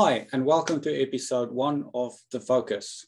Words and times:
Hi, 0.00 0.28
and 0.32 0.44
welcome 0.44 0.80
to 0.82 1.02
episode 1.02 1.50
one 1.50 1.90
of 1.92 2.12
The 2.30 2.38
Focus. 2.38 3.04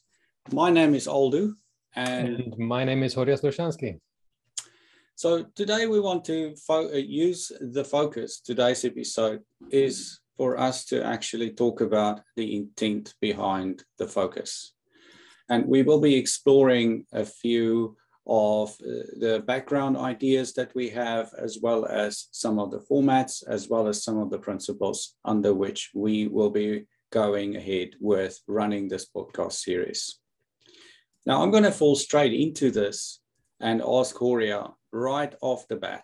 My 0.51 0.69
name 0.69 0.93
is 0.93 1.07
Aldo, 1.07 1.53
and, 1.95 2.27
and 2.27 2.57
my 2.57 2.83
name 2.83 3.03
is 3.03 3.15
Horia 3.15 3.39
Slușanschi. 3.39 3.97
So 5.15 5.45
today 5.55 5.87
we 5.87 6.01
want 6.01 6.25
to 6.25 6.53
fo- 6.67 6.91
uh, 6.91 6.97
use 6.97 7.49
the 7.61 7.85
focus. 7.85 8.41
Today's 8.41 8.83
episode 8.83 9.39
is 9.71 10.19
for 10.35 10.59
us 10.59 10.83
to 10.87 11.01
actually 11.01 11.51
talk 11.51 11.79
about 11.79 12.19
the 12.35 12.57
intent 12.57 13.13
behind 13.21 13.85
the 13.97 14.07
focus. 14.07 14.73
And 15.47 15.65
we 15.67 15.83
will 15.83 16.01
be 16.01 16.15
exploring 16.15 17.05
a 17.13 17.23
few 17.23 17.95
of 18.27 18.69
uh, 18.81 19.01
the 19.19 19.43
background 19.45 19.97
ideas 19.97 20.53
that 20.53 20.73
we 20.75 20.89
have, 20.89 21.33
as 21.37 21.59
well 21.61 21.85
as 21.85 22.27
some 22.31 22.59
of 22.59 22.71
the 22.71 22.79
formats, 22.79 23.43
as 23.47 23.67
well 23.67 23.87
as 23.87 24.03
some 24.03 24.17
of 24.19 24.29
the 24.29 24.37
principles 24.37 25.15
under 25.25 25.53
which 25.53 25.89
we 25.93 26.27
will 26.27 26.49
be 26.49 26.85
going 27.11 27.55
ahead 27.55 27.89
with 27.99 28.39
running 28.47 28.87
this 28.87 29.07
podcast 29.09 29.53
series. 29.53 30.19
Now, 31.25 31.43
I'm 31.43 31.51
going 31.51 31.63
to 31.63 31.71
fall 31.71 31.95
straight 31.95 32.33
into 32.33 32.71
this 32.71 33.21
and 33.59 33.81
ask 33.81 34.15
Horia 34.15 34.73
right 34.91 35.33
off 35.41 35.67
the 35.67 35.75
bat 35.75 36.03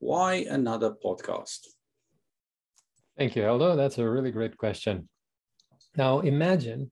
why 0.00 0.46
another 0.48 0.94
podcast? 1.04 1.66
Thank 3.18 3.36
you, 3.36 3.46
Aldo. 3.46 3.76
That's 3.76 3.98
a 3.98 4.08
really 4.08 4.30
great 4.30 4.56
question. 4.56 5.08
Now, 5.94 6.20
imagine 6.20 6.90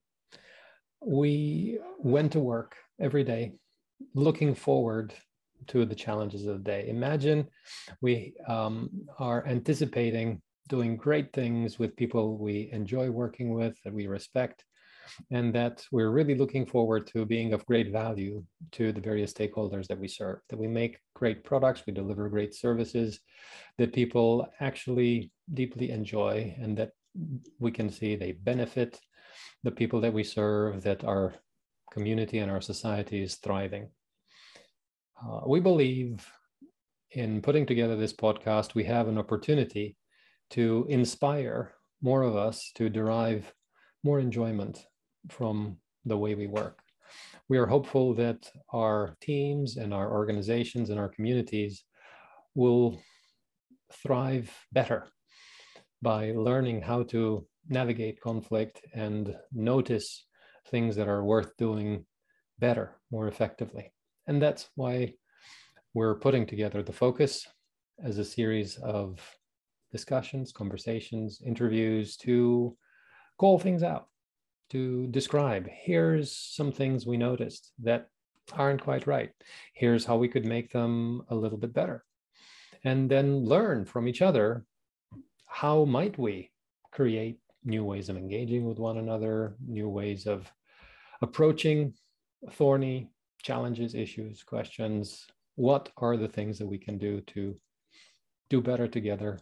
we 1.00 1.78
went 1.98 2.32
to 2.32 2.40
work 2.40 2.76
every 3.00 3.24
day 3.24 3.54
looking 4.14 4.54
forward 4.54 5.14
to 5.68 5.86
the 5.86 5.94
challenges 5.94 6.46
of 6.46 6.58
the 6.58 6.70
day. 6.70 6.88
Imagine 6.88 7.46
we 8.02 8.34
um, 8.46 8.90
are 9.18 9.46
anticipating 9.46 10.42
doing 10.68 10.96
great 10.96 11.32
things 11.32 11.78
with 11.78 11.96
people 11.96 12.38
we 12.38 12.68
enjoy 12.72 13.10
working 13.10 13.54
with, 13.54 13.76
that 13.84 13.92
we 13.92 14.06
respect, 14.06 14.64
and 15.30 15.54
that 15.54 15.84
we're 15.90 16.10
really 16.10 16.34
looking 16.34 16.66
forward 16.66 17.06
to 17.08 17.24
being 17.24 17.52
of 17.52 17.64
great 17.66 17.90
value 17.90 18.44
to 18.72 18.92
the 18.92 19.00
various 19.00 19.32
stakeholders 19.32 19.86
that 19.86 19.98
we 19.98 20.08
serve, 20.08 20.38
that 20.48 20.58
we 20.58 20.68
make 20.68 20.98
great 21.14 21.44
products, 21.44 21.82
we 21.86 21.92
deliver 21.92 22.28
great 22.28 22.54
services 22.54 23.20
that 23.78 23.92
people 23.92 24.46
actually 24.60 25.30
deeply 25.54 25.90
enjoy, 25.90 26.54
and 26.60 26.76
that 26.76 26.90
we 27.58 27.70
can 27.70 27.90
see 27.90 28.14
they 28.14 28.32
benefit 28.32 29.00
the 29.64 29.70
people 29.70 30.00
that 30.00 30.12
we 30.12 30.22
serve, 30.22 30.82
that 30.82 31.04
our 31.04 31.34
community 31.90 32.38
and 32.38 32.50
our 32.50 32.60
society 32.60 33.22
is 33.22 33.36
thriving. 33.36 33.88
Uh, 35.20 35.40
we 35.46 35.58
believe 35.58 36.24
in 37.12 37.40
putting 37.40 37.66
together 37.66 37.96
this 37.96 38.12
podcast, 38.12 38.74
we 38.74 38.84
have 38.84 39.08
an 39.08 39.18
opportunity 39.18 39.96
to 40.50 40.86
inspire 40.88 41.72
more 42.02 42.22
of 42.22 42.36
us 42.36 42.70
to 42.76 42.88
derive 42.88 43.52
more 44.04 44.20
enjoyment 44.20 44.86
from 45.28 45.76
the 46.04 46.16
way 46.16 46.34
we 46.34 46.46
work. 46.46 46.78
We 47.48 47.58
are 47.58 47.66
hopeful 47.66 48.14
that 48.14 48.50
our 48.72 49.16
teams 49.20 49.76
and 49.76 49.92
our 49.92 50.12
organizations 50.12 50.90
and 50.90 50.98
our 50.98 51.08
communities 51.08 51.84
will 52.54 53.00
thrive 53.92 54.52
better 54.72 55.06
by 56.02 56.32
learning 56.32 56.82
how 56.82 57.02
to 57.04 57.46
navigate 57.68 58.20
conflict 58.20 58.80
and 58.94 59.34
notice 59.52 60.26
things 60.70 60.96
that 60.96 61.08
are 61.08 61.24
worth 61.24 61.56
doing 61.56 62.04
better, 62.58 62.96
more 63.10 63.28
effectively. 63.28 63.92
And 64.26 64.40
that's 64.40 64.68
why 64.74 65.14
we're 65.94 66.18
putting 66.18 66.46
together 66.46 66.82
the 66.82 66.92
focus 66.92 67.46
as 68.02 68.18
a 68.18 68.24
series 68.24 68.76
of 68.76 69.20
discussions, 69.92 70.52
conversations, 70.52 71.40
interviews 71.44 72.16
to 72.18 72.76
call 73.38 73.58
things 73.58 73.82
out, 73.82 74.08
to 74.70 75.06
describe 75.08 75.68
here's 75.68 76.32
some 76.32 76.72
things 76.72 77.06
we 77.06 77.16
noticed 77.16 77.72
that 77.78 78.08
aren't 78.54 78.82
quite 78.82 79.06
right. 79.06 79.30
Here's 79.74 80.04
how 80.04 80.16
we 80.16 80.28
could 80.28 80.44
make 80.44 80.72
them 80.72 81.22
a 81.28 81.34
little 81.34 81.58
bit 81.58 81.72
better. 81.72 82.04
And 82.84 83.10
then 83.10 83.44
learn 83.44 83.84
from 83.84 84.08
each 84.08 84.22
other 84.22 84.64
how 85.46 85.84
might 85.84 86.18
we 86.18 86.50
create 86.92 87.38
new 87.64 87.84
ways 87.84 88.08
of 88.08 88.16
engaging 88.16 88.64
with 88.64 88.78
one 88.78 88.98
another, 88.98 89.56
new 89.66 89.88
ways 89.88 90.26
of 90.26 90.50
approaching 91.22 91.94
thorny 92.52 93.10
challenges, 93.42 93.94
issues, 93.94 94.42
questions. 94.42 95.26
What 95.56 95.90
are 95.96 96.16
the 96.16 96.28
things 96.28 96.58
that 96.58 96.66
we 96.66 96.78
can 96.78 96.98
do 96.98 97.20
to 97.22 97.56
do 98.48 98.60
better 98.60 98.86
together 98.86 99.38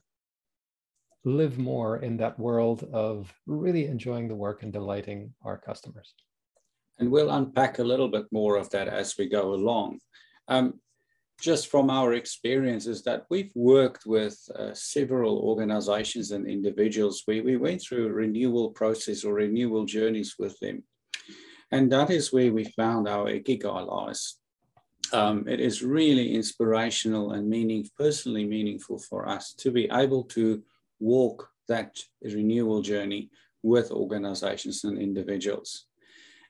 live 1.26 1.58
more 1.58 1.98
in 1.98 2.16
that 2.16 2.38
world 2.38 2.88
of 2.92 3.34
really 3.46 3.86
enjoying 3.86 4.28
the 4.28 4.34
work 4.34 4.62
and 4.62 4.72
delighting 4.72 5.34
our 5.42 5.58
customers. 5.58 6.14
And 6.98 7.10
we'll 7.10 7.30
unpack 7.30 7.80
a 7.80 7.84
little 7.84 8.08
bit 8.08 8.26
more 8.30 8.56
of 8.56 8.70
that 8.70 8.86
as 8.86 9.18
we 9.18 9.28
go 9.28 9.52
along. 9.52 9.98
Um, 10.46 10.80
just 11.40 11.68
from 11.68 11.90
our 11.90 12.14
experiences 12.14 13.02
that 13.02 13.26
we've 13.28 13.50
worked 13.54 14.06
with 14.06 14.38
uh, 14.56 14.72
several 14.72 15.38
organizations 15.38 16.30
and 16.30 16.46
individuals 16.46 17.24
we, 17.26 17.42
we 17.42 17.56
went 17.56 17.82
through 17.82 18.06
a 18.06 18.12
renewal 18.12 18.70
process 18.70 19.22
or 19.22 19.34
renewal 19.34 19.84
journeys 19.84 20.36
with 20.38 20.58
them 20.60 20.82
and 21.72 21.92
that 21.92 22.08
is 22.08 22.32
where 22.32 22.52
we 22.52 22.64
found 22.64 23.06
our 23.06 23.26
ikigai 23.26 23.86
lies 23.86 24.36
um, 25.12 25.46
it 25.46 25.60
is 25.60 25.82
really 25.82 26.34
inspirational 26.34 27.32
and 27.32 27.46
meaning 27.46 27.86
personally 27.98 28.46
meaningful 28.46 28.98
for 28.98 29.28
us 29.28 29.52
to 29.52 29.70
be 29.70 29.88
able 29.92 30.24
to 30.24 30.62
walk 31.00 31.48
that 31.68 31.98
renewal 32.22 32.82
journey 32.82 33.30
with 33.62 33.90
organizations 33.90 34.84
and 34.84 34.98
individuals. 34.98 35.86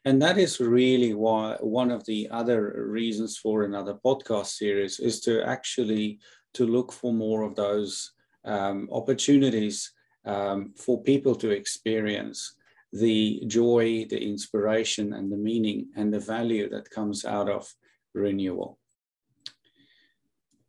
And 0.04 0.22
that 0.22 0.38
is 0.38 0.60
really 0.60 1.14
why 1.14 1.56
one 1.60 1.90
of 1.90 2.04
the 2.06 2.28
other 2.30 2.86
reasons 2.88 3.38
for 3.38 3.64
another 3.64 3.94
podcast 3.94 4.46
series 4.46 5.00
is 5.00 5.20
to 5.22 5.42
actually 5.42 6.20
to 6.54 6.64
look 6.64 6.92
for 6.92 7.12
more 7.12 7.42
of 7.42 7.56
those 7.56 8.12
um, 8.44 8.88
opportunities 8.92 9.92
um, 10.24 10.72
for 10.76 11.02
people 11.02 11.34
to 11.36 11.50
experience 11.50 12.54
the 12.92 13.42
joy, 13.46 14.06
the 14.08 14.22
inspiration, 14.22 15.12
and 15.12 15.30
the 15.30 15.36
meaning 15.36 15.88
and 15.96 16.12
the 16.12 16.20
value 16.20 16.68
that 16.70 16.90
comes 16.90 17.24
out 17.24 17.48
of 17.48 17.68
renewal. 18.14 18.78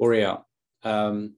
Horia, 0.02 0.44
um, 0.84 1.36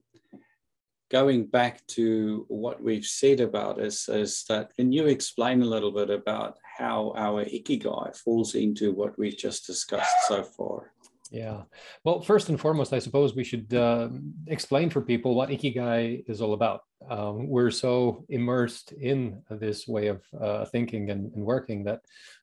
going 1.10 1.44
back 1.44 1.84
to 1.88 2.44
what 2.48 2.82
we've 2.82 3.04
said 3.04 3.40
about 3.40 3.80
is, 3.80 4.08
is 4.08 4.44
that 4.48 4.74
can 4.76 4.92
you 4.92 5.06
explain 5.06 5.60
a 5.60 5.66
little 5.66 5.90
bit 5.90 6.08
about 6.08 6.58
how 6.78 7.12
our 7.16 7.44
ikigai 7.44 8.16
falls 8.16 8.54
into 8.54 8.92
what 8.92 9.18
we've 9.18 9.36
just 9.36 9.66
discussed 9.66 10.28
so 10.28 10.42
far? 10.42 10.92
Yeah. 11.30 11.62
Well, 12.04 12.22
first 12.22 12.48
and 12.48 12.60
foremost, 12.60 12.92
I 12.92 12.98
suppose 12.98 13.36
we 13.36 13.44
should 13.44 13.72
uh, 13.72 14.08
explain 14.48 14.90
for 14.90 15.00
people 15.00 15.36
what 15.36 15.50
Ikigai 15.50 16.24
is 16.26 16.40
all 16.40 16.54
about. 16.54 16.80
Um, 17.08 17.48
we're 17.48 17.70
so 17.70 18.24
immersed 18.28 18.90
in 18.92 19.40
this 19.48 19.86
way 19.86 20.08
of 20.08 20.22
uh, 20.38 20.64
thinking 20.66 21.10
and, 21.10 21.32
and, 21.32 21.44
working 21.44 21.84
that 21.84 22.00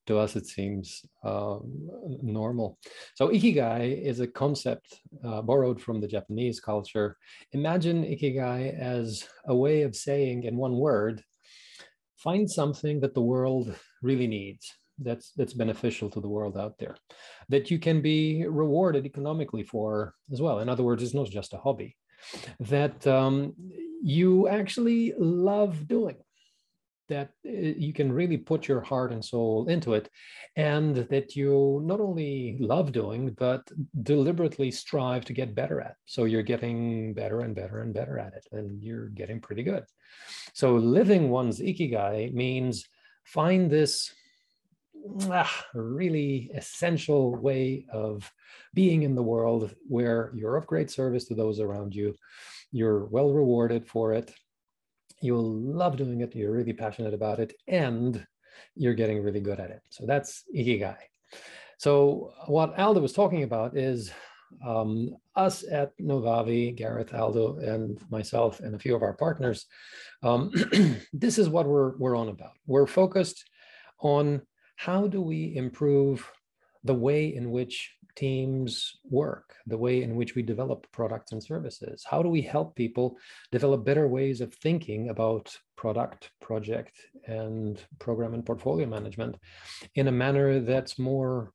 to 0.08 0.18
us 0.18 0.36
it 0.38 0.48
seems 0.48 1.06
uh, 1.24 1.58
normal. 2.24 2.80
So, 3.16 3.28
Ikigai 3.28 4.02
is 4.02 4.22
a 4.22 4.28
concept 4.28 4.88
uh, 5.24 5.42
borrowed 5.42 5.82
from 5.82 6.00
the 6.00 6.08
Japanese 6.08 6.62
culture. 6.62 7.18
Imagine 7.52 8.04
Ikigai 8.04 8.80
as 8.80 9.28
a 9.46 9.56
way 9.56 9.82
of 9.82 9.98
saying, 9.98 10.44
in 10.44 10.56
one 10.56 10.78
word, 10.78 11.22
find 12.16 12.50
something 12.50 13.02
that 13.02 13.14
the 13.14 13.22
world 13.22 13.76
really 14.02 14.28
needs 14.28 14.74
that's 15.00 15.32
that's 15.32 15.54
beneficial 15.54 16.10
to 16.10 16.20
the 16.20 16.28
world 16.28 16.58
out 16.58 16.78
there 16.78 16.96
that 17.50 17.70
you 17.72 17.80
can 17.80 18.02
be 18.02 18.46
rewarded 18.48 19.06
economically 19.06 19.64
for 19.64 20.14
as 20.32 20.42
well. 20.42 20.60
In 20.60 20.70
other 20.70 20.84
words 20.84 21.04
it's 21.04 21.14
not 21.14 21.30
just 21.30 21.54
a 21.54 21.58
hobby 21.58 21.96
that 22.60 23.06
um, 23.06 23.54
you 24.02 24.48
actually 24.48 25.14
love 25.18 25.88
doing 25.88 26.18
that 27.10 27.30
uh, 27.46 27.52
you 27.52 27.94
can 27.94 28.12
really 28.12 28.38
put 28.38 28.68
your 28.68 28.82
heart 28.82 29.12
and 29.12 29.24
soul 29.24 29.68
into 29.70 29.94
it 29.94 30.10
and 30.56 30.96
that 30.96 31.36
you 31.36 31.82
not 31.84 32.00
only 32.00 32.58
love 32.60 32.92
doing 32.92 33.34
but 33.38 33.70
deliberately 34.04 34.72
strive 34.72 35.24
to 35.26 35.34
get 35.34 35.56
better 35.56 35.82
at. 35.82 35.96
So 36.06 36.26
you're 36.26 36.44
getting 36.44 37.14
better 37.14 37.42
and 37.42 37.56
better 37.56 37.82
and 37.82 37.94
better 37.94 38.20
at 38.20 38.34
it 38.34 38.48
and 38.52 38.82
you're 38.84 39.10
getting 39.10 39.40
pretty 39.40 39.64
good. 39.64 39.84
So 40.54 40.76
living 40.76 41.30
one's 41.30 41.60
ikigai 41.60 42.34
means 42.34 42.86
find 43.24 43.70
this 43.70 44.14
really 45.74 46.52
essential 46.54 47.36
way 47.36 47.86
of 47.92 48.32
being 48.74 49.04
in 49.04 49.16
the 49.16 49.24
world 49.24 49.74
where 49.88 50.32
you're 50.36 50.58
of 50.58 50.68
great 50.68 50.92
service 50.92 51.26
to 51.26 51.36
those 51.36 51.60
around 51.60 51.96
you. 51.96 52.16
You're 52.72 53.06
well 53.06 53.32
rewarded 53.32 53.88
for 53.88 54.14
it. 54.14 54.34
You'll 55.22 55.52
love 55.52 55.98
doing 55.98 56.22
it. 56.22 56.36
You're 56.36 56.52
really 56.52 56.74
passionate 56.74 57.14
about 57.14 57.40
it. 57.40 57.54
And 57.68 58.26
you're 58.76 58.94
getting 58.94 59.24
really 59.24 59.40
good 59.40 59.60
at 59.60 59.72
it. 59.72 59.82
So 59.90 60.06
that's 60.06 60.44
Ikigai. 60.56 60.98
So, 61.78 62.34
what 62.48 62.78
Aldo 62.80 63.02
was 63.02 63.14
talking 63.14 63.44
about 63.44 63.78
is 63.78 64.12
um, 64.66 65.16
us 65.36 65.64
at 65.70 65.98
Novavi, 66.00 66.76
Gareth, 66.76 67.14
Aldo, 67.14 67.58
and 67.58 68.00
myself, 68.10 68.60
and 68.60 68.74
a 68.74 68.80
few 68.80 68.96
of 68.96 69.04
our 69.04 69.14
partners, 69.14 69.66
um, 70.24 70.52
this 71.14 71.38
is 71.38 71.50
what 71.50 71.68
we're, 71.68 71.96
we're 71.98 72.16
on 72.16 72.30
about. 72.30 72.54
We're 72.66 72.88
focused 72.88 73.46
on 74.00 74.42
how 74.78 75.08
do 75.08 75.22
we 75.22 75.56
improve 75.56 76.32
the 76.84 76.94
way 76.94 77.36
in 77.36 77.52
which 77.52 77.98
teams 78.16 78.98
work, 79.10 79.54
the 79.68 79.78
way 79.78 80.02
in 80.02 80.16
which 80.16 80.34
we 80.34 80.42
develop 80.42 80.88
products 80.92 81.32
and 81.32 81.44
services. 81.44 82.04
How 82.10 82.24
do 82.24 82.30
we 82.30 82.42
help 82.42 82.76
people 82.76 83.18
develop 83.52 83.86
better 83.86 84.08
ways 84.08 84.42
of 84.42 84.54
thinking 84.56 85.10
about 85.10 85.56
product, 85.76 86.32
project, 86.42 86.94
and 87.28 87.80
program 88.00 88.34
and 88.34 88.44
portfolio 88.44 88.88
management 88.88 89.36
in 89.94 90.08
a 90.08 90.12
manner 90.12 90.60
that's 90.60 90.98
more 90.98 91.52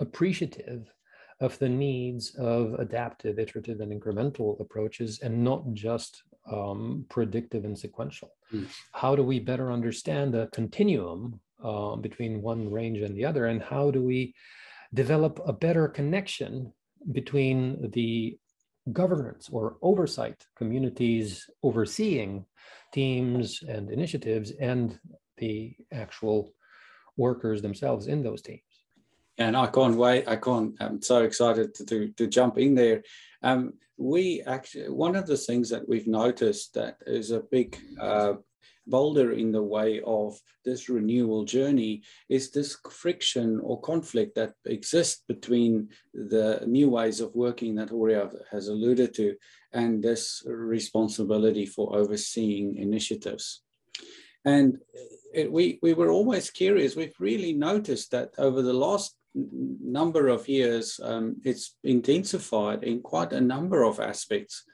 appreciative 0.00 0.92
of 1.40 1.56
the 1.60 1.68
needs 1.68 2.34
of 2.34 2.74
adaptive, 2.74 3.38
iterative, 3.38 3.80
and 3.80 3.92
incremental 3.92 4.60
approaches, 4.60 5.20
and 5.20 5.44
not 5.44 5.62
just 5.72 6.24
um, 6.50 7.06
predictive 7.08 7.64
and 7.64 7.78
sequential. 7.78 8.30
Mm. 8.52 8.66
How 8.92 9.14
do 9.14 9.22
we 9.22 9.38
better 9.38 9.70
understand 9.70 10.34
the 10.34 10.48
continuum 10.52 11.40
uh, 11.62 11.96
between 11.96 12.42
one 12.42 12.70
range 12.70 12.98
and 12.98 13.16
the 13.16 13.24
other, 13.24 13.46
and 13.46 13.62
how 13.62 13.90
do 13.90 14.02
we 14.02 14.34
develop 14.94 15.40
a 15.46 15.52
better 15.52 15.88
connection 15.88 16.72
between 17.12 17.90
the 17.90 18.38
governance 18.92 19.48
or 19.52 19.76
oversight 19.82 20.46
communities 20.56 21.48
overseeing 21.62 22.44
teams 22.92 23.62
and 23.68 23.90
initiatives 23.90 24.50
and 24.60 24.98
the 25.36 25.76
actual 25.92 26.52
workers 27.16 27.60
themselves 27.60 28.06
in 28.06 28.22
those 28.22 28.42
teams. 28.42 28.62
And 29.36 29.56
I 29.56 29.66
can't 29.66 29.96
wait. 29.96 30.26
I 30.26 30.36
can't. 30.36 30.74
I'm 30.80 31.00
so 31.02 31.22
excited 31.22 31.74
to, 31.74 31.84
to, 31.86 32.08
to 32.16 32.26
jump 32.26 32.58
in 32.58 32.74
there. 32.74 33.02
Um, 33.42 33.74
we 33.96 34.42
actually, 34.42 34.88
one 34.88 35.14
of 35.16 35.26
the 35.26 35.36
things 35.36 35.70
that 35.70 35.88
we've 35.88 36.06
noticed 36.06 36.74
that 36.74 36.96
is 37.06 37.30
a 37.30 37.40
big 37.40 37.78
uh, 38.00 38.34
boulder 38.88 39.32
in 39.32 39.52
the 39.52 39.62
way 39.62 40.00
of 40.06 40.38
this 40.64 40.88
renewal 40.88 41.44
journey 41.44 42.02
is 42.28 42.50
this 42.50 42.76
friction 42.90 43.60
or 43.62 43.80
conflict 43.80 44.34
that 44.34 44.54
exists 44.64 45.22
between 45.28 45.88
the 46.14 46.62
new 46.66 46.88
ways 46.90 47.20
of 47.20 47.34
working 47.34 47.74
that 47.76 47.90
Horia 47.90 48.30
has 48.50 48.68
alluded 48.68 49.14
to 49.14 49.36
and 49.72 50.02
this 50.02 50.42
responsibility 50.46 51.66
for 51.66 51.96
overseeing 51.96 52.76
initiatives. 52.76 53.62
And 54.44 54.78
it, 55.34 55.50
we, 55.52 55.78
we 55.82 55.94
were 55.94 56.10
always 56.10 56.50
curious. 56.50 56.96
We've 56.96 57.20
really 57.20 57.52
noticed 57.52 58.10
that 58.12 58.30
over 58.38 58.62
the 58.62 58.72
last 58.72 59.16
number 59.34 60.28
of 60.28 60.48
years, 60.48 60.98
um, 61.02 61.36
it's 61.44 61.76
intensified 61.84 62.82
in 62.82 63.02
quite 63.02 63.32
a 63.32 63.40
number 63.40 63.82
of 63.84 64.00
aspects 64.00 64.64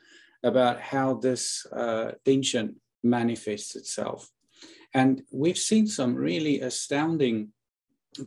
about 0.43 0.81
how 0.81 1.15
this 1.15 1.67
uh, 1.73 2.13
tension 2.25 2.77
manifests 3.05 3.77
itself. 3.77 4.31
And 4.95 5.23
we've 5.33 5.59
seen 5.59 5.87
some 5.87 6.15
really 6.15 6.61
astounding 6.61 7.53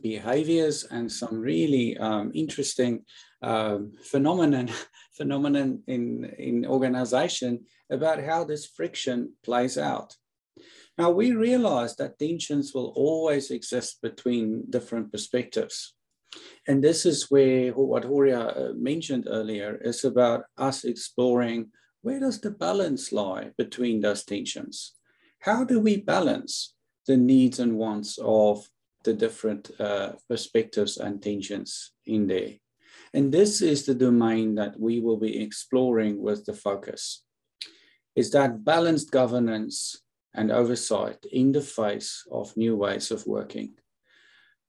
behaviors 0.02 0.84
and 0.84 1.10
some 1.10 1.40
really 1.40 1.96
um, 1.96 2.30
interesting 2.34 3.04
um, 3.42 3.94
phenomenon 4.02 4.70
phenomenon 5.16 5.82
in, 5.86 6.24
in 6.38 6.66
organization 6.66 7.64
about 7.90 8.22
how 8.22 8.44
this 8.44 8.66
friction 8.66 9.32
plays 9.42 9.76
out. 9.76 10.14
Now 10.96 11.10
we 11.10 11.32
realize 11.32 11.96
that 11.96 12.18
tensions 12.18 12.72
will 12.74 12.92
always 12.94 13.50
exist 13.50 13.98
between 14.02 14.64
different 14.70 15.10
perspectives. 15.10 15.94
And 16.66 16.84
this 16.84 17.06
is 17.06 17.30
where 17.30 17.72
what 17.72 18.04
Horia 18.04 18.40
uh, 18.40 18.72
mentioned 18.74 19.26
earlier 19.28 19.78
is 19.82 20.04
about 20.04 20.44
us 20.56 20.84
exploring 20.84 21.70
where 22.02 22.20
does 22.20 22.40
the 22.40 22.50
balance 22.50 23.12
lie 23.12 23.50
between 23.56 24.00
those 24.00 24.24
tensions? 24.24 24.94
How 25.40 25.64
do 25.64 25.80
we 25.80 25.98
balance 25.98 26.74
the 27.06 27.16
needs 27.16 27.58
and 27.58 27.76
wants 27.76 28.18
of 28.22 28.68
the 29.04 29.14
different 29.14 29.70
uh, 29.80 30.12
perspectives 30.28 30.96
and 30.96 31.22
tensions 31.22 31.92
in 32.06 32.26
there? 32.26 32.52
And 33.14 33.32
this 33.32 33.62
is 33.62 33.86
the 33.86 33.94
domain 33.94 34.54
that 34.56 34.78
we 34.78 35.00
will 35.00 35.16
be 35.16 35.42
exploring 35.42 36.20
with 36.20 36.44
the 36.44 36.54
focus. 36.54 37.24
Is 38.14 38.30
that 38.32 38.64
balanced 38.64 39.10
governance 39.10 40.02
and 40.38 40.52
oversight 40.52 41.24
in 41.32 41.52
the 41.52 41.60
face 41.60 42.24
of 42.30 42.56
new 42.56 42.76
ways 42.76 43.10
of 43.10 43.26
working. 43.26 43.74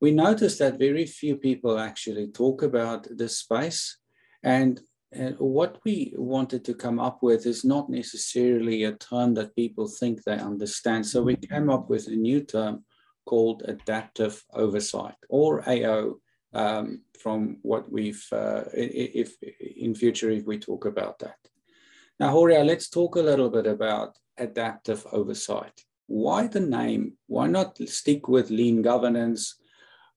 We 0.01 0.11
notice 0.11 0.57
that 0.57 0.79
very 0.79 1.05
few 1.05 1.35
people 1.35 1.77
actually 1.77 2.31
talk 2.31 2.63
about 2.63 3.07
this 3.09 3.37
space 3.37 3.97
and 4.41 4.79
and 5.11 5.35
what 5.39 5.79
we 5.85 6.13
wanted 6.15 6.63
to 6.65 6.75
come 6.75 6.99
up 6.99 7.23
with 7.23 7.47
is 7.47 7.65
not 7.65 7.89
necessarily 7.89 8.83
a 8.83 8.93
term 8.93 9.33
that 9.35 9.55
people 9.55 9.87
think 9.87 10.23
they 10.23 10.37
understand. 10.37 11.05
So 11.05 11.23
we 11.23 11.35
came 11.35 11.69
up 11.69 11.89
with 11.89 12.07
a 12.07 12.15
new 12.15 12.41
term 12.41 12.83
called 13.25 13.63
adaptive 13.65 14.43
oversight 14.53 15.15
or 15.29 15.67
AO 15.67 16.15
um, 16.53 17.01
from 17.19 17.57
what 17.63 17.91
we've, 17.91 18.23
uh, 18.31 18.63
if 18.73 19.35
in 19.77 19.95
future, 19.95 20.29
if 20.29 20.45
we 20.45 20.59
talk 20.59 20.85
about 20.85 21.17
that. 21.19 21.37
Now, 22.19 22.31
Horia, 22.31 22.63
let's 22.63 22.89
talk 22.89 23.15
a 23.15 23.21
little 23.21 23.49
bit 23.49 23.65
about 23.65 24.17
adaptive 24.37 25.05
oversight. 25.11 25.85
Why 26.05 26.47
the 26.47 26.59
name? 26.59 27.13
Why 27.27 27.47
not 27.47 27.77
stick 27.87 28.27
with 28.27 28.51
lean 28.51 28.81
governance 28.83 29.55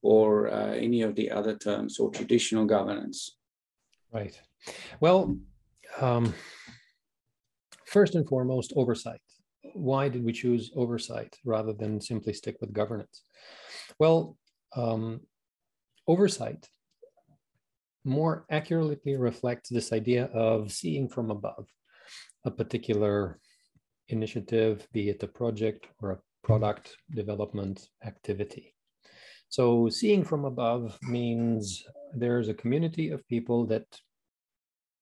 or 0.01 0.51
uh, 0.51 0.73
any 0.73 1.01
of 1.01 1.15
the 1.15 1.31
other 1.31 1.55
terms 1.55 1.99
or 1.99 2.11
traditional 2.11 2.65
governance? 2.65 3.37
Right. 4.11 4.39
Well, 4.99 5.37
um, 5.99 6.33
first 7.85 8.15
and 8.15 8.27
foremost, 8.27 8.73
oversight. 8.75 9.21
Why 9.73 10.09
did 10.09 10.23
we 10.23 10.33
choose 10.33 10.71
oversight 10.75 11.37
rather 11.45 11.73
than 11.73 12.01
simply 12.01 12.33
stick 12.33 12.57
with 12.61 12.73
governance? 12.73 13.23
Well, 13.99 14.37
um, 14.75 15.21
oversight 16.07 16.67
more 18.05 18.45
accurately 18.49 19.15
reflects 19.15 19.69
this 19.69 19.93
idea 19.93 20.25
of 20.25 20.71
seeing 20.71 21.07
from 21.07 21.31
above 21.31 21.67
a 22.45 22.51
particular 22.51 23.39
initiative, 24.09 24.87
be 24.91 25.09
it 25.09 25.23
a 25.23 25.27
project 25.27 25.87
or 26.01 26.11
a 26.11 26.19
product 26.43 26.97
development 27.11 27.87
activity. 28.05 28.75
So, 29.49 29.87
seeing 29.89 30.23
from 30.23 30.45
above 30.45 30.97
means 31.03 31.85
there's 32.13 32.49
a 32.49 32.53
community 32.53 33.09
of 33.11 33.27
people 33.27 33.65
that 33.67 33.85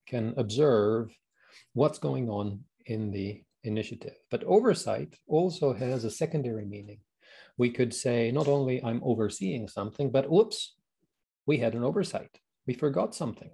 can 0.07 0.33
observe 0.37 1.11
what's 1.73 1.99
going 1.99 2.29
on 2.29 2.63
in 2.85 3.11
the 3.11 3.43
initiative. 3.63 4.15
But 4.29 4.43
oversight 4.43 5.15
also 5.27 5.73
has 5.73 6.03
a 6.03 6.11
secondary 6.11 6.65
meaning. 6.65 6.99
We 7.57 7.69
could 7.69 7.93
say 7.93 8.31
not 8.31 8.47
only 8.47 8.83
I'm 8.83 9.01
overseeing 9.03 9.67
something, 9.67 10.11
but 10.11 10.29
whoops, 10.29 10.75
we 11.45 11.57
had 11.57 11.75
an 11.75 11.83
oversight. 11.83 12.39
We 12.65 12.73
forgot 12.73 13.15
something. 13.15 13.51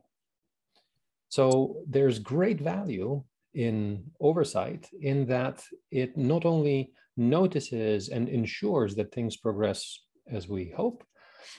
So 1.30 1.84
there's 1.88 2.20
great 2.20 2.62
value 2.62 3.24
in 3.54 4.04
oversight 4.20 4.88
in 5.02 5.26
that 5.28 5.64
it 5.92 6.16
not 6.16 6.46
only 6.46 6.92
notices 7.18 8.10
and 8.10 8.30
ensures 8.30 8.96
that 8.96 9.12
things 9.12 9.36
progress 9.38 10.00
as 10.32 10.48
we 10.48 10.70
hope, 10.76 11.04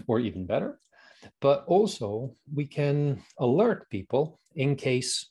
or 0.06 0.20
even 0.20 0.46
better, 0.46 0.78
but 1.40 1.64
also 1.66 2.34
we 2.52 2.66
can 2.66 3.22
alert 3.38 3.88
people 3.90 4.40
in 4.54 4.76
case 4.76 5.30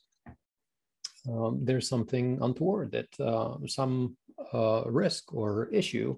um, 1.28 1.60
there's 1.62 1.88
something 1.88 2.38
untoward 2.40 2.92
that 2.92 3.08
uh, 3.20 3.56
some 3.66 4.16
uh, 4.54 4.82
risk 4.86 5.34
or 5.34 5.68
issue 5.72 6.16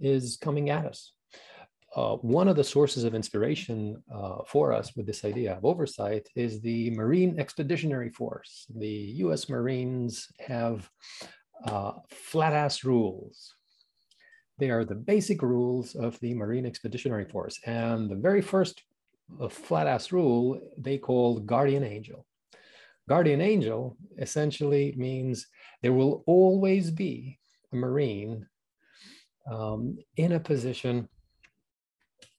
is 0.00 0.38
coming 0.40 0.70
at 0.70 0.86
us. 0.86 1.12
Uh, 1.96 2.16
one 2.16 2.48
of 2.48 2.56
the 2.56 2.64
sources 2.64 3.04
of 3.04 3.14
inspiration 3.14 4.00
uh, 4.14 4.38
for 4.46 4.72
us 4.72 4.94
with 4.94 5.06
this 5.06 5.24
idea 5.24 5.54
of 5.56 5.64
oversight 5.64 6.28
is 6.36 6.60
the 6.60 6.90
Marine 6.90 7.38
Expeditionary 7.40 8.10
Force. 8.10 8.66
The 8.76 9.14
US 9.24 9.48
Marines 9.48 10.28
have 10.38 10.88
uh, 11.64 11.92
flat 12.10 12.52
ass 12.52 12.84
rules. 12.84 13.54
They 14.58 14.70
are 14.70 14.84
the 14.84 14.94
basic 14.94 15.40
rules 15.42 15.94
of 15.94 16.18
the 16.20 16.34
Marine 16.34 16.66
Expeditionary 16.66 17.24
Force. 17.24 17.58
And 17.64 18.10
the 18.10 18.16
very 18.16 18.42
first 18.42 18.82
a 19.40 19.48
flat 19.48 19.86
ass 19.86 20.12
rule 20.12 20.60
they 20.76 20.98
called 20.98 21.46
guardian 21.46 21.84
angel. 21.84 22.26
Guardian 23.08 23.40
angel 23.40 23.96
essentially 24.18 24.94
means 24.96 25.46
there 25.82 25.92
will 25.92 26.22
always 26.26 26.90
be 26.90 27.38
a 27.72 27.76
Marine 27.76 28.46
um, 29.50 29.98
in 30.16 30.32
a 30.32 30.40
position 30.40 31.08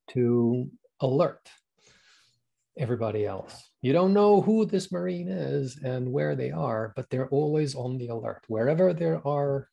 to 0.09 0.69
alert 1.01 1.49
everybody 2.77 3.25
else. 3.25 3.71
You 3.81 3.93
don't 3.93 4.13
know 4.13 4.41
who 4.41 4.65
this 4.65 4.91
Marine 4.91 5.27
is 5.27 5.79
and 5.83 6.11
where 6.11 6.35
they 6.35 6.51
are, 6.51 6.93
but 6.95 7.09
they're 7.09 7.29
always 7.29 7.75
on 7.75 7.97
the 7.97 8.07
alert. 8.07 8.43
Wherever 8.47 8.93
there 8.93 9.25
are 9.27 9.69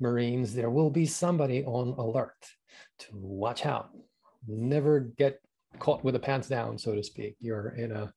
Marines, 0.00 0.54
there 0.54 0.70
will 0.70 0.90
be 0.90 1.06
somebody 1.06 1.64
on 1.64 1.88
alert 1.98 2.36
to 2.98 3.08
watch 3.12 3.64
out. 3.64 3.90
Never 4.46 5.00
get 5.00 5.40
caught 5.78 6.04
with 6.04 6.14
the 6.14 6.20
pants 6.20 6.48
down, 6.48 6.78
so 6.78 6.94
to 6.94 7.02
speak. 7.02 7.36
You're 7.40 7.70
in 7.70 7.92
a 7.92 8.12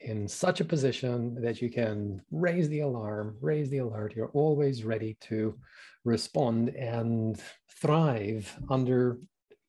in 0.00 0.28
such 0.28 0.60
a 0.60 0.64
position 0.64 1.40
that 1.42 1.60
you 1.60 1.70
can 1.70 2.22
raise 2.30 2.68
the 2.68 2.80
alarm, 2.80 3.36
raise 3.40 3.68
the 3.70 3.78
alert. 3.78 4.14
You're 4.14 4.30
always 4.32 4.84
ready 4.84 5.16
to 5.22 5.58
respond 6.04 6.68
and 6.70 7.40
thrive 7.80 8.54
under 8.70 9.18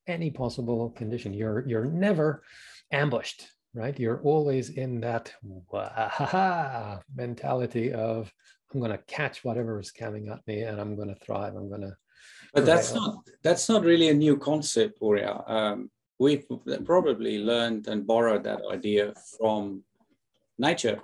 any 0.07 0.29
possible 0.29 0.89
condition. 0.91 1.33
You're 1.33 1.67
you're 1.67 1.85
never 1.85 2.43
ambushed, 2.91 3.47
right? 3.73 3.97
You're 3.99 4.21
always 4.23 4.69
in 4.69 5.01
that 5.01 5.33
mentality 7.15 7.93
of 7.93 8.31
I'm 8.73 8.79
going 8.79 8.91
to 8.91 9.03
catch 9.07 9.43
whatever 9.43 9.79
is 9.79 9.91
coming 9.91 10.29
at 10.29 10.45
me, 10.45 10.61
and 10.61 10.79
I'm 10.79 10.95
going 10.95 11.07
to 11.07 11.15
thrive. 11.15 11.55
I'm 11.55 11.69
going 11.69 11.81
to. 11.81 11.95
But 12.53 12.65
that's 12.65 12.93
not 12.93 13.15
that's 13.43 13.69
not 13.69 13.83
really 13.83 14.09
a 14.09 14.13
new 14.13 14.37
concept, 14.37 14.99
Horia. 14.99 15.49
Um, 15.49 15.89
we've 16.19 16.45
probably 16.85 17.39
learned 17.39 17.87
and 17.87 18.05
borrowed 18.05 18.43
that 18.43 18.61
idea 18.71 19.13
from 19.37 19.83
nature. 20.57 21.01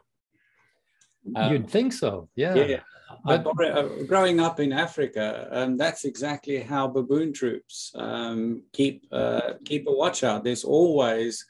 Um, 1.36 1.52
You'd 1.52 1.70
think 1.70 1.94
so, 1.94 2.30
yeah. 2.36 2.54
Yeah. 2.56 2.80
But, 3.24 3.46
uh, 3.48 4.04
growing 4.08 4.40
up 4.40 4.60
in 4.60 4.72
Africa, 4.74 5.48
um, 5.52 5.78
that's 5.78 6.06
exactly 6.06 6.60
how 6.60 6.88
baboon 6.88 7.34
troops 7.34 7.92
um, 7.96 8.64
keep 8.74 9.08
uh, 9.12 9.54
keep 9.64 9.88
a 9.88 9.92
watch 9.92 10.24
out. 10.24 10.44
There's 10.44 10.64
always 10.64 11.46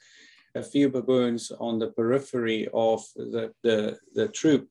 a 0.54 0.62
few 0.62 0.88
baboons 0.88 1.50
on 1.58 1.78
the 1.78 1.88
periphery 1.88 2.68
of 2.72 3.04
the 3.16 3.52
the, 3.62 3.98
the 4.14 4.28
troop 4.28 4.68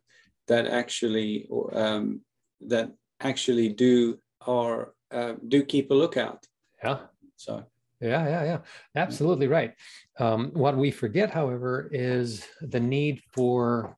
that 0.47 0.67
actually 0.67 1.47
um, 1.73 2.21
that 2.61 2.91
actually 3.19 3.69
do 3.69 4.19
or 4.45 4.93
uh, 5.11 5.33
do 5.47 5.63
keep 5.63 5.91
a 5.91 5.93
lookout. 5.93 6.45
Yeah. 6.83 6.99
So 7.35 7.65
yeah, 8.07 8.27
yeah, 8.27 8.43
yeah. 8.43 8.59
Absolutely 8.95 9.47
right. 9.47 9.73
Um, 10.19 10.51
what 10.53 10.77
we 10.77 10.91
forget, 10.91 11.31
however, 11.31 11.89
is 11.91 12.45
the 12.61 12.79
need 12.79 13.21
for 13.31 13.97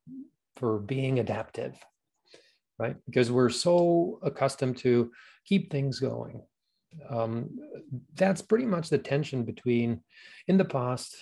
for 0.56 0.80
being 0.80 1.20
adaptive, 1.20 1.76
right? 2.80 2.96
Because 3.06 3.32
we're 3.32 3.50
so 3.50 4.20
accustomed 4.24 4.78
to 4.78 5.12
keep 5.46 5.72
things 5.72 6.00
going. 6.00 6.42
Um, 7.10 7.50
that's 8.16 8.42
pretty 8.42 8.66
much 8.66 8.90
the 8.90 8.98
tension 8.98 9.44
between, 9.44 10.02
in 10.48 10.58
the 10.58 10.66
past, 10.66 11.16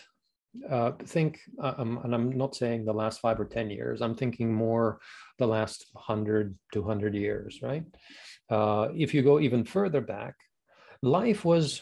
uh, 0.70 0.94
think, 1.04 1.40
uh, 1.62 1.74
um, 1.78 2.00
and 2.04 2.16
I'm 2.16 2.32
not 2.38 2.56
saying 2.56 2.86
the 2.86 2.94
last 2.94 3.20
five 3.20 3.40
or 3.40 3.46
10 3.46 3.70
years, 3.70 4.02
I'm 4.02 4.16
thinking 4.16 4.54
more 4.54 5.00
the 5.38 5.48
last 5.48 5.88
100, 5.92 6.58
200 6.74 7.14
years, 7.14 7.60
right? 7.62 7.84
Uh, 8.50 8.88
if 8.96 9.14
you 9.14 9.22
go 9.22 9.40
even 9.40 9.66
further 9.66 10.02
back, 10.02 10.36
life 11.02 11.44
was 11.44 11.82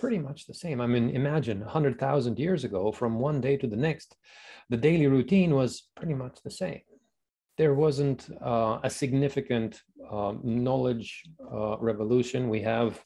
pretty 0.00 0.18
much 0.18 0.46
the 0.46 0.54
same. 0.54 0.80
I 0.80 0.86
mean, 0.86 1.10
imagine 1.10 1.60
100,000 1.60 2.38
years 2.38 2.64
ago, 2.64 2.90
from 2.90 3.20
one 3.20 3.40
day 3.40 3.56
to 3.58 3.66
the 3.66 3.76
next, 3.76 4.16
the 4.70 4.76
daily 4.76 5.06
routine 5.06 5.54
was 5.54 5.88
pretty 5.94 6.14
much 6.14 6.38
the 6.42 6.50
same. 6.50 6.80
There 7.58 7.74
wasn't 7.74 8.28
uh, 8.42 8.78
a 8.82 8.88
significant 8.88 9.82
uh, 10.10 10.32
knowledge 10.42 11.24
uh, 11.52 11.76
revolution. 11.78 12.48
We 12.48 12.62
have, 12.62 12.98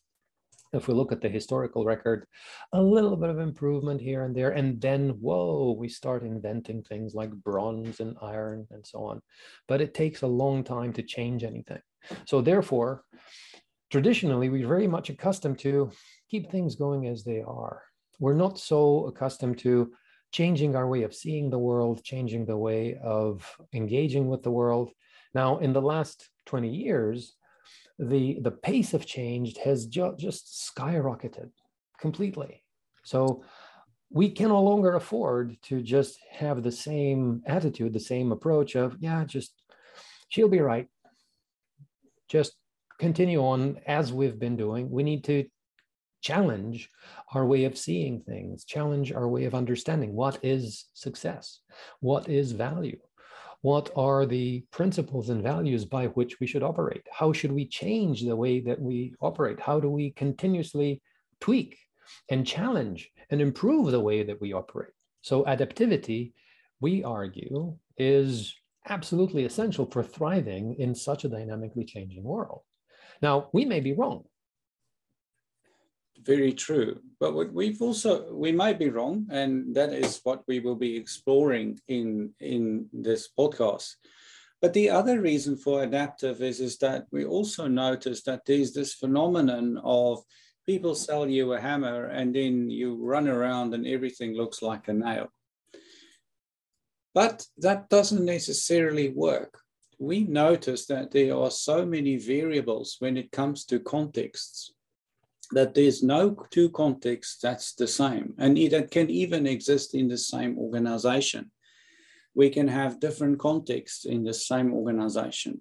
if 0.72 0.86
we 0.86 0.94
look 0.94 1.10
at 1.10 1.20
the 1.20 1.28
historical 1.28 1.84
record, 1.84 2.26
a 2.72 2.80
little 2.80 3.16
bit 3.16 3.30
of 3.30 3.40
improvement 3.40 4.00
here 4.00 4.24
and 4.24 4.34
there. 4.34 4.50
And 4.50 4.80
then, 4.80 5.10
whoa, 5.20 5.76
we 5.76 5.88
start 5.88 6.22
inventing 6.22 6.84
things 6.84 7.14
like 7.14 7.30
bronze 7.30 7.98
and 7.98 8.16
iron 8.22 8.66
and 8.70 8.86
so 8.86 9.04
on. 9.04 9.20
But 9.66 9.80
it 9.80 9.94
takes 9.94 10.22
a 10.22 10.28
long 10.28 10.62
time 10.62 10.92
to 10.92 11.02
change 11.02 11.42
anything. 11.42 11.82
So, 12.26 12.40
therefore, 12.40 13.02
traditionally, 13.90 14.48
we're 14.48 14.68
very 14.68 14.88
much 14.88 15.10
accustomed 15.10 15.58
to 15.60 15.90
keep 16.34 16.50
things 16.50 16.74
going 16.74 17.06
as 17.06 17.22
they 17.22 17.40
are. 17.42 17.80
We're 18.18 18.34
not 18.34 18.58
so 18.58 19.06
accustomed 19.06 19.58
to 19.58 19.92
changing 20.32 20.74
our 20.74 20.88
way 20.88 21.04
of 21.04 21.14
seeing 21.14 21.48
the 21.48 21.64
world, 21.70 22.02
changing 22.02 22.44
the 22.44 22.56
way 22.56 22.98
of 23.00 23.48
engaging 23.72 24.26
with 24.26 24.42
the 24.42 24.50
world. 24.50 24.90
Now, 25.32 25.58
in 25.58 25.72
the 25.72 25.80
last 25.80 26.28
20 26.46 26.68
years, 26.68 27.36
the, 28.00 28.40
the 28.40 28.50
pace 28.50 28.94
of 28.94 29.06
change 29.06 29.56
has 29.58 29.86
ju- 29.86 30.16
just 30.18 30.44
skyrocketed 30.76 31.50
completely. 32.00 32.64
So 33.04 33.44
we 34.10 34.28
can 34.28 34.48
no 34.48 34.60
longer 34.60 34.96
afford 34.96 35.56
to 35.68 35.82
just 35.82 36.18
have 36.32 36.64
the 36.64 36.72
same 36.72 37.42
attitude, 37.46 37.92
the 37.92 38.00
same 38.00 38.32
approach 38.32 38.74
of, 38.74 38.96
yeah, 38.98 39.24
just 39.24 39.52
she'll 40.30 40.48
be 40.48 40.58
right. 40.58 40.88
Just 42.28 42.54
continue 42.98 43.40
on 43.40 43.78
as 43.86 44.12
we've 44.12 44.40
been 44.40 44.56
doing. 44.56 44.90
We 44.90 45.04
need 45.04 45.22
to 45.24 45.44
challenge 46.24 46.90
our 47.34 47.44
way 47.44 47.64
of 47.64 47.76
seeing 47.76 48.20
things, 48.22 48.64
challenge 48.64 49.12
our 49.12 49.28
way 49.28 49.44
of 49.44 49.54
understanding. 49.54 50.14
What 50.14 50.38
is 50.42 50.86
success, 50.94 51.60
what 52.00 52.28
is 52.28 52.52
value, 52.52 52.98
what 53.60 53.90
are 53.94 54.24
the 54.24 54.64
principles 54.70 55.28
and 55.28 55.42
values 55.42 55.84
by 55.84 56.06
which 56.08 56.40
we 56.40 56.46
should 56.46 56.62
operate, 56.62 57.06
how 57.12 57.32
should 57.32 57.52
we 57.52 57.66
change 57.66 58.22
the 58.22 58.34
way 58.34 58.60
that 58.60 58.80
we 58.80 59.14
operate, 59.20 59.60
how 59.60 59.78
do 59.78 59.90
we 59.90 60.12
continuously 60.12 61.02
tweak 61.40 61.78
and 62.30 62.46
challenge 62.46 63.10
and 63.30 63.40
improve 63.40 63.90
the 63.90 64.00
way 64.00 64.22
that 64.22 64.40
we 64.40 64.52
operate. 64.54 64.92
So, 65.20 65.44
adaptivity, 65.44 66.32
we 66.80 67.04
argue, 67.04 67.76
is 67.98 68.54
absolutely 68.88 69.44
essential 69.44 69.86
for 69.86 70.02
thriving 70.02 70.76
in 70.78 70.94
such 70.94 71.24
a 71.24 71.28
dynamically 71.28 71.84
changing 71.84 72.22
world. 72.22 72.62
Now, 73.22 73.48
we 73.52 73.64
may 73.64 73.80
be 73.80 73.92
wrong 73.92 74.24
very 76.24 76.52
true. 76.52 77.00
But 77.20 77.34
what 77.34 77.52
we've 77.52 77.80
also 77.80 78.32
we 78.32 78.52
might 78.52 78.78
be 78.78 78.90
wrong, 78.90 79.26
and 79.30 79.74
that 79.74 79.92
is 79.92 80.20
what 80.24 80.42
we 80.48 80.60
will 80.60 80.76
be 80.76 80.96
exploring 80.96 81.80
in 81.88 82.34
in 82.40 82.88
this 82.92 83.28
podcast. 83.38 83.94
But 84.60 84.72
the 84.72 84.90
other 84.90 85.20
reason 85.20 85.56
for 85.56 85.82
adaptive 85.82 86.40
is, 86.40 86.58
is 86.60 86.78
that 86.78 87.06
we 87.12 87.24
also 87.24 87.68
notice 87.68 88.22
that 88.22 88.46
there's 88.46 88.72
this 88.72 88.94
phenomenon 88.94 89.78
of 89.84 90.22
people 90.66 90.94
sell 90.94 91.28
you 91.28 91.52
a 91.52 91.60
hammer 91.60 92.06
and 92.06 92.34
then 92.34 92.70
you 92.70 92.94
run 92.96 93.28
around 93.28 93.74
and 93.74 93.86
everything 93.86 94.34
looks 94.34 94.62
like 94.62 94.88
a 94.88 94.94
nail. 94.94 95.28
But 97.14 97.46
that 97.58 97.88
doesn't 97.90 98.24
necessarily 98.24 99.10
work. 99.10 99.60
We 99.98 100.24
notice 100.24 100.86
that 100.86 101.12
there 101.12 101.36
are 101.36 101.50
so 101.50 101.86
many 101.86 102.16
variables 102.16 102.96
when 102.98 103.16
it 103.16 103.30
comes 103.30 103.64
to 103.66 103.78
contexts 103.78 104.73
that 105.52 105.74
there's 105.74 106.02
no 106.02 106.36
two 106.50 106.70
contexts 106.70 107.40
that's 107.40 107.74
the 107.74 107.86
same 107.86 108.34
and 108.38 108.58
it 108.58 108.90
can 108.90 109.10
even 109.10 109.46
exist 109.46 109.94
in 109.94 110.08
the 110.08 110.18
same 110.18 110.58
organization. 110.58 111.50
We 112.34 112.50
can 112.50 112.68
have 112.68 113.00
different 113.00 113.38
contexts 113.38 114.04
in 114.04 114.24
the 114.24 114.34
same 114.34 114.72
organization. 114.72 115.60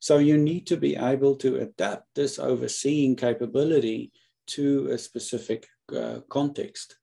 So 0.00 0.18
you 0.18 0.36
need 0.36 0.66
to 0.66 0.76
be 0.76 0.96
able 0.96 1.36
to 1.36 1.60
adapt 1.60 2.14
this 2.14 2.38
overseeing 2.38 3.16
capability 3.16 4.12
to 4.48 4.88
a 4.90 4.98
specific 4.98 5.66
uh, 5.96 6.20
context. 6.28 6.96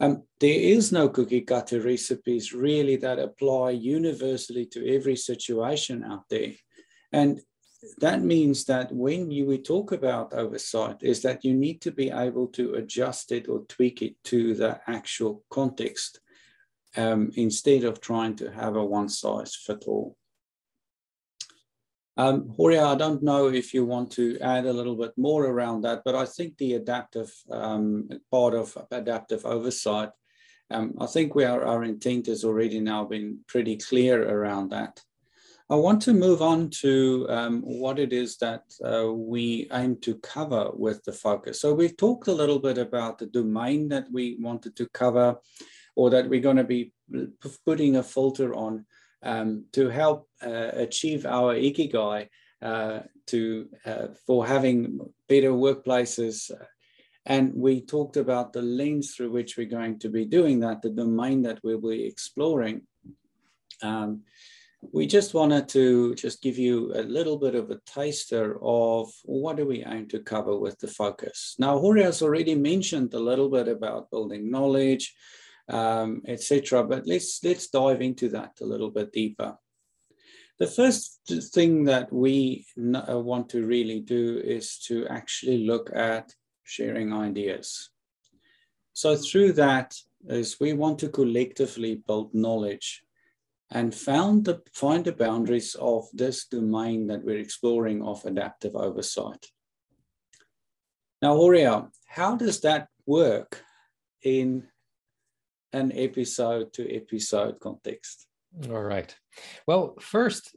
Um, 0.00 0.24
there 0.40 0.58
is 0.58 0.90
no 0.90 1.08
cookie 1.08 1.42
cutter 1.42 1.80
recipes 1.80 2.52
really 2.52 2.96
that 2.96 3.18
apply 3.18 3.70
universally 3.70 4.66
to 4.66 4.94
every 4.94 5.16
situation 5.16 6.04
out 6.04 6.24
there. 6.28 6.52
And 7.12 7.40
that 7.98 8.22
means 8.22 8.64
that 8.64 8.92
when 8.92 9.30
you 9.30 9.46
we 9.46 9.58
talk 9.58 9.92
about 9.92 10.32
oversight 10.32 10.96
is 11.02 11.22
that 11.22 11.44
you 11.44 11.54
need 11.54 11.80
to 11.82 11.90
be 11.90 12.10
able 12.10 12.48
to 12.48 12.74
adjust 12.74 13.32
it 13.32 13.48
or 13.48 13.60
tweak 13.68 14.02
it 14.02 14.14
to 14.24 14.54
the 14.54 14.80
actual 14.86 15.42
context 15.50 16.20
um, 16.96 17.30
instead 17.36 17.84
of 17.84 18.00
trying 18.00 18.36
to 18.36 18.50
have 18.50 18.76
a 18.76 18.84
one 18.84 19.08
size 19.08 19.54
fit 19.56 19.84
all. 19.86 20.16
Um, 22.16 22.48
Horia, 22.56 22.84
I 22.86 22.94
don't 22.94 23.24
know 23.24 23.48
if 23.48 23.74
you 23.74 23.84
want 23.84 24.12
to 24.12 24.38
add 24.38 24.66
a 24.66 24.72
little 24.72 24.94
bit 24.94 25.12
more 25.16 25.46
around 25.46 25.82
that, 25.82 26.02
but 26.04 26.14
I 26.14 26.26
think 26.26 26.56
the 26.56 26.74
adaptive 26.74 27.32
um, 27.50 28.08
part 28.30 28.54
of 28.54 28.78
adaptive 28.92 29.44
oversight, 29.44 30.10
um, 30.70 30.94
I 31.00 31.06
think 31.06 31.34
we 31.34 31.44
are, 31.44 31.64
our 31.64 31.82
intent 31.82 32.26
has 32.26 32.44
already 32.44 32.78
now 32.78 33.04
been 33.04 33.40
pretty 33.48 33.76
clear 33.76 34.22
around 34.28 34.70
that. 34.70 35.00
I 35.70 35.76
want 35.76 36.02
to 36.02 36.12
move 36.12 36.42
on 36.42 36.68
to 36.82 37.26
um, 37.30 37.62
what 37.62 37.98
it 37.98 38.12
is 38.12 38.36
that 38.38 38.64
uh, 38.84 39.10
we 39.10 39.66
aim 39.72 39.96
to 40.02 40.16
cover 40.16 40.70
with 40.74 41.02
the 41.04 41.12
focus. 41.12 41.60
So 41.60 41.72
we've 41.72 41.96
talked 41.96 42.28
a 42.28 42.34
little 42.34 42.58
bit 42.58 42.76
about 42.76 43.18
the 43.18 43.26
domain 43.26 43.88
that 43.88 44.06
we 44.12 44.36
wanted 44.38 44.76
to 44.76 44.88
cover 44.90 45.36
or 45.96 46.10
that 46.10 46.28
we're 46.28 46.40
going 46.40 46.58
to 46.58 46.64
be 46.64 46.92
putting 47.64 47.96
a 47.96 48.02
filter 48.02 48.54
on 48.54 48.84
um, 49.22 49.64
to 49.72 49.88
help 49.88 50.28
uh, 50.44 50.70
achieve 50.74 51.24
our 51.24 51.54
ikigai 51.54 52.28
uh, 52.60 53.00
to, 53.28 53.68
uh, 53.86 54.08
for 54.26 54.46
having 54.46 55.00
better 55.30 55.50
workplaces. 55.50 56.50
And 57.24 57.54
we 57.54 57.80
talked 57.80 58.18
about 58.18 58.52
the 58.52 58.60
lens 58.60 59.14
through 59.14 59.30
which 59.30 59.56
we're 59.56 59.64
going 59.64 59.98
to 60.00 60.10
be 60.10 60.26
doing 60.26 60.60
that, 60.60 60.82
the 60.82 60.90
domain 60.90 61.40
that 61.42 61.60
we'll 61.64 61.80
be 61.80 62.04
exploring. 62.04 62.82
Um, 63.82 64.24
we 64.92 65.06
just 65.06 65.34
wanted 65.34 65.68
to 65.70 66.14
just 66.14 66.42
give 66.42 66.58
you 66.58 66.92
a 66.94 67.02
little 67.02 67.38
bit 67.38 67.54
of 67.54 67.70
a 67.70 67.80
taster 67.86 68.58
of 68.62 69.10
what 69.24 69.56
do 69.56 69.66
we 69.66 69.84
aim 69.84 70.08
to 70.08 70.20
cover 70.20 70.56
with 70.56 70.78
the 70.78 70.88
focus. 70.88 71.54
Now, 71.58 71.78
Horia 71.78 72.04
has 72.04 72.22
already 72.22 72.54
mentioned 72.54 73.14
a 73.14 73.18
little 73.18 73.48
bit 73.48 73.68
about 73.68 74.10
building 74.10 74.50
knowledge, 74.50 75.14
um, 75.68 76.22
etc. 76.26 76.84
But 76.84 77.06
let's 77.06 77.40
let's 77.44 77.68
dive 77.68 78.02
into 78.02 78.28
that 78.30 78.52
a 78.60 78.64
little 78.64 78.90
bit 78.90 79.12
deeper. 79.12 79.56
The 80.58 80.66
first 80.66 81.20
thing 81.52 81.84
that 81.84 82.12
we 82.12 82.66
uh, 82.78 83.18
want 83.18 83.48
to 83.50 83.66
really 83.66 84.00
do 84.00 84.40
is 84.44 84.78
to 84.86 85.06
actually 85.08 85.66
look 85.66 85.90
at 85.94 86.32
sharing 86.62 87.12
ideas. 87.12 87.90
So 88.92 89.16
through 89.16 89.52
that 89.54 89.94
is 90.28 90.60
we 90.60 90.72
want 90.72 90.98
to 91.00 91.08
collectively 91.08 92.02
build 92.06 92.34
knowledge 92.34 93.03
and 93.70 93.94
found 93.94 94.44
the, 94.44 94.62
find 94.72 95.04
the 95.04 95.12
boundaries 95.12 95.74
of 95.80 96.06
this 96.12 96.46
domain 96.46 97.06
that 97.08 97.24
we're 97.24 97.38
exploring 97.38 98.02
of 98.02 98.24
adaptive 98.24 98.76
oversight. 98.76 99.46
Now, 101.22 101.36
Horia, 101.36 101.88
how 102.06 102.36
does 102.36 102.60
that 102.60 102.88
work 103.06 103.62
in 104.22 104.68
an 105.72 105.92
episode 105.94 106.72
to 106.74 106.94
episode 106.94 107.58
context? 107.60 108.26
All 108.70 108.82
right. 108.82 109.14
Well, 109.66 109.96
first, 110.00 110.54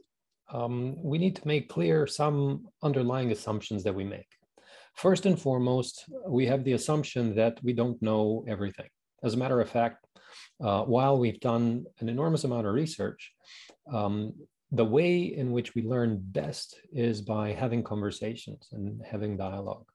um, 0.52 0.96
we 1.02 1.18
need 1.18 1.36
to 1.36 1.46
make 1.46 1.68
clear 1.68 2.06
some 2.06 2.68
underlying 2.82 3.32
assumptions 3.32 3.82
that 3.84 3.94
we 3.94 4.04
make. 4.04 4.28
First 4.94 5.26
and 5.26 5.40
foremost, 5.40 6.04
we 6.26 6.46
have 6.46 6.64
the 6.64 6.72
assumption 6.72 7.34
that 7.36 7.58
we 7.62 7.72
don't 7.72 8.00
know 8.02 8.44
everything. 8.48 8.88
As 9.22 9.34
a 9.34 9.36
matter 9.36 9.60
of 9.60 9.70
fact, 9.70 10.06
uh, 10.62 10.82
while 10.82 11.18
we've 11.18 11.40
done 11.40 11.84
an 12.00 12.08
enormous 12.08 12.44
amount 12.44 12.66
of 12.66 12.74
research, 12.74 13.32
um, 13.92 14.32
the 14.70 14.84
way 14.84 15.18
in 15.18 15.52
which 15.52 15.74
we 15.74 15.82
learn 15.82 16.18
best 16.20 16.78
is 16.92 17.22
by 17.22 17.52
having 17.52 17.82
conversations 17.82 18.68
and 18.72 19.00
having 19.10 19.36
dialogue. 19.36 19.86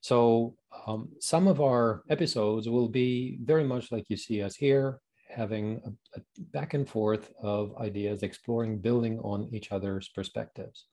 So 0.00 0.54
um, 0.86 1.08
some 1.20 1.48
of 1.48 1.60
our 1.60 2.02
episodes 2.08 2.68
will 2.68 2.88
be 2.88 3.38
very 3.42 3.64
much 3.64 3.92
like 3.92 4.06
you 4.08 4.16
see 4.16 4.42
us 4.42 4.54
here, 4.54 5.00
having 5.28 5.80
a, 5.84 6.18
a 6.18 6.22
back 6.38 6.74
and 6.74 6.88
forth 6.88 7.30
of 7.42 7.76
ideas, 7.78 8.22
exploring, 8.22 8.78
building 8.78 9.18
on 9.18 9.48
each 9.52 9.72
other's 9.72 10.08
perspectives. 10.08 10.86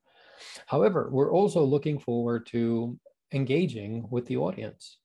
However, 0.65 1.09
we're 1.11 1.31
also 1.31 1.63
looking 1.63 1.99
forward 1.99 2.45
to 2.47 2.99
engaging 3.31 4.07
with 4.09 4.25
the 4.25 4.37
audience. 4.37 4.97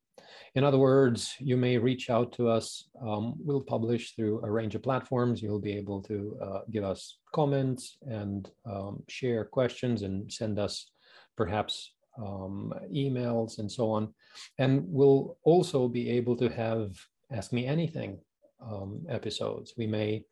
In 0.55 0.65
other 0.65 0.79
words, 0.79 1.35
you 1.39 1.57
may 1.57 1.79
reach 1.79 2.11
out 2.11 2.33
to 2.33 2.49
us. 2.49 2.89
Um, 3.01 3.35
we'll 3.39 3.61
publish 3.61 4.15
through 4.15 4.43
a 4.45 4.51
range 4.51 4.75
of 4.75 4.83
platforms. 4.83 5.43
You'll 5.43 5.61
be 5.61 5.77
able 5.77 6.03
to 6.03 6.39
uh, 6.43 6.61
give 6.71 6.85
us 6.85 7.19
comments 7.35 7.97
and 8.03 8.51
um, 8.67 9.03
share 9.09 9.45
questions 9.45 10.03
and 10.03 10.33
send 10.33 10.59
us 10.59 10.91
perhaps 11.37 11.93
um, 12.19 12.73
emails 12.93 13.59
and 13.59 13.71
so 13.71 13.91
on. 13.91 14.13
And 14.59 14.85
we'll 14.87 15.39
also 15.45 15.89
be 15.89 16.11
able 16.11 16.37
to 16.37 16.49
have 16.49 16.91
Ask 17.33 17.53
Me 17.53 17.67
Anything 17.67 18.19
um, 18.61 19.07
episodes. 19.09 19.75
We 19.77 19.87
may 19.87 20.25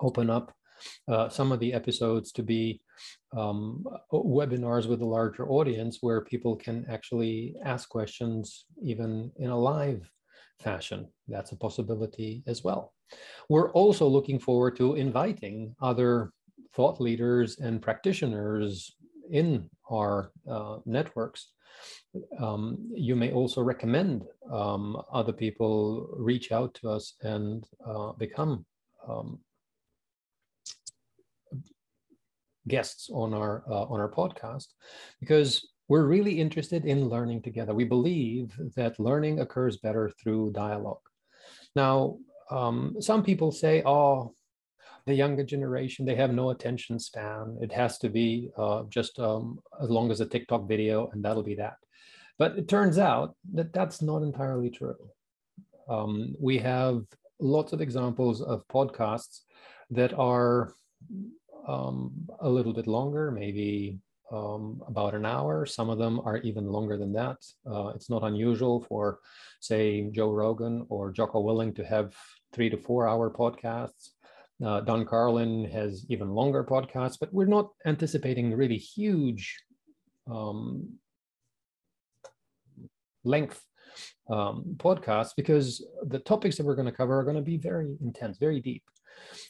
open 0.00 0.30
up 0.30 0.54
uh, 1.08 1.28
some 1.28 1.52
of 1.52 1.60
the 1.60 1.72
episodes 1.72 2.32
to 2.32 2.42
be 2.42 2.80
um, 3.36 3.84
webinars 4.12 4.86
with 4.86 5.02
a 5.02 5.06
larger 5.06 5.48
audience 5.48 5.98
where 6.00 6.22
people 6.22 6.56
can 6.56 6.86
actually 6.88 7.54
ask 7.64 7.88
questions 7.88 8.66
even 8.82 9.30
in 9.36 9.50
a 9.50 9.58
live 9.58 10.10
fashion. 10.60 11.08
That's 11.28 11.52
a 11.52 11.56
possibility 11.56 12.42
as 12.46 12.64
well. 12.64 12.92
We're 13.48 13.70
also 13.72 14.06
looking 14.06 14.38
forward 14.38 14.76
to 14.76 14.94
inviting 14.96 15.74
other 15.80 16.32
thought 16.74 17.00
leaders 17.00 17.58
and 17.58 17.80
practitioners 17.80 18.94
in 19.30 19.68
our 19.90 20.32
uh, 20.50 20.78
networks. 20.84 21.52
Um, 22.40 22.78
you 22.92 23.14
may 23.14 23.32
also 23.32 23.62
recommend 23.62 24.24
um, 24.50 25.00
other 25.12 25.32
people 25.32 26.08
reach 26.16 26.52
out 26.52 26.74
to 26.74 26.90
us 26.90 27.14
and 27.22 27.64
uh, 27.86 28.12
become 28.12 28.64
um, 29.08 29.38
guests 32.68 33.10
on 33.12 33.34
our 33.34 33.64
uh, 33.68 33.84
on 33.84 34.00
our 34.00 34.10
podcast 34.10 34.68
because 35.20 35.66
we're 35.88 36.04
really 36.04 36.38
interested 36.38 36.84
in 36.84 37.08
learning 37.08 37.42
together. 37.42 37.74
We 37.74 37.84
believe 37.84 38.54
that 38.76 39.00
learning 39.00 39.40
occurs 39.40 39.78
better 39.78 40.10
through 40.22 40.52
dialogue. 40.52 41.00
Now, 41.74 42.18
um, 42.50 42.96
some 43.00 43.22
people 43.22 43.50
say, 43.50 43.82
"Oh, 43.84 44.34
the 45.06 45.14
younger 45.14 45.44
generation 45.44 46.04
they 46.04 46.14
have 46.16 46.32
no 46.32 46.50
attention 46.50 46.98
span. 46.98 47.58
It 47.62 47.72
has 47.72 47.98
to 47.98 48.08
be 48.08 48.50
uh, 48.56 48.84
just 48.88 49.18
um, 49.18 49.58
as 49.82 49.88
long 49.88 50.10
as 50.10 50.20
a 50.20 50.26
TikTok 50.26 50.68
video, 50.68 51.08
and 51.12 51.24
that'll 51.24 51.42
be 51.42 51.56
that." 51.56 51.76
But 52.38 52.56
it 52.58 52.68
turns 52.68 52.98
out 52.98 53.34
that 53.54 53.72
that's 53.72 54.00
not 54.00 54.22
entirely 54.22 54.70
true. 54.70 54.96
Um, 55.88 56.36
we 56.38 56.58
have 56.58 57.02
lots 57.40 57.72
of 57.72 57.80
examples 57.80 58.42
of 58.42 58.66
podcasts 58.68 59.40
that 59.90 60.12
are 60.14 60.74
um, 61.68 62.10
a 62.40 62.48
little 62.48 62.72
bit 62.72 62.86
longer, 62.86 63.30
maybe 63.30 63.98
um, 64.32 64.82
about 64.86 65.14
an 65.14 65.26
hour. 65.26 65.66
Some 65.66 65.90
of 65.90 65.98
them 65.98 66.20
are 66.24 66.38
even 66.38 66.66
longer 66.66 66.96
than 66.96 67.12
that. 67.12 67.36
Uh, 67.70 67.88
it's 67.88 68.10
not 68.10 68.24
unusual 68.24 68.84
for, 68.88 69.20
say, 69.60 70.10
Joe 70.10 70.32
Rogan 70.32 70.86
or 70.88 71.12
Jocko 71.12 71.42
Willink 71.42 71.76
to 71.76 71.84
have 71.84 72.14
three 72.52 72.70
to 72.70 72.76
four 72.76 73.06
hour 73.06 73.30
podcasts. 73.30 74.10
Uh, 74.64 74.80
Dan 74.80 75.04
Carlin 75.04 75.70
has 75.70 76.04
even 76.08 76.30
longer 76.30 76.64
podcasts, 76.64 77.16
but 77.20 77.32
we're 77.32 77.46
not 77.46 77.70
anticipating 77.86 78.54
really 78.54 78.76
huge 78.76 79.56
um, 80.28 80.98
length 83.24 83.62
um, 84.28 84.64
podcasts 84.76 85.32
because 85.36 85.84
the 86.06 86.18
topics 86.18 86.56
that 86.56 86.66
we're 86.66 86.74
going 86.74 86.86
to 86.86 86.92
cover 86.92 87.18
are 87.18 87.24
going 87.24 87.36
to 87.36 87.42
be 87.42 87.56
very 87.56 87.96
intense, 88.00 88.38
very 88.38 88.60
deep. 88.60 88.82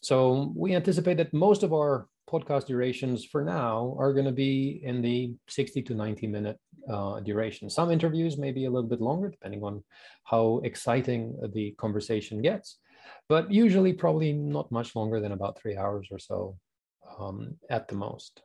So 0.02 0.52
we 0.54 0.74
anticipate 0.74 1.16
that 1.18 1.32
most 1.32 1.62
of 1.62 1.72
our 1.72 2.08
podcast 2.28 2.66
durations 2.66 3.24
for 3.24 3.42
now 3.42 3.96
are 3.98 4.12
going 4.12 4.26
to 4.26 4.32
be 4.32 4.80
in 4.84 5.00
the 5.00 5.32
60 5.48 5.82
to 5.82 5.94
90 5.94 6.26
minute 6.26 6.58
uh, 6.88 7.20
duration. 7.20 7.70
Some 7.70 7.90
interviews 7.90 8.36
may 8.36 8.52
be 8.52 8.66
a 8.66 8.70
little 8.70 8.88
bit 8.88 9.00
longer, 9.00 9.28
depending 9.30 9.62
on 9.62 9.82
how 10.24 10.60
exciting 10.64 11.36
the 11.54 11.74
conversation 11.78 12.42
gets, 12.42 12.78
but 13.28 13.50
usually 13.50 13.92
probably 13.92 14.32
not 14.32 14.70
much 14.70 14.94
longer 14.94 15.20
than 15.20 15.32
about 15.32 15.58
three 15.58 15.76
hours 15.76 16.08
or 16.10 16.18
so 16.18 16.58
um, 17.18 17.56
at 17.70 17.88
the 17.88 17.94
most. 17.94 18.42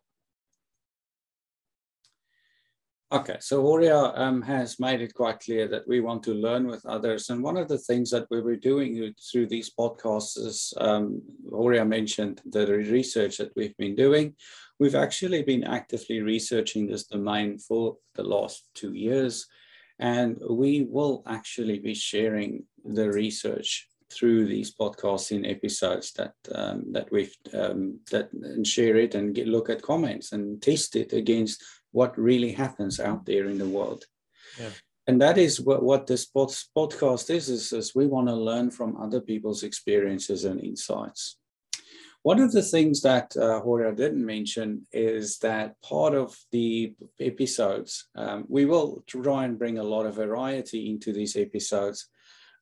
Okay, 3.13 3.37
so 3.39 3.61
Horia 3.61 4.11
um, 4.17 4.41
has 4.41 4.79
made 4.79 4.99
it 4.99 5.13
quite 5.13 5.39
clear 5.39 5.67
that 5.67 5.87
we 5.87 6.01
want 6.01 6.23
to 6.23 6.33
learn 6.33 6.65
with 6.65 6.83
others. 6.83 7.29
And 7.29 7.43
one 7.43 7.57
of 7.57 7.67
the 7.67 7.77
things 7.77 8.09
that 8.09 8.25
we 8.31 8.41
were 8.41 8.55
doing 8.55 9.13
through 9.31 9.45
these 9.49 9.71
podcasts 9.71 10.35
is, 10.35 10.73
um, 10.77 11.21
Horia 11.47 11.87
mentioned 11.87 12.41
the 12.43 12.65
research 12.65 13.37
that 13.37 13.51
we've 13.55 13.77
been 13.77 13.95
doing. 13.95 14.33
We've 14.79 14.95
actually 14.95 15.43
been 15.43 15.63
actively 15.63 16.21
researching 16.21 16.87
this 16.87 17.03
domain 17.03 17.59
for 17.59 17.97
the 18.15 18.23
last 18.23 18.67
two 18.73 18.93
years. 18.93 19.45
And 19.99 20.41
we 20.49 20.87
will 20.89 21.21
actually 21.27 21.77
be 21.77 21.93
sharing 21.93 22.63
the 22.83 23.11
research 23.11 23.89
through 24.11 24.47
these 24.47 24.73
podcasts 24.73 25.31
in 25.31 25.45
episodes 25.45 26.13
that 26.13 26.33
um, 26.53 26.85
that 26.91 27.11
we've 27.11 27.35
um, 27.53 27.99
that 28.11 28.31
and 28.33 28.65
share 28.65 28.95
it 28.97 29.15
and 29.15 29.33
get, 29.33 29.47
look 29.47 29.69
at 29.69 29.81
comments 29.81 30.33
and 30.33 30.61
test 30.61 30.95
it 30.95 31.13
against 31.13 31.63
what 31.93 32.17
really 32.17 32.51
happens 32.51 32.99
out 32.99 33.25
there 33.25 33.45
in 33.47 33.57
the 33.57 33.73
world. 33.77 34.03
Yeah. 34.59 34.71
And 35.07 35.21
that 35.21 35.37
is 35.37 35.59
what, 35.59 35.81
what 35.83 36.07
this 36.07 36.25
podcast 36.25 37.29
is, 37.29 37.49
is, 37.49 37.73
is 37.73 37.95
we 37.95 38.07
want 38.07 38.27
to 38.27 38.35
learn 38.35 38.71
from 38.71 38.97
other 38.97 39.21
people's 39.21 39.63
experiences 39.63 40.45
and 40.45 40.61
insights. 40.61 41.37
One 42.23 42.39
of 42.39 42.53
the 42.53 42.61
things 42.61 43.01
that 43.01 43.35
uh, 43.35 43.59
Horia 43.61 43.93
didn't 43.93 44.25
mention 44.25 44.87
is 44.93 45.39
that 45.39 45.75
part 45.81 46.13
of 46.15 46.37
the 46.53 46.93
episodes, 47.19 48.07
um, 48.15 48.45
we 48.47 48.63
will 48.65 49.03
try 49.07 49.43
and 49.43 49.59
bring 49.59 49.77
a 49.77 49.83
lot 49.83 50.05
of 50.05 50.15
variety 50.15 50.89
into 50.89 51.11
these 51.11 51.35
episodes, 51.35 52.07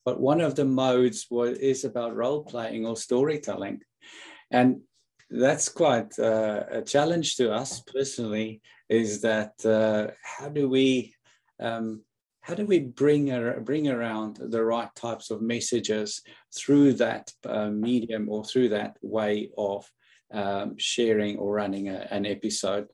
but 0.03 0.19
one 0.19 0.41
of 0.41 0.55
the 0.55 0.65
modes 0.65 1.27
was, 1.29 1.59
is 1.59 1.85
about 1.85 2.15
role 2.15 2.43
playing 2.43 2.87
or 2.87 2.95
storytelling. 2.95 3.81
And 4.49 4.81
that's 5.31 5.69
quite 5.69 6.17
uh, 6.19 6.63
a 6.69 6.81
challenge 6.81 7.35
to 7.37 7.51
us 7.51 7.79
personally 7.81 8.61
is 8.89 9.21
that 9.21 9.53
uh, 9.65 10.11
how 10.21 10.49
do 10.49 10.67
we 10.67 11.15
um, 11.59 12.03
how 12.41 12.55
do 12.55 12.65
we 12.65 12.79
bring 12.79 13.31
a, 13.31 13.59
bring 13.61 13.87
around 13.87 14.37
the 14.41 14.63
right 14.63 14.93
types 14.95 15.29
of 15.29 15.41
messages 15.41 16.21
through 16.55 16.93
that 16.93 17.31
uh, 17.45 17.69
medium 17.69 18.27
or 18.29 18.43
through 18.43 18.69
that 18.69 18.97
way 19.01 19.49
of 19.57 19.89
um, 20.33 20.75
sharing 20.77 21.37
or 21.37 21.53
running 21.53 21.87
a, 21.87 22.07
an 22.11 22.25
episode? 22.25 22.87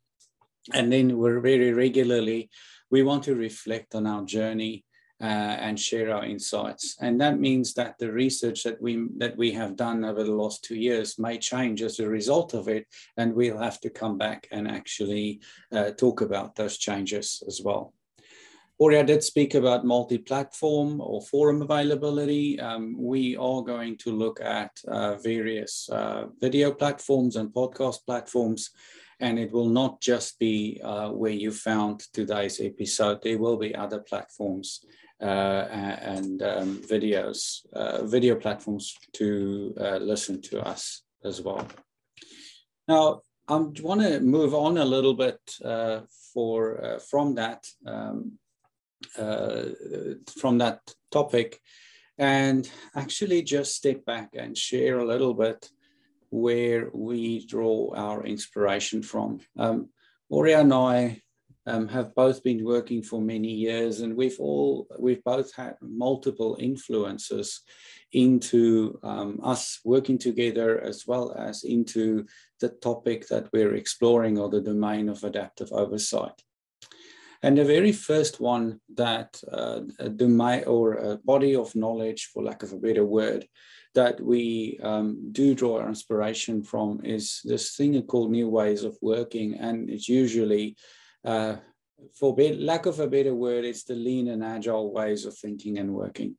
And 0.74 0.92
then 0.92 1.18
we're 1.18 1.40
very 1.40 1.72
regularly 1.72 2.50
we 2.90 3.04
want 3.04 3.24
to 3.26 3.36
reflect 3.36 3.96
on 3.96 4.08
our 4.08 4.24
journey 4.24 4.86
and 5.26 5.80
share 5.80 6.14
our 6.14 6.26
insights. 6.26 6.96
And 7.02 7.20
that 7.22 7.40
means 7.40 7.74
that 7.74 7.98
the 7.98 8.12
research 8.12 8.64
that 8.64 8.82
we 8.82 9.08
that 9.18 9.36
we 9.38 9.52
have 9.54 9.76
done 9.76 10.06
over 10.06 10.24
the 10.24 10.36
last 10.36 10.64
two 10.64 10.76
years 10.76 11.18
may 11.18 11.38
change 11.38 11.82
as 11.82 12.00
a 12.00 12.08
result 12.08 12.54
of 12.54 12.68
it, 12.68 12.88
and 13.18 13.34
we'll 13.34 13.58
have 13.58 13.80
to 13.82 13.90
come 13.90 14.18
back 14.18 14.48
and 14.52 14.68
actually 14.68 15.42
uh, 15.72 15.92
talk 15.92 16.22
about 16.22 16.56
those 16.56 16.78
changes 16.78 17.44
as 17.48 17.62
well. 17.64 17.94
Horia 18.80 19.04
did 19.04 19.24
speak 19.24 19.56
about 19.56 19.86
multi-platform 19.86 21.02
or 21.02 21.20
forum 21.24 21.64
availability. 21.64 22.60
Um, 22.60 22.96
we 23.00 23.36
are 23.36 23.64
going 23.64 23.98
to 23.98 24.12
look 24.12 24.40
at 24.40 24.72
uh, 24.88 25.16
various 25.16 25.90
uh, 25.90 26.28
video 26.40 26.72
platforms 26.72 27.38
and 27.38 27.52
podcast 27.52 28.06
platforms, 28.06 28.70
and 29.20 29.40
it 29.40 29.52
will 29.52 29.70
not 29.70 30.00
just 30.00 30.38
be 30.38 30.80
uh, 30.84 31.10
where 31.10 31.32
you 31.32 31.52
found 31.52 32.02
today's 32.14 32.62
episode. 32.62 33.24
There 33.24 33.40
will 33.40 33.58
be 33.58 33.74
other 33.74 34.00
platforms 34.00 34.86
uh, 34.86 35.07
and 35.20 36.42
um, 36.42 36.82
videos, 36.84 37.66
uh, 37.74 38.04
video 38.06 38.36
platforms 38.36 38.96
to 39.14 39.74
uh, 39.80 39.98
listen 39.98 40.42
to 40.42 40.62
us 40.62 41.04
as 41.24 41.42
well. 41.42 41.68
Now, 42.88 43.22
I 43.48 43.56
want 43.56 44.02
to 44.02 44.20
move 44.20 44.54
on 44.54 44.78
a 44.78 44.86
little 44.86 45.14
bit 45.14 45.40
for 46.34 47.00
from 47.10 47.36
that. 47.36 47.66
Um, 47.86 48.40
uh, 49.18 49.66
from 50.40 50.58
that 50.58 50.80
topic 51.12 51.62
and 52.18 52.70
actually 52.96 53.44
just 53.44 53.76
step 53.76 54.04
back 54.06 54.30
and 54.34 54.58
share 54.58 55.00
a 55.00 55.06
little 55.06 55.34
bit 55.34 55.70
where 56.30 56.90
we 56.94 57.46
draw 57.46 57.94
our 57.96 58.26
inspiration 58.26 59.02
from. 59.02 59.40
Um, 59.58 59.90
Horia 60.32 60.62
and 60.62 60.74
I 60.74 61.22
um, 61.68 61.88
have 61.90 62.16
both 62.16 62.42
been 62.44 62.64
working 62.66 63.04
for 63.04 63.22
many 63.22 63.52
years, 63.52 64.00
and 64.02 64.16
we've 64.16 64.40
all 64.40 64.88
we've 64.98 65.24
both 65.24 65.54
had 65.54 65.76
multiple 65.82 66.58
influences 66.60 67.62
into 68.14 68.98
um, 69.04 69.40
us 69.44 69.80
working 69.84 70.18
together, 70.18 70.82
as 70.82 71.06
well 71.06 71.36
as 71.38 71.64
into 71.64 72.26
the 72.62 72.70
topic 72.70 73.28
that 73.28 73.50
we're 73.54 73.76
exploring 73.76 74.40
or 74.40 74.50
the 74.50 74.62
domain 74.62 75.10
of 75.10 75.24
adaptive 75.24 75.72
oversight. 75.72 76.42
And 77.44 77.58
the 77.58 77.66
very 77.66 77.92
first 77.92 78.40
one 78.40 78.80
that 78.96 79.42
uh, 79.52 79.82
a 80.00 80.10
domain 80.10 80.64
or 80.66 80.94
a 80.94 81.18
body 81.18 81.56
of 81.56 81.76
knowledge, 81.76 82.30
for 82.34 82.44
lack 82.44 82.64
of 82.64 82.74
a 82.74 82.78
better 82.78 83.06
word, 83.06 83.46
that 83.94 84.20
we 84.22 84.80
um, 84.82 85.30
do 85.32 85.54
draw 85.54 85.80
our 85.80 85.88
inspiration 85.88 86.64
from 86.64 87.02
is 87.04 87.42
this 87.44 87.76
thing 87.76 88.02
called 88.04 88.32
new 88.32 88.50
ways 88.50 88.84
of 88.84 88.98
working. 89.02 89.56
And 89.56 89.90
it's 89.90 90.10
usually, 90.10 90.78
uh, 91.28 91.58
for 92.20 92.36
lack 92.36 92.86
of 92.86 93.00
a 93.00 93.08
better 93.08 93.36
word, 93.36 93.66
it's 93.66 93.84
the 93.84 93.96
lean 93.96 94.28
and 94.30 94.44
agile 94.44 94.92
ways 94.92 95.26
of 95.26 95.38
thinking 95.38 95.78
and 95.78 95.94
working. 95.94 96.36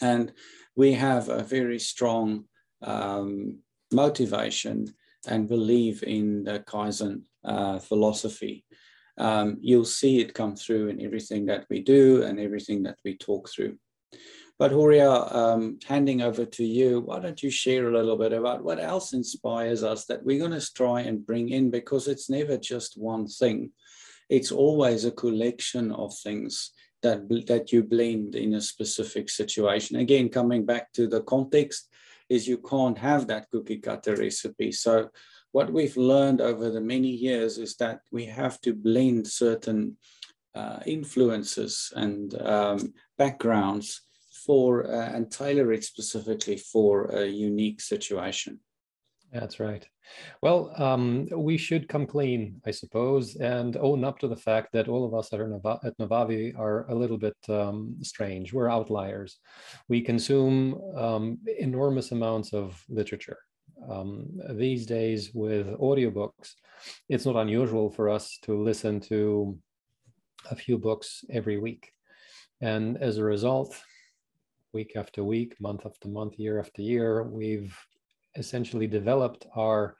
And 0.00 0.32
we 0.76 0.92
have 0.94 1.28
a 1.28 1.42
very 1.42 1.78
strong 1.78 2.44
um, 2.82 3.58
motivation 3.92 4.94
and 5.26 5.48
believe 5.48 6.02
in 6.02 6.44
the 6.44 6.60
Kaizen 6.60 7.22
uh, 7.44 7.78
philosophy 7.78 8.64
um, 9.18 9.58
you'll 9.60 9.84
see 9.84 10.20
it 10.20 10.34
come 10.34 10.56
through 10.56 10.88
in 10.88 11.04
everything 11.04 11.46
that 11.46 11.66
we 11.68 11.80
do 11.80 12.22
and 12.22 12.38
everything 12.40 12.82
that 12.84 12.98
we 13.04 13.16
talk 13.16 13.48
through. 13.48 13.76
But 14.58 14.70
Horia, 14.70 15.34
um, 15.34 15.78
handing 15.86 16.22
over 16.22 16.44
to 16.44 16.64
you, 16.64 17.00
why 17.00 17.18
don't 17.18 17.42
you 17.42 17.50
share 17.50 17.88
a 17.88 17.96
little 17.96 18.16
bit 18.16 18.32
about 18.32 18.62
what 18.62 18.78
else 18.78 19.12
inspires 19.12 19.82
us 19.82 20.04
that 20.06 20.24
we're 20.24 20.38
going 20.38 20.58
to 20.58 20.74
try 20.74 21.00
and 21.00 21.26
bring 21.26 21.48
in 21.48 21.70
because 21.70 22.06
it's 22.06 22.30
never 22.30 22.56
just 22.56 22.96
one 22.96 23.26
thing. 23.26 23.70
It's 24.36 24.52
always 24.52 25.04
a 25.04 25.18
collection 25.24 25.92
of 25.92 26.10
things 26.26 26.72
that, 27.02 27.18
that 27.48 27.72
you 27.72 27.80
blend 27.82 28.34
in 28.34 28.54
a 28.54 28.60
specific 28.60 29.28
situation. 29.28 29.96
Again, 29.96 30.28
coming 30.28 30.64
back 30.64 30.92
to 30.94 31.06
the 31.06 31.22
context, 31.22 31.88
is 32.32 32.48
you 32.48 32.58
can't 32.58 32.96
have 32.96 33.26
that 33.26 33.50
cookie 33.50 33.76
cutter 33.76 34.16
recipe. 34.16 34.72
So 34.72 35.10
what 35.50 35.70
we've 35.70 35.98
learned 35.98 36.40
over 36.40 36.70
the 36.70 36.80
many 36.80 37.10
years 37.10 37.58
is 37.58 37.76
that 37.76 38.00
we 38.10 38.24
have 38.24 38.58
to 38.62 38.72
blend 38.72 39.26
certain 39.26 39.98
uh, 40.54 40.78
influences 40.86 41.92
and 41.94 42.34
um, 42.40 42.94
backgrounds 43.18 44.00
for 44.46 44.90
uh, 44.90 45.10
and 45.14 45.30
tailor 45.30 45.72
it 45.72 45.84
specifically 45.84 46.56
for 46.56 47.04
a 47.06 47.26
unique 47.26 47.82
situation. 47.82 48.60
That's 49.32 49.58
right. 49.58 49.86
Well, 50.42 50.72
um, 50.76 51.26
we 51.34 51.56
should 51.56 51.88
come 51.88 52.06
clean, 52.06 52.60
I 52.66 52.70
suppose, 52.70 53.36
and 53.36 53.76
own 53.78 54.04
up 54.04 54.18
to 54.18 54.28
the 54.28 54.36
fact 54.36 54.72
that 54.74 54.88
all 54.88 55.06
of 55.06 55.14
us 55.14 55.32
at, 55.32 55.40
at 55.40 55.98
Novavi 55.98 56.58
are 56.58 56.86
a 56.90 56.94
little 56.94 57.16
bit 57.16 57.36
um, 57.48 57.96
strange. 58.02 58.52
We're 58.52 58.68
outliers. 58.68 59.38
We 59.88 60.02
consume 60.02 60.78
um, 60.96 61.38
enormous 61.58 62.12
amounts 62.12 62.52
of 62.52 62.84
literature 62.90 63.38
um, 63.90 64.40
these 64.50 64.86
days 64.86 65.30
with 65.34 65.66
audiobooks, 65.78 66.54
it's 67.08 67.26
not 67.26 67.36
unusual 67.36 67.90
for 67.90 68.08
us 68.08 68.38
to 68.42 68.60
listen 68.60 69.00
to 69.00 69.58
a 70.50 70.56
few 70.56 70.78
books 70.78 71.24
every 71.30 71.58
week. 71.58 71.92
And 72.60 72.96
as 72.98 73.18
a 73.18 73.24
result, 73.24 73.74
week 74.72 74.92
after 74.96 75.24
week, 75.24 75.60
month 75.60 75.84
after 75.84 76.08
month, 76.08 76.38
year 76.38 76.58
after 76.58 76.82
year, 76.82 77.22
we've 77.24 77.76
essentially 78.36 78.86
developed 78.86 79.46
our 79.54 79.96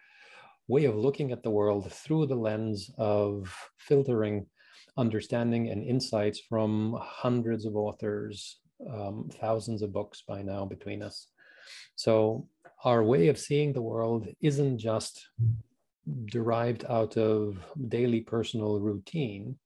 way 0.69 0.85
of 0.85 0.97
looking 0.97 1.33
at 1.33 1.43
the 1.43 1.51
world 1.51 1.93
through 1.93 2.27
the 2.27 2.35
lens 2.35 2.91
of 2.99 3.55
filtering 3.79 4.47
understanding 4.97 5.69
and 5.71 5.83
insights 5.83 6.41
from 6.41 6.97
hundreds 7.01 7.65
of 7.65 7.77
authors, 7.77 8.61
um, 8.93 9.29
thousands 9.41 9.83
of 9.83 9.93
books 9.93 10.23
by 10.27 10.43
now 10.43 10.65
between 10.65 11.03
us. 11.03 11.29
So 11.97 12.47
our 12.85 13.03
way 13.03 13.29
of 13.29 13.39
seeing 13.39 13.73
the 13.73 13.83
world 13.83 14.29
isn't 14.41 14.79
just 14.79 15.29
derived 16.27 16.85
out 16.89 17.17
of 17.17 17.65
daily 17.89 18.21
personal 18.21 18.81
routine, 18.81 19.57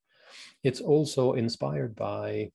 it's 0.62 0.80
also 0.80 1.32
inspired 1.32 1.96
by 1.96 2.50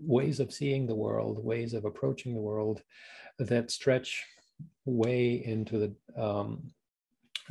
ways 0.00 0.40
of 0.40 0.52
seeing 0.52 0.86
the 0.86 0.94
world, 0.94 1.44
ways 1.44 1.74
of 1.74 1.84
approaching 1.84 2.34
the 2.34 2.40
world 2.40 2.82
that 3.38 3.70
stretch 3.70 4.24
way 4.84 5.42
into 5.44 5.78
the 5.78 6.22
um, 6.22 6.70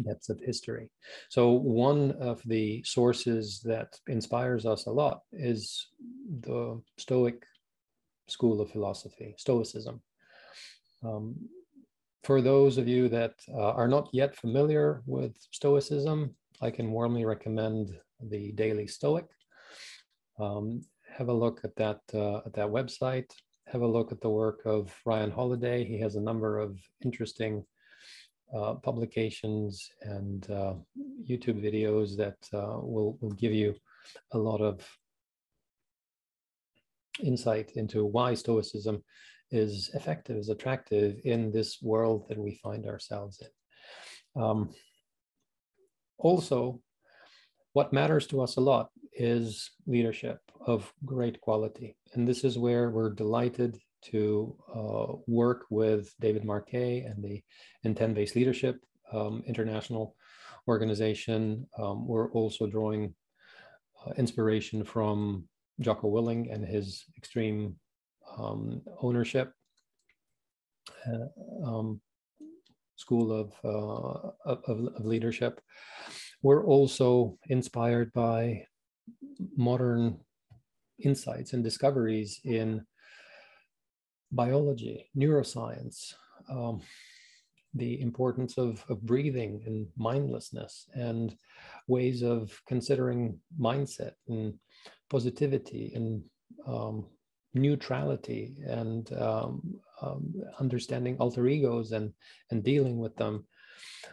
depths 0.06 0.30
of 0.30 0.40
history. 0.40 0.92
So, 1.30 1.52
one 1.52 2.12
of 2.20 2.42
the 2.46 2.84
sources 2.84 3.62
that 3.66 3.98
inspires 4.08 4.66
us 4.66 4.86
a 4.86 4.92
lot 4.92 5.22
is 5.32 5.88
the 6.42 6.82
Stoic 6.98 7.46
school 8.28 8.62
of 8.62 8.72
philosophy, 8.72 9.36
Stoicism. 9.38 10.02
Um, 11.04 11.36
for 12.24 12.42
those 12.42 12.78
of 12.78 12.88
you 12.88 13.08
that 13.10 13.34
uh, 13.54 13.72
are 13.72 13.88
not 13.88 14.10
yet 14.12 14.36
familiar 14.36 15.02
with 15.06 15.36
Stoicism, 15.52 16.36
I 16.62 16.70
can 16.72 16.92
warmly 16.92 17.26
recommend 17.26 17.98
the 18.22 18.52
Daily 18.52 18.88
Stoic. 18.88 19.26
Um, 20.40 20.82
have 21.18 21.30
a 21.30 21.34
look 21.34 21.62
at 21.64 21.76
that 21.78 22.02
uh, 22.14 22.38
at 22.46 22.54
that 22.54 22.68
website. 22.68 23.32
Have 23.72 23.82
a 23.82 23.88
look 23.88 24.12
at 24.12 24.20
the 24.20 24.30
work 24.30 24.62
of 24.66 24.92
Ryan 25.06 25.30
Holiday. 25.30 25.84
He 25.84 26.00
has 26.00 26.16
a 26.16 26.22
number 26.22 26.58
of 26.58 26.80
interesting 27.06 27.64
uh, 28.52 28.74
publications 28.76 29.92
and 30.02 30.50
uh, 30.50 30.74
YouTube 31.30 31.62
videos 31.62 32.18
that 32.18 32.38
uh, 32.52 32.80
will 32.82 33.16
will 33.22 33.34
give 33.34 33.54
you 33.54 33.76
a 34.32 34.38
lot 34.40 34.60
of 34.60 34.88
insight 37.22 37.74
into 37.76 38.06
why 38.06 38.34
Stoicism 38.34 39.04
is 39.52 39.92
effective, 39.94 40.38
is 40.38 40.50
attractive 40.50 41.20
in 41.24 41.52
this 41.52 41.80
world 41.80 42.26
that 42.28 42.40
we 42.40 42.56
find 42.56 42.88
ourselves 42.88 43.40
in. 43.40 44.42
Um, 44.42 44.70
also, 46.18 46.82
what 47.74 47.94
matters 47.94 48.26
to 48.28 48.42
us 48.42 48.56
a 48.56 48.62
lot 48.62 48.90
is 49.20 49.70
leadership 49.86 50.40
of 50.66 50.92
great 51.06 51.40
quality. 51.42 51.96
And 52.14 52.28
this 52.28 52.44
is 52.44 52.58
where 52.58 52.90
we're 52.90 53.14
delighted 53.14 53.78
to 54.06 54.56
uh, 54.74 55.14
work 55.28 55.66
with 55.70 56.14
David 56.20 56.46
Marquet 56.46 57.02
and 57.02 57.24
the 57.24 57.44
Intent-Based 57.84 58.36
Leadership 58.36 58.78
um, 59.12 59.44
International 59.46 60.16
Organization. 60.68 61.68
Um, 61.78 62.08
we're 62.08 62.32
also 62.32 62.66
drawing 62.66 63.14
uh, 64.06 64.12
inspiration 64.18 64.86
from 64.86 65.44
Jocko 65.82 66.10
Willink 66.10 66.54
and 66.54 66.66
his 66.66 67.04
extreme 67.18 67.76
um, 68.38 68.82
ownership 69.02 69.52
uh, 71.08 71.68
um, 71.68 72.00
school 72.96 73.32
of, 73.32 73.54
uh, 73.64 74.32
of, 74.46 74.64
of 74.68 75.06
leadership. 75.06 75.60
We're 76.42 76.66
also 76.66 77.38
inspired 77.50 78.14
by 78.14 78.66
modern 79.56 80.20
insights 81.00 81.54
and 81.54 81.64
discoveries 81.64 82.42
in 82.44 82.86
biology, 84.32 85.10
neuroscience, 85.16 86.14
um, 86.50 86.82
the 87.74 88.02
importance 88.02 88.58
of, 88.58 88.84
of 88.90 89.02
breathing 89.02 89.62
and 89.66 89.88
mindlessness, 89.98 90.88
and 90.94 91.36
ways 91.88 92.24
of 92.24 92.60
considering 92.68 93.40
mindset 93.60 94.14
and 94.28 94.56
positivity 95.10 95.92
and 95.96 96.24
um, 96.68 97.06
neutrality 97.54 98.56
and 98.68 99.12
um, 99.14 99.62
um, 100.02 100.34
understanding 100.60 101.18
alter 101.20 101.48
egos 101.48 101.92
and 101.92 102.14
and 102.52 102.64
dealing 102.64 102.98
with 102.98 103.16
them. 103.16 103.46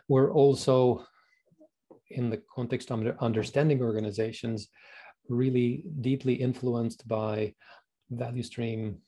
We're 0.08 0.32
also 0.32 1.04
in 2.10 2.30
the 2.30 2.42
context 2.54 2.90
of 2.90 3.06
understanding 3.20 3.82
organizations 3.82 4.68
really 5.28 5.84
deeply 6.00 6.34
influenced 6.34 7.06
by 7.08 7.54
value 8.10 8.42
stream 8.42 8.98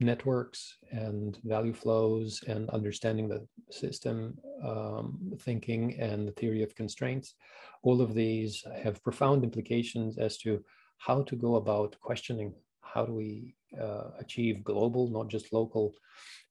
networks 0.00 0.78
and 0.92 1.38
value 1.44 1.72
flows 1.72 2.42
and 2.46 2.70
understanding 2.70 3.28
the 3.28 3.46
system 3.70 4.38
um, 4.64 5.32
thinking 5.40 5.98
and 5.98 6.28
the 6.28 6.32
theory 6.32 6.62
of 6.62 6.74
constraints. 6.74 7.34
All 7.82 8.00
of 8.00 8.14
these 8.14 8.64
have 8.82 9.02
profound 9.02 9.42
implications 9.42 10.18
as 10.18 10.38
to 10.38 10.64
how 10.98 11.22
to 11.22 11.36
go 11.36 11.56
about 11.56 11.96
questioning 12.00 12.54
how 12.80 13.06
do 13.06 13.12
we 13.12 13.54
uh, 13.80 14.10
achieve 14.18 14.64
global 14.64 15.08
not 15.08 15.28
just 15.28 15.52
local 15.52 15.94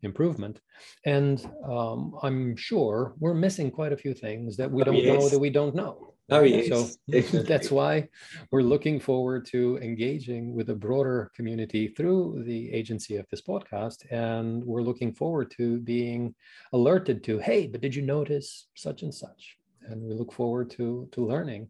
improvement 0.03 0.61
and 1.05 1.49
um, 1.67 2.15
i'm 2.23 2.55
sure 2.55 3.13
we're 3.19 3.33
missing 3.33 3.71
quite 3.71 3.93
a 3.93 3.97
few 3.97 4.13
things 4.13 4.57
that 4.57 4.71
we 4.71 4.81
oh, 4.81 4.85
don't 4.85 4.95
yes. 4.95 5.19
know 5.19 5.29
that 5.29 5.39
we 5.39 5.49
don't 5.49 5.75
know 5.75 6.13
Oh, 6.29 6.41
yes. 6.41 6.97
So 7.07 7.41
that's 7.43 7.71
why 7.71 8.09
we're 8.51 8.61
looking 8.61 8.99
forward 8.99 9.45
to 9.47 9.77
engaging 9.77 10.53
with 10.53 10.69
a 10.69 10.75
broader 10.75 11.31
community 11.33 11.87
through 11.87 12.43
the 12.45 12.71
agency 12.73 13.15
of 13.15 13.25
this 13.29 13.41
podcast. 13.41 14.11
And 14.11 14.63
we're 14.63 14.81
looking 14.81 15.13
forward 15.13 15.51
to 15.51 15.79
being 15.79 16.35
alerted 16.73 17.23
to, 17.25 17.37
hey, 17.39 17.67
but 17.67 17.81
did 17.81 17.95
you 17.95 18.01
notice 18.01 18.67
such 18.75 19.03
and 19.03 19.13
such? 19.13 19.57
And 19.83 20.01
we 20.03 20.15
look 20.15 20.33
forward 20.33 20.69
to, 20.71 21.07
to 21.13 21.25
learning 21.25 21.69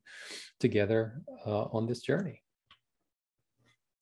together 0.60 1.21
uh, 1.45 1.65
on 1.65 1.86
this 1.86 2.01
journey. 2.01 2.41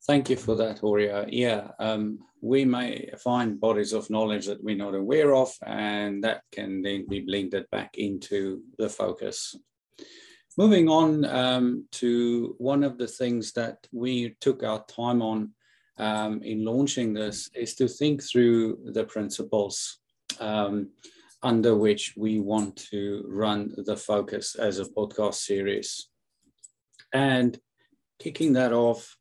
Thank 0.07 0.29
you 0.29 0.35
for 0.35 0.55
that, 0.55 0.79
Horia. 0.81 1.27
Yeah, 1.29 1.69
um, 1.79 2.19
we 2.41 2.63
may 2.63 3.09
find 3.23 3.59
bodies 3.59 3.91
of 3.91 4.09
knowledge 4.09 4.45
that 4.45 4.63
we're 4.63 4.75
not 4.75 4.93
aware 4.93 5.33
of, 5.33 5.51
and 5.65 6.23
that 6.23 6.41
can 6.51 6.83
then 6.83 7.07
be 7.09 7.21
blended 7.21 7.65
back 7.71 7.97
into 7.97 8.61
the 8.77 8.87
focus 8.87 9.55
Moving 10.57 10.87
on 10.87 11.25
um, 11.25 11.85
to 11.93 12.55
one 12.59 12.85
of 12.85 12.97
the 12.97 13.07
things 13.07 13.51
that 13.53 13.77
we 13.91 14.37
took 14.39 14.63
our 14.63 14.85
time 14.85 15.21
on 15.21 15.51
um, 15.97 16.41
in 16.43 16.63
launching 16.63 17.13
this 17.13 17.49
is 17.53 17.75
to 17.75 17.89
think 17.89 18.23
through 18.23 18.79
the 18.93 19.03
principles 19.03 19.99
um, 20.39 20.91
under 21.43 21.75
which 21.75 22.13
we 22.15 22.39
want 22.39 22.77
to 22.91 23.25
run 23.27 23.73
the 23.75 23.97
focus 23.97 24.55
as 24.55 24.79
a 24.79 24.85
podcast 24.85 25.35
series. 25.35 26.07
And 27.11 27.59
kicking 28.19 28.53
that 28.53 28.71
off 28.71 29.17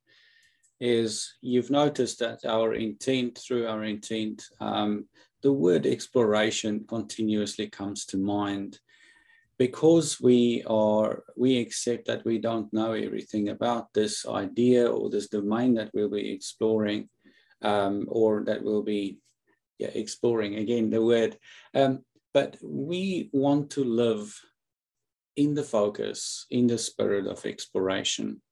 is 0.84 1.36
you've 1.40 1.70
noticed 1.70 2.18
that 2.18 2.44
our 2.44 2.74
intent, 2.74 3.38
through 3.38 3.66
our 3.66 3.84
intent, 3.84 4.44
um, 4.60 5.08
the 5.42 5.50
word 5.50 5.86
exploration 5.86 6.84
continuously 6.86 7.68
comes 7.68 8.04
to 8.04 8.18
mind. 8.18 8.78
Because 9.56 10.20
we 10.20 10.62
are 10.66 11.22
we 11.36 11.58
accept 11.58 12.06
that 12.08 12.24
we 12.24 12.38
don't 12.38 12.70
know 12.72 12.92
everything 12.92 13.48
about 13.48 13.94
this 13.94 14.26
idea 14.26 14.90
or 14.90 15.08
this 15.08 15.28
domain 15.28 15.74
that 15.74 15.90
we'll 15.94 16.10
be 16.10 16.32
exploring 16.32 17.08
um, 17.62 18.04
or 18.08 18.44
that 18.44 18.62
we'll 18.62 18.82
be 18.82 19.18
yeah, 19.78 19.92
exploring 19.94 20.56
again 20.56 20.90
the 20.90 21.02
word. 21.02 21.38
Um, 21.72 22.04
but 22.34 22.58
we 22.62 23.30
want 23.32 23.70
to 23.70 23.84
live 23.84 24.38
in 25.36 25.54
the 25.54 25.62
focus 25.62 26.46
in 26.50 26.66
the 26.66 26.78
spirit 26.78 27.26
of 27.26 27.46
exploration 27.46 28.42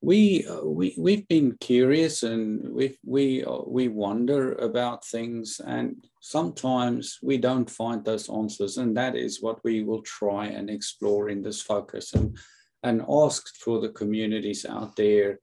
we 0.00 0.46
uh, 0.46 0.64
we 0.64 0.94
we've 0.96 1.26
been 1.26 1.56
curious 1.60 2.22
and 2.22 2.72
we 2.72 2.96
we 3.04 3.44
uh, 3.44 3.62
we 3.66 3.88
wonder 3.88 4.52
about 4.54 5.04
things 5.04 5.60
and 5.66 6.06
sometimes 6.20 7.18
we 7.22 7.36
don't 7.36 7.68
find 7.68 8.04
those 8.04 8.30
answers 8.30 8.78
and 8.78 8.96
that 8.96 9.16
is 9.16 9.42
what 9.42 9.62
we 9.64 9.82
will 9.82 10.02
try 10.02 10.46
and 10.46 10.70
explore 10.70 11.30
in 11.30 11.42
this 11.42 11.60
focus 11.60 12.14
and 12.14 12.36
and 12.84 13.02
ask 13.10 13.56
for 13.56 13.80
the 13.80 13.88
communities 13.88 14.64
out 14.64 14.94
there 14.94 15.40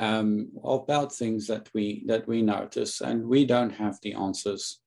um, 0.00 0.50
about 0.64 1.14
things 1.14 1.46
that 1.46 1.68
we 1.72 2.02
that 2.06 2.26
we 2.26 2.42
notice 2.42 3.00
and 3.00 3.24
we 3.24 3.44
don't 3.44 3.70
have 3.70 3.96
the 4.02 4.14
answers. 4.14 4.80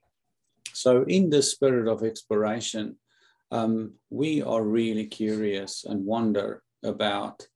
So 0.73 1.03
in 1.03 1.29
the 1.29 1.41
spirit 1.41 1.87
of 1.87 2.03
exploration 2.03 2.97
um, 3.51 3.93
we 4.09 4.41
are 4.41 4.63
really 4.63 5.05
curious 5.05 5.85
and 5.85 6.05
wonder 6.05 6.61
about 6.83 7.47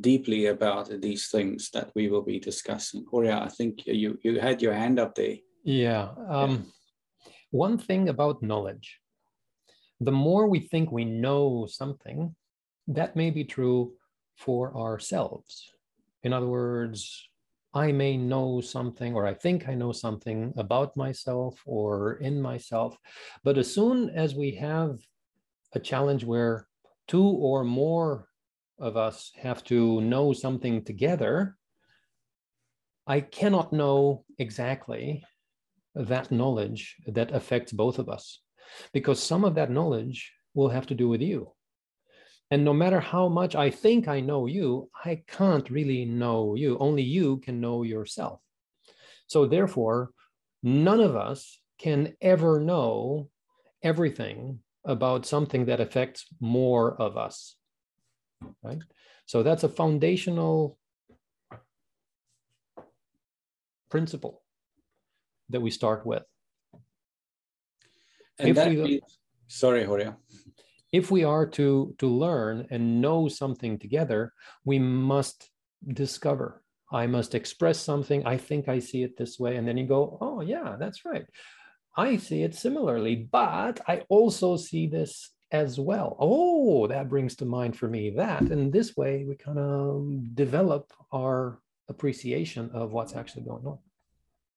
deeply 0.00 0.46
about 0.46 0.90
these 1.00 1.28
things 1.28 1.70
that 1.70 1.90
we 1.94 2.08
will 2.08 2.22
be 2.22 2.38
discussing. 2.38 3.04
Horia, 3.10 3.40
I 3.40 3.48
think 3.48 3.86
you, 3.86 4.18
you 4.22 4.38
had 4.38 4.60
your 4.60 4.74
hand 4.74 4.98
up 4.98 5.14
there. 5.14 5.36
Yeah. 5.64 6.10
Um, 6.28 6.50
yeah. 7.24 7.32
One 7.50 7.78
thing 7.78 8.08
about 8.08 8.42
knowledge 8.42 9.00
the 10.00 10.12
more 10.12 10.46
we 10.46 10.60
think 10.60 10.92
we 10.92 11.04
know 11.04 11.66
something, 11.68 12.34
that 12.88 13.16
may 13.16 13.30
be 13.30 13.44
true 13.44 13.92
for 14.36 14.76
ourselves. 14.76 15.70
In 16.22 16.32
other 16.32 16.46
words, 16.46 17.28
I 17.72 17.92
may 17.92 18.16
know 18.16 18.60
something, 18.60 19.14
or 19.14 19.26
I 19.26 19.34
think 19.34 19.68
I 19.68 19.74
know 19.74 19.92
something 19.92 20.52
about 20.56 20.96
myself 20.96 21.60
or 21.66 22.16
in 22.16 22.40
myself. 22.40 22.96
But 23.44 23.58
as 23.58 23.72
soon 23.72 24.10
as 24.10 24.34
we 24.34 24.52
have 24.56 24.98
a 25.74 25.80
challenge 25.80 26.24
where 26.24 26.66
two 27.08 27.24
or 27.24 27.64
more 27.64 28.28
of 28.78 28.96
us 28.96 29.32
have 29.36 29.64
to 29.64 30.00
know 30.00 30.32
something 30.32 30.84
together, 30.84 31.56
I 33.06 33.20
cannot 33.20 33.72
know 33.72 34.24
exactly 34.38 35.24
that 35.94 36.30
knowledge 36.30 36.96
that 37.06 37.32
affects 37.32 37.72
both 37.72 37.98
of 37.98 38.08
us 38.08 38.40
because 38.92 39.22
some 39.22 39.44
of 39.44 39.54
that 39.54 39.70
knowledge 39.70 40.32
will 40.54 40.68
have 40.68 40.86
to 40.88 40.94
do 40.94 41.08
with 41.08 41.22
you. 41.22 41.52
And 42.50 42.64
no 42.64 42.72
matter 42.72 43.00
how 43.00 43.28
much 43.28 43.56
I 43.56 43.70
think 43.70 44.06
I 44.06 44.20
know 44.20 44.46
you, 44.46 44.90
I 45.04 45.22
can't 45.26 45.68
really 45.70 46.04
know 46.04 46.54
you. 46.54 46.78
Only 46.78 47.02
you 47.02 47.38
can 47.38 47.60
know 47.60 47.82
yourself. 47.82 48.40
So, 49.26 49.46
therefore, 49.46 50.10
none 50.62 51.00
of 51.00 51.16
us 51.16 51.58
can 51.78 52.14
ever 52.20 52.60
know 52.60 53.28
everything 53.82 54.60
about 54.84 55.26
something 55.26 55.66
that 55.66 55.80
affects 55.80 56.26
more 56.40 57.00
of 57.00 57.16
us 57.16 57.56
right? 58.62 58.78
So 59.26 59.42
that's 59.42 59.64
a 59.64 59.68
foundational 59.68 60.78
principle 63.90 64.42
that 65.50 65.60
we 65.60 65.70
start 65.70 66.04
with. 66.06 66.22
And 68.38 68.50
if 68.50 68.56
that 68.56 68.68
we, 68.68 68.76
means, 68.76 69.18
sorry, 69.48 69.84
Horia. 69.84 70.16
If 70.92 71.10
we 71.10 71.24
are 71.24 71.46
to, 71.46 71.94
to 71.98 72.06
learn 72.06 72.66
and 72.70 73.00
know 73.00 73.28
something 73.28 73.78
together, 73.78 74.32
we 74.64 74.78
must 74.78 75.50
discover. 75.86 76.62
I 76.92 77.06
must 77.06 77.34
express 77.34 77.78
something. 77.78 78.24
I 78.26 78.36
think 78.36 78.68
I 78.68 78.78
see 78.78 79.02
it 79.02 79.16
this 79.16 79.38
way. 79.38 79.56
And 79.56 79.66
then 79.66 79.76
you 79.76 79.86
go, 79.86 80.18
oh, 80.20 80.40
yeah, 80.40 80.76
that's 80.78 81.04
right. 81.04 81.26
I 81.96 82.18
see 82.18 82.42
it 82.42 82.54
similarly, 82.54 83.28
but 83.30 83.80
I 83.88 84.02
also 84.08 84.56
see 84.56 84.86
this 84.86 85.30
as 85.52 85.78
well. 85.78 86.16
Oh, 86.18 86.86
that 86.86 87.08
brings 87.08 87.36
to 87.36 87.44
mind 87.44 87.76
for 87.76 87.88
me 87.88 88.10
that. 88.10 88.42
And 88.42 88.72
this 88.72 88.96
way 88.96 89.24
we 89.24 89.36
kind 89.36 89.58
of 89.58 90.34
develop 90.34 90.92
our 91.12 91.60
appreciation 91.88 92.70
of 92.72 92.92
what's 92.92 93.14
actually 93.14 93.42
going 93.42 93.66
on. 93.66 93.78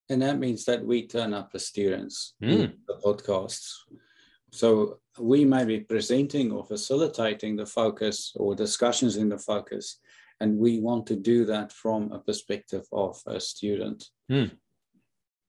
And 0.10 0.22
that 0.24 0.40
means 0.40 0.66
that 0.66 0.84
we 0.84 1.08
turn 1.08 1.34
up 1.34 1.52
as 1.54 1.68
students 1.68 2.34
mm. 2.42 2.74
the 2.88 2.96
podcasts. 3.06 3.74
So 4.52 5.00
we 5.20 5.46
may 5.46 5.66
be 5.66 5.82
presenting 5.82 6.52
or 6.52 6.66
facilitating 6.66 7.56
the 7.56 7.68
focus 7.68 8.34
or 8.36 8.56
discussions 8.56 9.18
in 9.18 9.30
the 9.30 9.38
focus. 9.38 10.00
And 10.40 10.58
we 10.58 10.80
want 10.80 11.06
to 11.08 11.16
do 11.16 11.46
that 11.46 11.72
from 11.72 12.12
a 12.12 12.20
perspective 12.20 12.86
of 12.92 13.22
a 13.28 13.40
student. 13.40 14.06
Mm. 14.32 14.52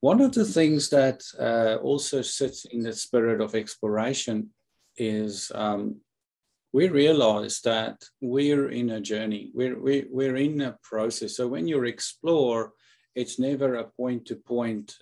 One 0.00 0.20
of 0.20 0.32
the 0.32 0.44
things 0.44 0.90
that 0.90 1.22
uh, 1.38 1.76
also 1.82 2.20
sits 2.22 2.64
in 2.66 2.82
the 2.82 2.92
spirit 2.92 3.40
of 3.40 3.54
exploration 3.54 4.50
is 5.00 5.50
um, 5.54 5.96
we 6.72 6.88
realize 6.88 7.60
that 7.62 8.04
we're 8.20 8.68
in 8.68 8.90
a 8.90 9.00
journey, 9.00 9.50
we're, 9.54 9.80
we, 9.80 10.06
we're 10.08 10.36
in 10.36 10.60
a 10.60 10.78
process. 10.82 11.36
So 11.36 11.48
when 11.48 11.66
you 11.66 11.82
explore, 11.84 12.72
it's 13.14 13.38
never 13.38 13.74
a 13.74 13.90
point 13.90 14.26
to 14.26 14.36
point 14.36 14.96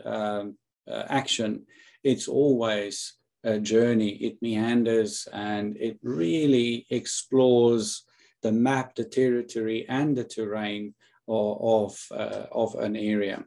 action, 0.89 1.67
it's 2.03 2.29
always 2.29 3.15
a 3.45 3.59
journey. 3.59 4.11
It 4.11 4.41
meanders 4.41 5.29
and 5.33 5.77
it 5.77 5.99
really 6.03 6.87
explores 6.91 8.05
the 8.43 8.53
map, 8.53 8.95
the 8.95 9.05
territory, 9.05 9.87
and 9.89 10.17
the 10.17 10.25
terrain 10.25 10.95
of, 11.29 11.99
uh, 12.11 12.47
of 12.53 12.75
an 12.77 12.97
area. 12.97 13.45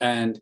And 0.00 0.40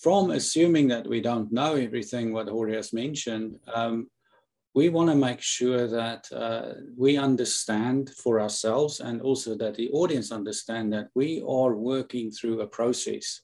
from 0.00 0.30
assuming 0.30 0.88
that 0.88 1.06
we 1.06 1.20
don't 1.20 1.52
know 1.52 1.74
everything 1.74 2.32
what 2.32 2.46
Horia 2.46 2.76
has 2.76 2.92
mentioned, 2.92 3.58
um, 3.74 4.08
we 4.78 4.88
want 4.90 5.10
to 5.10 5.26
make 5.28 5.40
sure 5.40 5.88
that 5.88 6.22
uh, 6.30 6.74
we 6.96 7.16
understand 7.16 8.10
for 8.22 8.40
ourselves 8.40 9.00
and 9.00 9.20
also 9.20 9.56
that 9.56 9.74
the 9.74 9.90
audience 9.90 10.30
understand 10.30 10.92
that 10.92 11.08
we 11.16 11.42
are 11.58 11.74
working 11.74 12.30
through 12.30 12.60
a 12.60 12.72
process. 12.78 13.40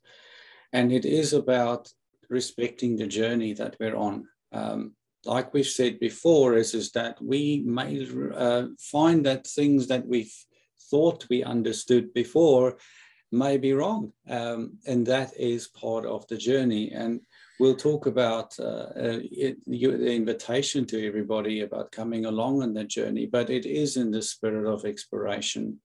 And 0.73 0.93
it 0.93 1.05
is 1.05 1.33
about 1.33 1.83
respecting 2.29 2.95
the 2.95 3.09
journey 3.09 3.53
that 3.55 3.75
we're 3.81 3.97
on. 3.97 4.29
Um, 4.53 4.95
like 5.25 5.53
we've 5.53 5.75
said 5.81 5.99
before, 5.99 6.55
is, 6.55 6.73
is 6.73 6.93
that 6.93 7.17
we 7.21 7.65
may 7.67 8.07
uh, 8.37 8.67
find 8.79 9.27
that 9.27 9.49
things 9.49 9.89
that 9.89 10.07
we've 10.07 10.37
thought 10.89 11.27
we 11.29 11.43
understood 11.43 12.15
before 12.15 12.77
may 13.33 13.57
be 13.59 13.73
wrong. 13.73 14.13
Um, 14.29 14.79
and 14.87 15.05
that 15.07 15.33
is 15.37 15.67
part 15.67 16.05
of 16.07 16.29
the 16.29 16.37
journey. 16.37 16.93
And 16.93 17.23
we'll 17.61 17.77
talk 17.77 18.07
about 18.07 18.59
uh, 18.59 18.89
uh, 18.97 19.19
the 19.67 20.13
invitation 20.15 20.85
to 20.87 21.07
everybody 21.07 21.61
about 21.61 21.93
coming 21.93 22.27
along 22.27 22.63
on 22.63 22.75
the 22.75 22.85
journey, 22.85 23.27
but 23.27 23.51
it 23.51 23.67
is 23.67 23.97
in 23.97 24.11
the 24.11 24.23
spirit 24.23 24.67
of 24.67 24.85
exploration. 24.85 25.79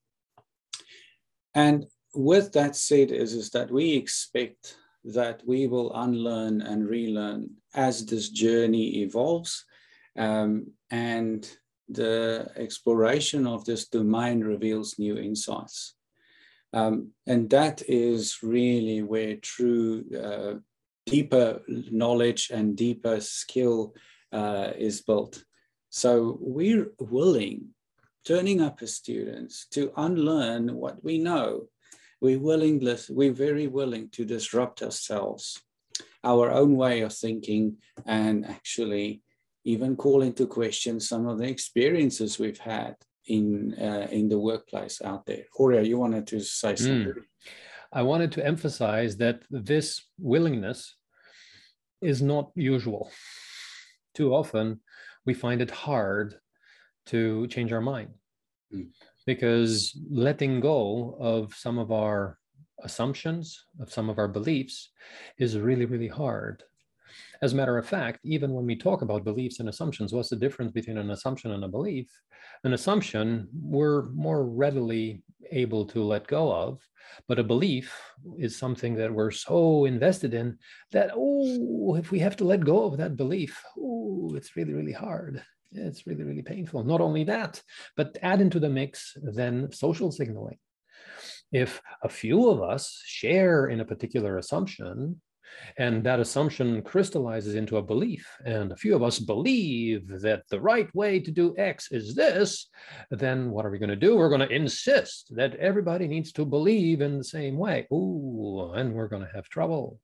And 1.53 1.85
with 2.13 2.51
that 2.53 2.75
said, 2.75 3.11
is, 3.11 3.33
is 3.33 3.49
that 3.51 3.71
we 3.71 3.93
expect 3.93 4.77
that 5.03 5.41
we 5.45 5.67
will 5.67 5.93
unlearn 5.93 6.61
and 6.61 6.87
relearn 6.87 7.51
as 7.73 8.05
this 8.05 8.29
journey 8.29 9.01
evolves. 9.01 9.65
Um, 10.17 10.71
and 10.91 11.49
the 11.87 12.51
exploration 12.55 13.47
of 13.47 13.65
this 13.65 13.87
domain 13.87 14.41
reveals 14.41 14.99
new 14.99 15.17
insights. 15.17 15.95
Um, 16.73 17.11
and 17.25 17.49
that 17.49 17.81
is 17.87 18.39
really 18.43 19.01
where 19.01 19.37
true 19.37 20.05
uh, 20.15 20.59
deeper 21.05 21.61
knowledge 21.67 22.51
and 22.53 22.75
deeper 22.75 23.19
skill 23.19 23.95
uh, 24.31 24.71
is 24.77 25.01
built. 25.01 25.43
So 25.89 26.37
we're 26.39 26.91
willing, 26.99 27.69
turning 28.25 28.61
up 28.61 28.81
as 28.81 28.95
students, 28.95 29.65
to 29.71 29.91
unlearn 29.97 30.75
what 30.75 31.03
we 31.03 31.17
know. 31.17 31.67
We're 32.21 32.39
willing, 32.39 32.79
we're 33.09 33.33
very 33.33 33.67
willing 33.67 34.09
to 34.09 34.25
disrupt 34.25 34.83
ourselves, 34.83 35.61
our 36.23 36.51
own 36.51 36.75
way 36.75 37.01
of 37.01 37.13
thinking, 37.13 37.77
and 38.05 38.45
actually 38.45 39.23
even 39.63 39.95
call 39.95 40.21
into 40.21 40.45
question 40.45 40.99
some 40.99 41.27
of 41.27 41.39
the 41.39 41.47
experiences 41.47 42.39
we've 42.39 42.59
had 42.59 42.95
in 43.25 43.75
uh, 43.79 44.07
in 44.11 44.27
the 44.27 44.39
workplace 44.39 45.01
out 45.01 45.25
there. 45.25 45.43
Horia, 45.57 45.85
you 45.85 45.97
wanted 45.97 46.27
to 46.27 46.39
say 46.41 46.71
hmm. 46.71 46.75
something. 46.75 47.13
Mm. 47.13 47.23
I 47.91 48.03
wanted 48.03 48.31
to 48.33 48.45
emphasize 48.45 49.17
that 49.17 49.41
this 49.49 50.03
willingness 50.19 50.95
is 52.01 52.21
not 52.21 52.51
usual. 52.55 53.11
Too 54.13 54.33
often, 54.33 54.81
we 55.25 55.33
find 55.33 55.61
it 55.61 55.71
hard 55.71 56.35
to 57.07 57.47
change 57.47 57.73
our 57.73 57.81
mind 57.81 58.13
mm. 58.73 58.87
because 59.25 59.97
letting 60.09 60.59
go 60.59 61.17
of 61.19 61.53
some 61.55 61.79
of 61.79 61.91
our 61.91 62.37
assumptions, 62.83 63.65
of 63.79 63.91
some 63.91 64.09
of 64.09 64.17
our 64.19 64.27
beliefs, 64.27 64.91
is 65.37 65.57
really, 65.57 65.85
really 65.85 66.07
hard. 66.07 66.63
As 67.41 67.53
a 67.53 67.55
matter 67.55 67.77
of 67.77 67.87
fact, 67.87 68.19
even 68.23 68.53
when 68.53 68.65
we 68.65 68.75
talk 68.75 69.01
about 69.01 69.23
beliefs 69.23 69.59
and 69.59 69.69
assumptions, 69.69 70.11
what's 70.11 70.29
the 70.29 70.35
difference 70.35 70.73
between 70.73 70.97
an 70.97 71.11
assumption 71.11 71.51
and 71.51 71.63
a 71.63 71.69
belief? 71.69 72.09
An 72.65 72.73
assumption 72.73 73.47
we're 73.53 74.09
more 74.09 74.45
readily 74.45 75.23
able 75.51 75.85
to 75.85 76.03
let 76.03 76.27
go 76.27 76.51
of, 76.51 76.81
but 77.27 77.39
a 77.39 77.43
belief 77.43 77.97
is 78.37 78.57
something 78.57 78.93
that 78.95 79.13
we're 79.13 79.31
so 79.31 79.85
invested 79.85 80.33
in 80.33 80.57
that, 80.91 81.11
oh, 81.15 81.95
if 81.95 82.11
we 82.11 82.19
have 82.19 82.35
to 82.37 82.43
let 82.43 82.65
go 82.65 82.83
of 82.83 82.97
that 82.97 83.15
belief, 83.15 83.61
oh, 83.77 84.33
it's 84.35 84.57
really, 84.57 84.73
really 84.73 84.91
hard. 84.91 85.41
It's 85.71 86.05
really, 86.05 86.23
really 86.23 86.41
painful. 86.41 86.83
Not 86.83 86.99
only 86.99 87.23
that, 87.25 87.61
but 87.95 88.17
add 88.21 88.41
into 88.41 88.59
the 88.59 88.69
mix 88.69 89.15
then 89.21 89.71
social 89.71 90.11
signaling. 90.11 90.57
If 91.51 91.81
a 92.03 92.09
few 92.09 92.49
of 92.49 92.61
us 92.61 93.01
share 93.05 93.67
in 93.67 93.79
a 93.79 93.85
particular 93.85 94.37
assumption, 94.37 95.21
and 95.77 96.03
that 96.03 96.19
assumption 96.19 96.81
crystallizes 96.81 97.55
into 97.55 97.77
a 97.77 97.81
belief. 97.81 98.27
And 98.45 98.71
a 98.71 98.77
few 98.77 98.95
of 98.95 99.03
us 99.03 99.19
believe 99.19 100.07
that 100.21 100.43
the 100.49 100.59
right 100.59 100.93
way 100.95 101.19
to 101.19 101.31
do 101.31 101.55
X 101.57 101.91
is 101.91 102.15
this. 102.15 102.69
Then 103.11 103.51
what 103.51 103.65
are 103.65 103.71
we 103.71 103.79
going 103.79 103.89
to 103.89 103.95
do? 103.95 104.15
We're 104.15 104.29
going 104.29 104.47
to 104.47 104.55
insist 104.55 105.35
that 105.35 105.55
everybody 105.55 106.07
needs 106.07 106.31
to 106.33 106.45
believe 106.45 107.01
in 107.01 107.17
the 107.17 107.23
same 107.23 107.57
way. 107.57 107.87
Ooh, 107.91 108.71
and 108.75 108.93
we're 108.93 109.07
going 109.07 109.25
to 109.25 109.35
have 109.35 109.49
trouble. 109.49 109.99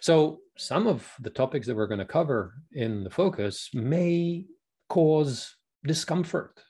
So, 0.00 0.38
some 0.56 0.86
of 0.86 1.10
the 1.20 1.30
topics 1.30 1.66
that 1.66 1.76
we're 1.76 1.86
going 1.86 1.98
to 1.98 2.04
cover 2.04 2.54
in 2.72 3.04
the 3.04 3.10
focus 3.10 3.70
may 3.74 4.46
cause 4.88 5.56
discomfort 5.84 6.60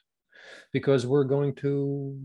because 0.71 1.05
we're 1.05 1.23
going 1.23 1.55
to 1.55 2.17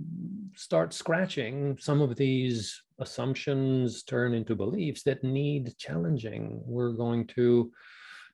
start 0.55 0.93
scratching 0.93 1.77
some 1.81 2.01
of 2.01 2.17
these 2.17 2.83
assumptions 2.99 4.03
turn 4.03 4.35
into 4.35 4.55
beliefs 4.55 5.03
that 5.05 5.25
need 5.25 5.77
challenging. 5.79 6.63
We're 6.65 6.93
going 6.93 7.27
to 7.29 7.73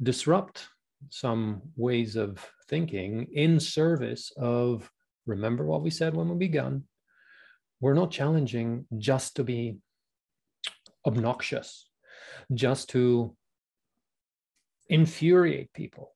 disrupt 0.02 0.68
some 1.08 1.62
ways 1.76 2.16
of 2.16 2.44
thinking 2.68 3.26
in 3.32 3.58
service 3.58 4.32
of 4.36 4.90
remember 5.26 5.64
what 5.64 5.82
we 5.82 5.90
said 5.90 6.14
when 6.14 6.28
we 6.28 6.36
began. 6.36 6.84
We're 7.80 7.94
not 7.94 8.10
challenging 8.10 8.86
just 8.98 9.36
to 9.36 9.44
be 9.44 9.78
obnoxious, 11.06 11.88
just 12.52 12.90
to 12.90 13.34
infuriate 14.88 15.72
people. 15.72 16.14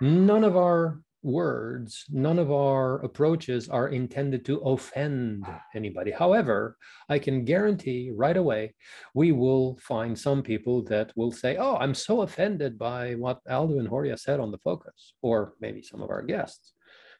None 0.00 0.44
of 0.44 0.56
our 0.56 1.00
words, 1.26 2.04
none 2.08 2.38
of 2.38 2.52
our 2.52 3.00
approaches 3.02 3.68
are 3.68 3.88
intended 3.88 4.44
to 4.46 4.58
offend 4.60 5.44
anybody. 5.74 6.12
However, 6.12 6.78
I 7.08 7.18
can 7.18 7.44
guarantee 7.44 8.12
right 8.14 8.36
away 8.36 8.74
we 9.12 9.32
will 9.32 9.76
find 9.82 10.16
some 10.16 10.42
people 10.42 10.82
that 10.84 11.12
will 11.16 11.32
say, 11.32 11.56
Oh, 11.56 11.76
I'm 11.76 11.94
so 11.94 12.22
offended 12.22 12.78
by 12.78 13.14
what 13.14 13.40
Aldo 13.50 13.78
and 13.80 13.88
Horia 13.88 14.16
said 14.16 14.38
on 14.38 14.52
the 14.52 14.58
focus, 14.58 15.14
or 15.20 15.54
maybe 15.60 15.82
some 15.82 16.00
of 16.00 16.10
our 16.10 16.22
guests. 16.22 16.72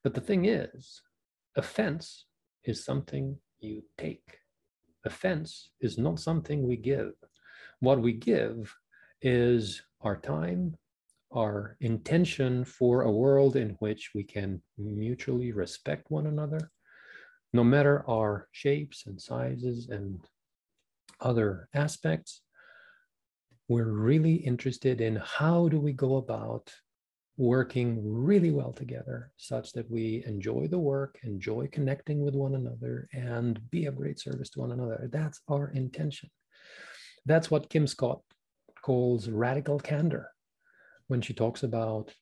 But 0.04 0.14
the 0.14 0.20
thing 0.20 0.44
is, 0.44 1.02
offense 1.56 2.26
is 2.64 2.84
something 2.84 3.36
you 3.58 3.82
take. 3.98 4.38
Offense 5.04 5.70
is 5.80 5.98
not 5.98 6.20
something 6.20 6.62
we 6.62 6.76
give. 6.76 7.12
What 7.80 8.00
we 8.00 8.12
give 8.12 8.72
is 9.20 9.82
our 10.02 10.16
time, 10.16 10.76
our 11.32 11.76
intention 11.80 12.64
for 12.64 13.02
a 13.02 13.10
world 13.10 13.56
in 13.56 13.70
which 13.80 14.10
we 14.14 14.24
can 14.24 14.62
mutually 14.78 15.52
respect 15.52 16.10
one 16.10 16.26
another, 16.26 16.70
no 17.52 17.64
matter 17.64 18.04
our 18.08 18.48
shapes 18.52 19.06
and 19.06 19.20
sizes 19.20 19.88
and 19.88 20.20
other 21.20 21.68
aspects. 21.74 22.42
We're 23.68 23.92
really 23.92 24.34
interested 24.34 25.00
in 25.00 25.16
how 25.16 25.68
do 25.68 25.80
we 25.80 25.92
go 25.92 26.16
about 26.16 26.72
working 27.36 27.98
really 28.02 28.50
well 28.50 28.72
together 28.72 29.32
such 29.36 29.72
that 29.72 29.90
we 29.90 30.24
enjoy 30.26 30.68
the 30.68 30.78
work, 30.78 31.18
enjoy 31.22 31.68
connecting 31.70 32.22
with 32.22 32.34
one 32.34 32.54
another, 32.54 33.08
and 33.12 33.60
be 33.70 33.86
of 33.86 33.96
great 33.96 34.18
service 34.18 34.48
to 34.50 34.60
one 34.60 34.72
another. 34.72 35.08
That's 35.12 35.40
our 35.48 35.68
intention. 35.70 36.30
That's 37.26 37.50
what 37.50 37.68
Kim 37.68 37.86
Scott 37.86 38.20
calls 38.82 39.28
radical 39.28 39.80
candor 39.80 40.30
when 41.08 41.20
she 41.20 41.34
talks 41.34 41.62
about 41.62 42.12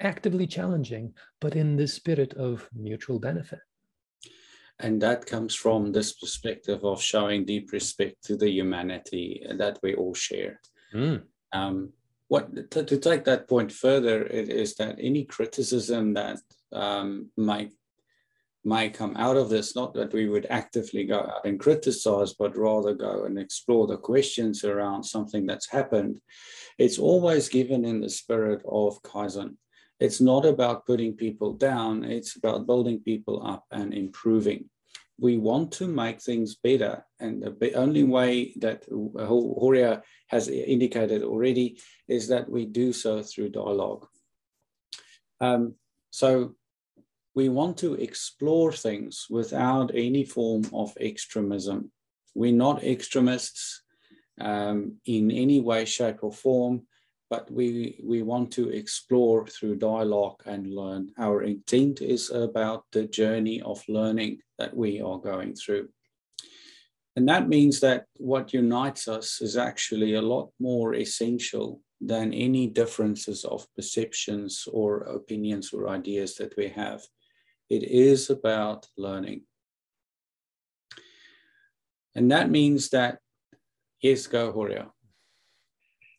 actively 0.00 0.46
challenging, 0.46 1.12
but 1.40 1.54
in 1.54 1.76
the 1.76 1.86
spirit 1.86 2.34
of 2.34 2.68
mutual 2.74 3.18
benefit. 3.18 3.60
And 4.78 5.00
that 5.02 5.26
comes 5.26 5.54
from 5.54 5.92
this 5.92 6.12
perspective 6.12 6.84
of 6.84 7.02
showing 7.02 7.44
deep 7.44 7.70
respect 7.72 8.24
to 8.24 8.36
the 8.36 8.48
humanity 8.48 9.44
that 9.56 9.78
we 9.82 9.94
all 9.94 10.14
share. 10.14 10.58
Mm. 10.94 11.22
Um, 11.52 11.92
what 12.28 12.70
to, 12.70 12.84
to, 12.84 12.96
take 12.96 13.24
that 13.24 13.48
point 13.48 13.72
further, 13.72 14.22
it 14.22 14.48
is 14.48 14.76
that 14.76 14.96
any 14.98 15.24
criticism 15.24 16.14
that 16.14 16.38
um, 16.72 17.28
might 17.36 17.72
might 18.64 18.94
come 18.94 19.16
out 19.16 19.36
of 19.36 19.48
this, 19.48 19.74
not 19.74 19.94
that 19.94 20.12
we 20.12 20.28
would 20.28 20.46
actively 20.50 21.04
go 21.04 21.18
out 21.18 21.44
and 21.44 21.58
criticize, 21.58 22.34
but 22.34 22.56
rather 22.56 22.94
go 22.94 23.24
and 23.24 23.38
explore 23.38 23.86
the 23.86 23.96
questions 23.96 24.64
around 24.64 25.02
something 25.02 25.46
that's 25.46 25.70
happened, 25.70 26.20
it's 26.80 26.98
always 26.98 27.50
given 27.50 27.84
in 27.84 28.00
the 28.00 28.08
spirit 28.08 28.62
of 28.66 29.02
Kaizen. 29.02 29.56
It's 30.00 30.18
not 30.18 30.46
about 30.46 30.86
putting 30.86 31.14
people 31.14 31.52
down, 31.52 32.04
it's 32.04 32.36
about 32.36 32.66
building 32.66 33.00
people 33.00 33.46
up 33.46 33.66
and 33.70 33.92
improving. 33.92 34.70
We 35.18 35.36
want 35.36 35.72
to 35.72 35.86
make 35.86 36.22
things 36.22 36.54
better. 36.54 37.04
And 37.20 37.42
the 37.60 37.74
only 37.74 38.04
way 38.04 38.54
that 38.60 38.88
Horia 38.88 40.00
has 40.28 40.48
indicated 40.48 41.22
already 41.22 41.78
is 42.08 42.28
that 42.28 42.48
we 42.48 42.64
do 42.64 42.94
so 42.94 43.22
through 43.22 43.50
dialogue. 43.50 44.06
Um, 45.38 45.74
so 46.08 46.54
we 47.34 47.50
want 47.50 47.76
to 47.78 47.92
explore 47.92 48.72
things 48.72 49.26
without 49.28 49.90
any 49.94 50.24
form 50.24 50.62
of 50.72 50.96
extremism. 50.98 51.92
We're 52.34 52.62
not 52.66 52.82
extremists 52.82 53.82
um, 54.40 54.96
in 55.04 55.30
any 55.30 55.60
way, 55.60 55.84
shape, 55.84 56.22
or 56.22 56.32
form. 56.32 56.82
but 57.30 57.48
we, 57.48 58.00
we 58.04 58.22
want 58.22 58.50
to 58.50 58.68
explore 58.70 59.46
through 59.46 59.76
dialogue 59.76 60.42
and 60.46 60.74
learn. 60.74 61.12
Our 61.16 61.44
intent 61.44 62.02
is 62.02 62.30
about 62.30 62.84
the 62.90 63.06
journey 63.06 63.62
of 63.62 63.82
learning 63.88 64.40
that 64.58 64.76
we 64.76 65.00
are 65.00 65.18
going 65.18 65.54
through. 65.54 65.88
And 67.14 67.28
that 67.28 67.48
means 67.48 67.80
that 67.80 68.06
what 68.16 68.52
unites 68.52 69.06
us 69.06 69.40
is 69.40 69.56
actually 69.56 70.14
a 70.14 70.22
lot 70.22 70.50
more 70.58 70.94
essential 70.94 71.80
than 72.00 72.34
any 72.34 72.66
differences 72.66 73.44
of 73.44 73.66
perceptions 73.76 74.66
or 74.72 75.02
opinions 75.02 75.72
or 75.72 75.88
ideas 75.88 76.34
that 76.36 76.56
we 76.56 76.68
have. 76.68 77.00
It 77.68 77.84
is 77.84 78.30
about 78.30 78.86
learning. 78.96 79.42
And 82.16 82.30
that 82.32 82.50
means 82.50 82.90
that, 82.90 83.18
yes, 84.02 84.26
go, 84.26 84.52
Horia. 84.52 84.90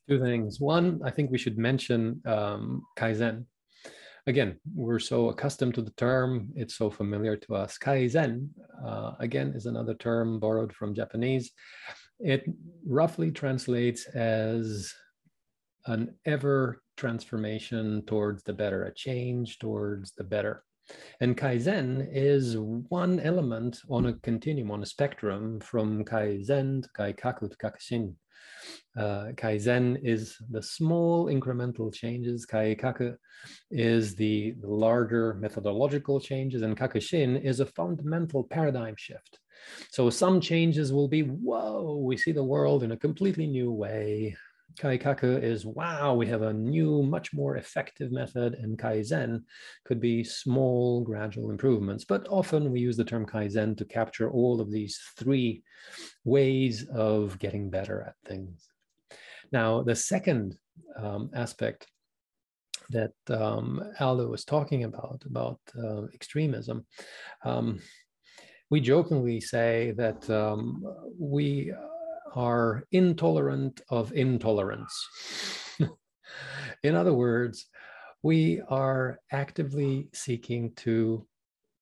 Two 0.09 0.19
things. 0.19 0.59
One, 0.59 0.99
I 1.05 1.11
think 1.11 1.31
we 1.31 1.37
should 1.37 1.57
mention 1.57 2.21
um, 2.25 2.83
Kaizen. 2.97 3.45
Again, 4.27 4.59
we're 4.75 4.99
so 4.99 5.29
accustomed 5.29 5.73
to 5.75 5.81
the 5.81 5.91
term, 5.91 6.49
it's 6.55 6.75
so 6.75 6.91
familiar 6.91 7.35
to 7.37 7.55
us. 7.55 7.77
Kaizen, 7.77 8.49
uh, 8.85 9.13
again, 9.19 9.53
is 9.55 9.65
another 9.65 9.95
term 9.95 10.39
borrowed 10.39 10.73
from 10.73 10.93
Japanese. 10.93 11.51
It 12.19 12.45
roughly 12.85 13.31
translates 13.31 14.05
as 14.05 14.93
an 15.87 16.13
ever 16.25 16.83
transformation 16.97 18.03
towards 18.05 18.43
the 18.43 18.53
better, 18.53 18.83
a 18.83 18.93
change 18.93 19.57
towards 19.57 20.11
the 20.11 20.23
better. 20.23 20.63
And 21.19 21.37
Kaizen 21.37 22.07
is 22.11 22.57
one 22.57 23.19
element 23.19 23.79
on 23.89 24.07
a 24.07 24.13
continuum, 24.13 24.71
on 24.71 24.83
a 24.83 24.85
spectrum 24.85 25.59
from 25.59 26.03
Kaizen 26.03 26.83
to 26.83 26.89
Kaikaku 26.97 27.49
to 27.51 27.57
Kakushin. 27.57 28.15
Uh, 28.97 29.31
Kaizen 29.35 29.99
is 30.03 30.37
the 30.49 30.61
small 30.61 31.27
incremental 31.27 31.93
changes. 31.93 32.45
Kaikaku 32.45 33.15
is 33.69 34.15
the, 34.15 34.55
larger 34.61 35.35
methodological 35.35 36.19
changes. 36.19 36.61
And 36.61 36.77
Kakushin 36.77 37.41
is 37.43 37.59
a 37.59 37.65
fundamental 37.65 38.43
paradigm 38.43 38.95
shift. 38.97 39.39
So 39.91 40.09
some 40.09 40.41
changes 40.41 40.91
will 40.91 41.07
be, 41.07 41.21
whoa, 41.21 42.01
we 42.03 42.17
see 42.17 42.31
the 42.31 42.43
world 42.43 42.83
in 42.83 42.91
a 42.91 42.97
completely 42.97 43.47
new 43.47 43.71
way. 43.71 44.35
Kaikaku 44.79 45.41
is 45.41 45.65
wow, 45.65 46.13
we 46.13 46.27
have 46.27 46.41
a 46.41 46.53
new, 46.53 47.03
much 47.03 47.33
more 47.33 47.57
effective 47.57 48.11
method, 48.11 48.53
and 48.55 48.77
Kaizen 48.77 49.43
could 49.85 49.99
be 49.99 50.23
small, 50.23 51.01
gradual 51.01 51.49
improvements. 51.51 52.05
But 52.05 52.27
often 52.29 52.71
we 52.71 52.79
use 52.79 52.97
the 52.97 53.03
term 53.03 53.25
Kaizen 53.25 53.77
to 53.77 53.85
capture 53.85 54.31
all 54.31 54.61
of 54.61 54.71
these 54.71 54.99
three 55.17 55.63
ways 56.23 56.87
of 56.89 57.39
getting 57.39 57.69
better 57.69 58.01
at 58.07 58.15
things. 58.27 58.69
Now, 59.51 59.83
the 59.83 59.95
second 59.95 60.57
um, 60.97 61.29
aspect 61.33 61.87
that 62.89 63.13
um, 63.29 63.81
Aldo 63.99 64.27
was 64.27 64.45
talking 64.45 64.83
about, 64.83 65.23
about 65.25 65.59
uh, 65.77 66.03
extremism, 66.13 66.85
um, 67.43 67.79
we 68.69 68.79
jokingly 68.79 69.41
say 69.41 69.93
that 69.97 70.29
um, 70.29 70.83
we 71.19 71.73
are 72.35 72.83
intolerant 72.91 73.81
of 73.89 74.13
intolerance. 74.13 75.07
In 76.83 76.95
other 76.95 77.13
words, 77.13 77.67
we 78.23 78.61
are 78.69 79.19
actively 79.31 80.09
seeking 80.13 80.73
to 80.75 81.25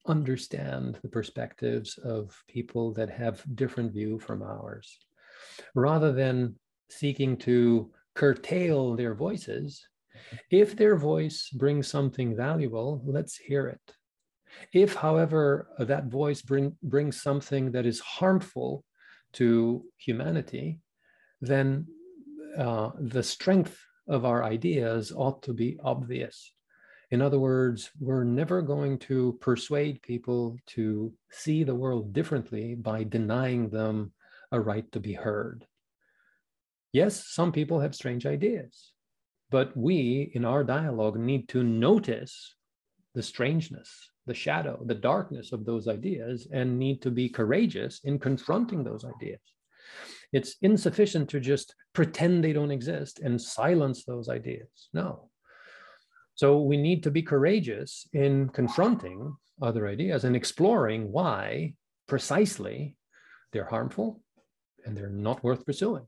understand 0.08 0.98
the 1.02 1.10
perspectives 1.10 1.98
of 2.00 2.42
people 2.48 2.94
that 2.94 3.10
have 3.10 3.44
different 3.56 3.92
view 3.94 4.20
from 4.20 4.42
ours 4.42 4.98
rather 5.76 6.12
than 6.12 6.56
seeking 6.90 7.38
to 7.38 7.92
curtail 8.16 8.96
their 8.96 9.14
voices 9.14 9.88
if 10.50 10.76
their 10.76 10.96
voice 10.96 11.50
brings 11.50 11.88
something 11.88 12.36
valuable 12.36 13.02
let's 13.06 13.36
hear 13.38 13.68
it 13.68 13.96
if 14.74 14.96
however 14.96 15.70
that 15.78 16.06
voice 16.06 16.42
bring, 16.42 16.76
brings 16.82 17.22
something 17.22 17.72
that 17.72 17.86
is 17.86 18.00
harmful 18.00 18.84
to 19.34 19.84
humanity, 19.98 20.80
then 21.42 21.88
uh, 22.58 22.92
the 23.00 23.24
strength 23.24 23.78
of 24.08 24.26
our 24.26 24.44
ideas 24.44 25.12
ought 25.16 25.44
to 25.44 25.54
be 25.54 25.80
obvious. 25.84 26.54
In 27.12 27.22
other 27.22 27.40
words, 27.40 27.90
we're 28.00 28.24
never 28.24 28.62
going 28.62 29.00
to 29.00 29.38
persuade 29.42 30.02
people 30.02 30.58
to 30.68 31.12
see 31.32 31.64
the 31.64 31.76
world 31.76 32.14
differently 32.14 32.76
by 32.76 33.04
denying 33.04 33.70
them 33.70 34.14
a 34.52 34.60
right 34.60 34.92
to 34.92 35.00
be 35.00 35.14
heard. 35.14 35.66
Yes, 36.92 37.26
some 37.28 37.52
people 37.52 37.80
have 37.80 37.96
strange 37.96 38.26
ideas, 38.26 38.92
but 39.50 39.76
we 39.78 40.32
in 40.34 40.46
our 40.46 40.64
dialogue 40.64 41.18
need 41.18 41.48
to 41.50 41.64
notice 41.64 42.56
the 43.14 43.24
strangeness, 43.24 44.12
the 44.30 44.34
shadow, 44.34 44.82
the 44.86 45.02
darkness 45.12 45.52
of 45.52 45.66
those 45.66 45.88
ideas, 45.90 46.48
and 46.54 46.80
need 46.80 47.02
to 47.02 47.12
be 47.12 47.28
courageous 47.28 48.00
in 48.06 48.20
confronting 48.20 48.84
those 48.84 49.04
ideas. 49.04 49.42
It's 50.32 50.56
insufficient 50.62 51.28
to 51.32 51.40
just 51.40 51.76
pretend 51.94 52.44
they 52.44 52.54
don't 52.54 52.72
exist 52.72 53.20
and 53.20 53.42
silence 53.42 54.06
those 54.06 54.30
ideas. 54.30 54.90
No. 54.94 55.30
So 56.36 56.62
we 56.62 56.78
need 56.78 57.04
to 57.04 57.12
be 57.12 57.24
courageous 57.24 58.08
in 58.14 58.50
confronting 58.50 59.36
other 59.62 59.88
ideas 59.88 60.24
and 60.24 60.36
exploring 60.36 61.12
why 61.12 61.74
precisely 62.08 62.96
they're 63.52 63.74
harmful 63.76 64.22
and 64.86 64.96
they're 64.96 65.10
not 65.10 65.44
worth 65.44 65.66
pursuing. 65.66 66.06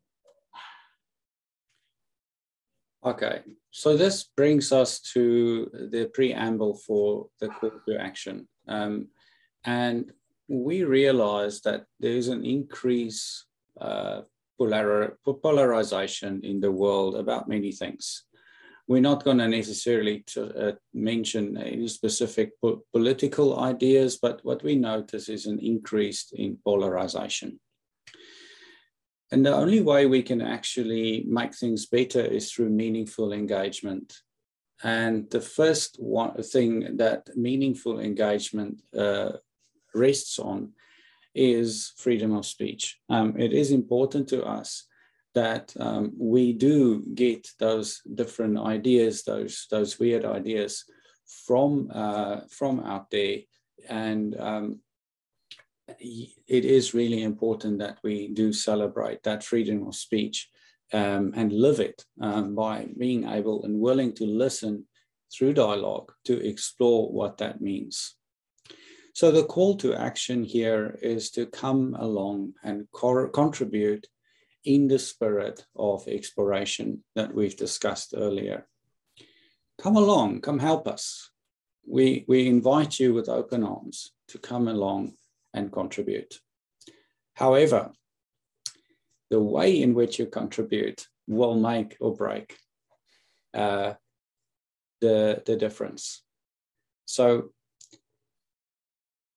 Okay, 3.03 3.41
so 3.71 3.97
this 3.97 4.25
brings 4.37 4.71
us 4.71 4.99
to 5.13 5.69
the 5.91 6.05
preamble 6.13 6.75
for 6.85 7.29
the 7.39 7.47
call 7.47 7.71
to 7.87 7.99
action. 7.99 8.47
Um, 8.67 9.07
and 9.65 10.11
we 10.47 10.83
realize 10.83 11.61
that 11.61 11.85
there 11.99 12.11
is 12.11 12.27
an 12.27 12.45
increase 12.45 13.45
uh, 13.79 14.21
polar, 14.59 15.17
polarization 15.41 16.41
in 16.43 16.59
the 16.59 16.71
world 16.71 17.15
about 17.15 17.49
many 17.49 17.71
things. 17.71 18.25
We're 18.87 19.01
not 19.01 19.23
going 19.23 19.39
to 19.39 19.47
necessarily 19.47 20.23
uh, 20.37 20.73
mention 20.93 21.57
any 21.57 21.87
specific 21.87 22.51
po 22.61 22.83
political 22.93 23.59
ideas, 23.59 24.19
but 24.21 24.41
what 24.43 24.61
we 24.63 24.75
notice 24.75 25.27
is 25.29 25.47
an 25.47 25.59
increase 25.59 26.31
in 26.33 26.57
polarization. 26.63 27.59
And 29.31 29.45
the 29.45 29.55
only 29.55 29.81
way 29.81 30.05
we 30.05 30.21
can 30.21 30.41
actually 30.41 31.23
make 31.27 31.55
things 31.55 31.85
better 31.85 32.19
is 32.19 32.51
through 32.51 32.69
meaningful 32.69 33.31
engagement. 33.31 34.13
And 34.83 35.29
the 35.29 35.41
first 35.41 35.97
one 35.99 36.41
thing 36.43 36.97
that 36.97 37.29
meaningful 37.35 37.99
engagement 37.99 38.81
uh, 38.97 39.33
rests 39.93 40.39
on 40.39 40.73
is 41.33 41.93
freedom 41.97 42.35
of 42.35 42.45
speech. 42.45 42.99
Um, 43.09 43.39
it 43.39 43.53
is 43.53 43.71
important 43.71 44.27
to 44.29 44.43
us 44.43 44.87
that 45.33 45.73
um, 45.79 46.13
we 46.17 46.51
do 46.51 47.03
get 47.13 47.47
those 47.57 48.01
different 48.15 48.59
ideas, 48.59 49.23
those 49.23 49.67
those 49.71 49.97
weird 49.97 50.25
ideas 50.25 50.83
from 51.45 51.89
uh, 51.93 52.41
from 52.49 52.81
out 52.81 53.09
there, 53.11 53.37
and 53.87 54.37
um, 54.39 54.79
it 55.99 56.65
is 56.65 56.93
really 56.93 57.23
important 57.23 57.79
that 57.79 57.99
we 58.03 58.29
do 58.29 58.53
celebrate 58.53 59.23
that 59.23 59.43
freedom 59.43 59.87
of 59.87 59.95
speech 59.95 60.49
um, 60.93 61.33
and 61.35 61.51
live 61.53 61.79
it 61.79 62.05
um, 62.19 62.55
by 62.55 62.87
being 62.97 63.27
able 63.27 63.63
and 63.63 63.79
willing 63.79 64.13
to 64.13 64.25
listen 64.25 64.85
through 65.33 65.53
dialogue 65.53 66.11
to 66.25 66.45
explore 66.45 67.11
what 67.11 67.37
that 67.37 67.61
means. 67.61 68.15
So 69.13 69.31
the 69.31 69.43
call 69.43 69.75
to 69.77 69.93
action 69.93 70.43
here 70.43 70.97
is 71.01 71.31
to 71.31 71.45
come 71.45 71.95
along 71.99 72.53
and 72.63 72.87
co 72.91 73.27
contribute 73.29 74.07
in 74.63 74.87
the 74.87 74.99
spirit 74.99 75.65
of 75.75 76.07
exploration 76.07 77.03
that 77.15 77.33
we've 77.33 77.57
discussed 77.57 78.13
earlier. 78.15 78.67
Come 79.81 79.95
along, 79.95 80.41
come 80.41 80.59
help 80.59 80.87
us. 80.87 81.31
We, 81.87 82.25
we 82.27 82.47
invite 82.47 82.99
you 82.99 83.13
with 83.13 83.27
open 83.27 83.63
arms 83.63 84.13
to 84.29 84.37
come 84.37 84.67
along 84.67 85.13
and 85.53 85.71
contribute. 85.71 86.39
However, 87.33 87.91
the 89.29 89.39
way 89.39 89.81
in 89.81 89.93
which 89.93 90.19
you 90.19 90.25
contribute 90.25 91.07
will 91.27 91.55
make 91.55 91.97
or 91.99 92.15
break 92.15 92.57
uh, 93.53 93.93
the, 94.99 95.41
the 95.45 95.55
difference. 95.55 96.23
So 97.05 97.51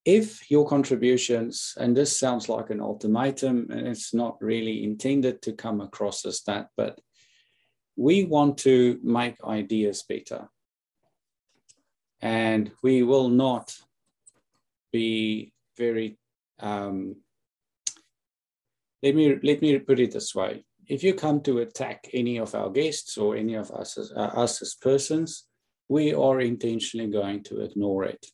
if 0.05 0.51
your 0.51 0.67
contributions, 0.67 1.73
and 1.77 1.97
this 1.97 2.19
sounds 2.19 2.47
like 2.47 2.69
an 2.69 2.79
ultimatum, 2.79 3.67
and 3.71 3.87
it's 3.87 4.13
not 4.13 4.37
really 4.39 4.83
intended 4.83 5.41
to 5.41 5.53
come 5.53 5.81
across 5.81 6.25
as 6.25 6.41
that, 6.43 6.69
but 6.77 6.99
we 7.95 8.25
want 8.25 8.59
to 8.59 8.99
make 9.03 9.35
ideas 9.43 10.03
better. 10.07 10.47
And 12.21 12.71
we 12.83 13.01
will 13.01 13.29
not 13.29 13.75
be 14.91 15.53
very, 15.77 16.17
um, 16.59 17.15
let, 19.03 19.15
me, 19.15 19.35
let 19.43 19.61
me 19.61 19.79
put 19.79 19.99
it 19.99 20.11
this 20.11 20.33
way. 20.33 20.65
if 20.87 21.03
you 21.03 21.13
come 21.13 21.41
to 21.41 21.59
attack 21.59 22.07
any 22.13 22.37
of 22.37 22.53
our 22.53 22.69
guests 22.69 23.17
or 23.17 23.35
any 23.35 23.55
of 23.55 23.71
us 23.71 23.97
as, 23.97 24.11
uh, 24.15 24.19
us 24.19 24.61
as 24.61 24.75
persons, 24.75 25.45
we 25.87 26.13
are 26.13 26.39
intentionally 26.39 27.09
going 27.09 27.43
to 27.43 27.61
ignore 27.61 28.03
it. 28.03 28.25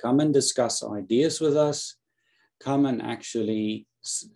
Come 0.00 0.20
and 0.20 0.32
discuss 0.32 0.84
ideas 0.84 1.40
with 1.40 1.56
us. 1.56 1.96
Come 2.60 2.86
and 2.86 3.02
actually 3.02 3.86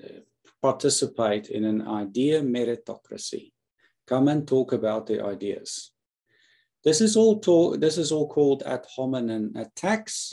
uh, 0.03 0.21
participate 0.63 1.49
in 1.49 1.65
an 1.65 1.87
idea 1.87 2.41
meritocracy. 2.43 3.53
Come 4.07 4.29
and 4.29 4.47
talk 4.47 4.73
about 4.73 5.07
the 5.07 5.25
ideas. 5.25 5.93
This 6.85 7.01
is 7.01 7.17
all 7.17 7.41
talk, 7.41 7.81
this 7.81 7.99
is 7.99 8.11
all 8.11 8.29
called 8.29 8.63
ad 8.65 8.87
hominem 8.97 9.53
attacks. 9.57 10.33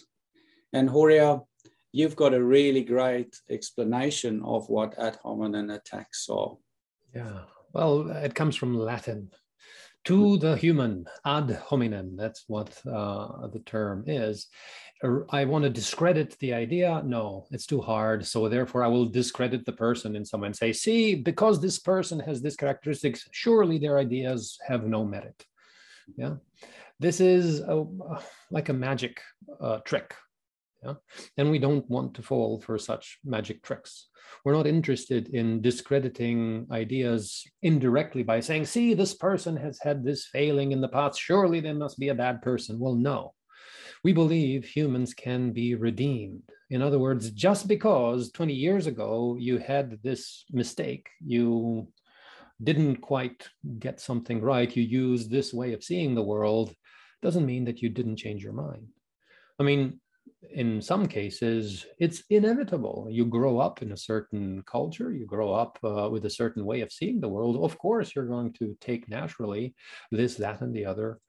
And 0.74 0.90
Horia, 0.90 1.42
you've 1.92 2.16
got 2.16 2.34
a 2.34 2.44
really 2.44 2.84
great 2.84 3.40
explanation 3.50 4.42
of 4.44 4.70
what 4.70 4.98
ad 5.00 5.18
hominem 5.24 5.70
attacks 5.70 6.28
are. 6.30 6.58
Yeah, 7.16 7.42
well, 7.74 8.10
it 8.10 8.36
comes 8.36 8.56
from 8.56 8.78
Latin. 8.78 9.32
To 10.06 10.38
the 10.38 10.56
human, 10.56 11.06
ad 11.26 11.62
hominem, 11.68 12.16
that's 12.16 12.46
what 12.48 12.70
uh, 12.88 13.48
the 13.48 13.60
term 13.66 14.06
is. 14.08 14.48
I 15.30 15.44
want 15.46 15.64
to 15.64 15.70
discredit 15.70 16.38
the 16.40 16.54
idea. 16.54 17.02
No, 17.06 17.46
it's 17.52 17.66
too 17.66 17.82
hard. 17.82 18.26
So 18.26 18.48
therefore, 18.48 18.84
I 18.84 18.88
will 18.88 19.06
discredit 19.06 19.66
the 19.66 19.74
person 19.74 20.16
in 20.16 20.24
some 20.24 20.42
way 20.42 20.48
and 20.48 20.56
say, 20.56 20.72
see, 20.72 21.16
because 21.16 21.60
this 21.60 21.78
person 21.78 22.20
has 22.22 22.42
this 22.42 22.56
characteristics, 22.56 23.28
surely 23.32 23.78
their 23.80 23.98
ideas 23.98 24.58
have 24.66 24.86
no 24.86 25.04
merit. 25.04 25.46
Yeah, 26.16 26.36
this 27.00 27.20
is 27.20 27.60
a, 27.60 27.86
like 28.50 28.70
a 28.70 28.74
magic 28.74 29.22
uh, 29.60 29.80
trick. 29.80 30.16
Yeah, 30.84 30.94
and 31.38 31.50
we 31.50 31.58
don't 31.58 31.90
want 31.90 32.14
to 32.16 32.22
fall 32.22 32.62
for 32.62 32.78
such 32.78 33.18
magic 33.26 33.64
tricks. 33.64 34.10
We're 34.46 34.54
not 34.54 34.68
interested 34.68 35.30
in 35.30 35.62
discrediting 35.62 36.68
ideas 36.72 37.44
indirectly 37.64 38.22
by 38.22 38.42
saying, 38.42 38.66
see, 38.66 38.94
this 38.94 39.16
person 39.16 39.58
has 39.58 39.80
had 39.80 40.04
this 40.04 40.28
failing 40.28 40.72
in 40.72 40.82
the 40.82 40.88
past. 40.88 41.20
Surely 41.20 41.60
they 41.60 41.74
must 41.74 41.98
be 41.98 42.10
a 42.10 42.16
bad 42.16 42.42
person. 42.42 42.78
Well, 42.78 42.94
no. 42.96 43.34
We 44.04 44.14
believe 44.14 44.66
humans 44.66 45.16
can 45.16 45.52
be 45.52 45.74
redeemed. 45.74 46.44
In 46.70 46.82
other 46.82 47.00
words, 47.00 47.32
just 47.32 47.68
because 47.68 48.32
20 48.32 48.54
years 48.54 48.86
ago 48.86 49.36
you 49.40 49.58
had 49.58 49.98
this 50.04 50.46
mistake, 50.52 51.10
you 51.26 51.88
didn't 52.64 52.98
quite 52.98 53.48
get 53.80 54.00
something 54.00 54.42
right, 54.42 54.76
you 54.76 54.84
used 54.84 55.30
this 55.30 55.54
way 55.54 55.74
of 55.74 55.84
seeing 55.84 56.16
the 56.16 56.24
world, 56.24 56.74
doesn't 57.22 57.46
mean 57.46 57.66
that 57.66 57.82
you 57.82 57.90
didn't 57.90 58.18
change 58.18 58.44
your 58.44 58.54
mind. 58.54 58.88
I 59.60 59.64
mean, 59.64 60.00
in 60.52 60.82
some 60.82 61.08
cases, 61.08 61.86
it's 62.00 62.24
inevitable. 62.30 63.08
You 63.10 63.26
grow 63.26 63.60
up 63.60 63.82
in 63.82 63.92
a 63.92 63.98
certain 63.98 64.64
culture, 64.64 65.12
you 65.12 65.26
grow 65.26 65.54
up 65.54 65.78
uh, 65.84 66.10
with 66.10 66.26
a 66.26 66.30
certain 66.30 66.66
way 66.66 66.82
of 66.82 66.92
seeing 66.92 67.20
the 67.20 67.30
world. 67.30 67.58
Of 67.64 67.78
course, 67.78 68.16
you're 68.16 68.28
going 68.28 68.54
to 68.54 68.76
take 68.82 69.10
naturally 69.10 69.76
this, 70.12 70.36
that, 70.36 70.62
and 70.62 70.76
the 70.76 70.86
other 70.86 71.20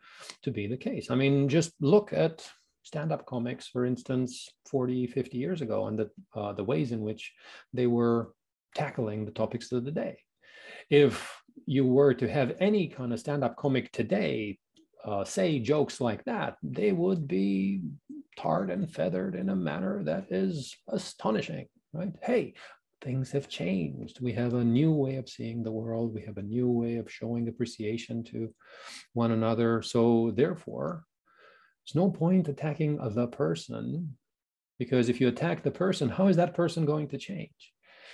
to 0.43 0.51
be 0.51 0.67
the 0.67 0.77
case. 0.77 1.11
I 1.11 1.15
mean, 1.15 1.49
just 1.49 1.73
look 1.81 2.13
at 2.13 2.49
stand-up 2.83 3.27
comics, 3.27 3.69
for 3.69 3.85
instance, 3.85 4.49
40, 4.71 5.07
50 5.09 5.37
years 5.37 5.61
ago, 5.61 5.87
and 5.87 5.99
the, 5.99 6.11
uh, 6.35 6.53
the 6.53 6.65
ways 6.65 6.93
in 6.93 7.01
which 7.01 7.33
they 7.73 7.87
were 7.87 8.33
tackling 8.75 9.25
the 9.25 9.31
topics 9.31 9.73
of 9.73 9.85
the 9.85 9.91
day. 9.91 10.19
If 10.91 11.31
you 11.67 11.87
were 11.87 12.15
to 12.15 12.29
have 12.29 12.57
any 12.61 12.89
kind 12.89 13.13
of 13.13 13.21
stand-up 13.21 13.57
comic 13.57 13.93
today 13.93 14.59
uh, 15.05 15.25
say 15.25 15.59
jokes 15.59 16.01
like 16.01 16.25
that, 16.25 16.57
they 16.63 16.93
would 16.93 17.27
be 17.29 17.83
tarred 18.39 18.71
and 18.71 18.91
feathered 18.91 19.35
in 19.35 19.49
a 19.49 19.57
manner 19.57 20.03
that 20.05 20.27
is 20.31 20.77
astonishing, 20.89 21.67
right? 21.93 22.13
Hey, 22.23 22.55
things 23.01 23.33
have 23.33 23.49
changed. 23.49 24.21
We 24.21 24.33
have 24.33 24.55
a 24.55 24.65
new 24.65 24.93
way 24.93 25.17
of 25.17 25.29
seeing 25.29 25.63
the 25.63 25.73
world. 25.73 26.15
We 26.15 26.23
have 26.23 26.39
a 26.39 26.43
new 26.43 26.69
way 26.69 26.97
of 26.97 27.11
showing 27.11 27.49
appreciation 27.49 28.25
to 28.25 28.55
one 29.13 29.33
another. 29.33 29.83
So, 29.83 30.33
therefore, 30.35 31.05
there's 31.85 31.97
no 31.97 32.11
point 32.11 32.49
attacking 32.49 32.99
the 33.15 33.27
person 33.27 34.17
because 34.79 35.09
if 35.09 35.21
you 35.21 35.29
attack 35.29 35.63
the 35.63 35.71
person, 35.71 36.09
how 36.09 36.29
is 36.29 36.37
that 36.37 36.55
person 36.55 36.85
going 36.85 37.09
to 37.09 37.19
change? 37.19 37.73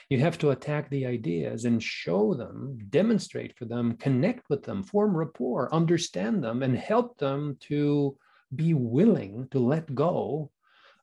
You 0.09 0.19
have 0.21 0.39
to 0.39 0.51
attack 0.51 0.91
the 0.91 1.07
ideas 1.07 1.65
and 1.65 1.83
show 1.83 2.35
them, 2.35 2.79
demonstrate 2.91 3.57
for 3.57 3.65
them, 3.65 3.97
connect 3.97 4.49
with 4.49 4.63
them, 4.63 4.83
form 4.83 5.17
rapport, 5.17 5.73
understand 5.75 6.43
them, 6.43 6.63
and 6.63 6.77
help 6.77 7.19
them 7.19 7.57
to 7.69 8.17
be 8.55 8.75
willing 8.75 9.49
to 9.51 9.59
let 9.59 9.95
go 9.95 10.51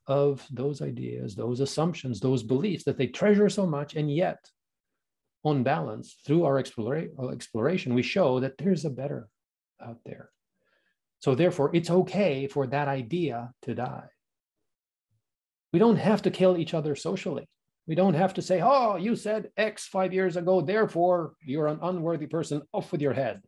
of 0.08 0.46
those 0.52 0.82
ideas, 0.82 1.36
those 1.36 1.60
assumptions, 1.60 2.20
those 2.20 2.44
beliefs 2.44 2.84
that 2.84 2.98
they 2.98 3.08
treasure 3.08 3.50
so 3.50 3.66
much. 3.66 3.96
And 3.96 4.14
yet, 4.14 4.40
on 5.44 5.64
balance, 5.64 6.18
through 6.26 6.46
our 6.46 6.58
uh, 6.60 7.28
exploration, 7.30 7.94
we 7.94 8.04
show 8.04 8.40
that 8.40 8.58
there's 8.58 8.86
a 8.86 8.90
better 8.90 9.28
out 9.82 10.00
there. 10.06 10.30
So, 11.20 11.36
therefore, 11.36 11.70
it's 11.74 11.90
okay 11.90 12.48
for 12.48 12.68
that 12.68 12.88
idea 12.88 13.52
to 13.64 13.76
die. 13.76 14.08
We 15.72 15.80
don't 15.80 15.98
have 15.98 16.24
to 16.24 16.32
kill 16.32 16.58
each 16.58 16.74
other 16.74 16.96
socially. 16.96 17.48
We 17.88 17.96
don't 17.96 18.14
have 18.14 18.34
to 18.36 18.42
say, 18.42 18.62
oh, 18.64 18.96
you 18.96 19.16
said 19.16 19.50
X 19.58 19.88
five 19.88 20.14
years 20.14 20.36
ago, 20.36 20.62
therefore 20.62 21.34
you're 21.42 21.68
an 21.68 21.80
unworthy 21.82 22.28
person, 22.28 22.62
off 22.74 22.92
with 22.92 23.02
your 23.02 23.14
head. 23.14 23.42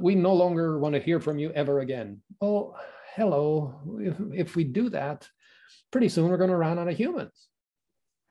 We 0.00 0.14
no 0.14 0.32
longer 0.32 0.78
want 0.78 0.94
to 0.94 1.00
hear 1.00 1.20
from 1.20 1.38
you 1.38 1.50
ever 1.52 1.80
again. 1.80 2.22
Well, 2.40 2.78
hello. 3.14 3.80
If, 4.00 4.16
if 4.32 4.56
we 4.56 4.64
do 4.64 4.88
that, 4.90 5.28
pretty 5.90 6.08
soon 6.08 6.28
we're 6.28 6.36
going 6.36 6.50
to 6.50 6.56
run 6.56 6.78
out 6.78 6.88
of 6.88 6.96
humans. 6.96 7.48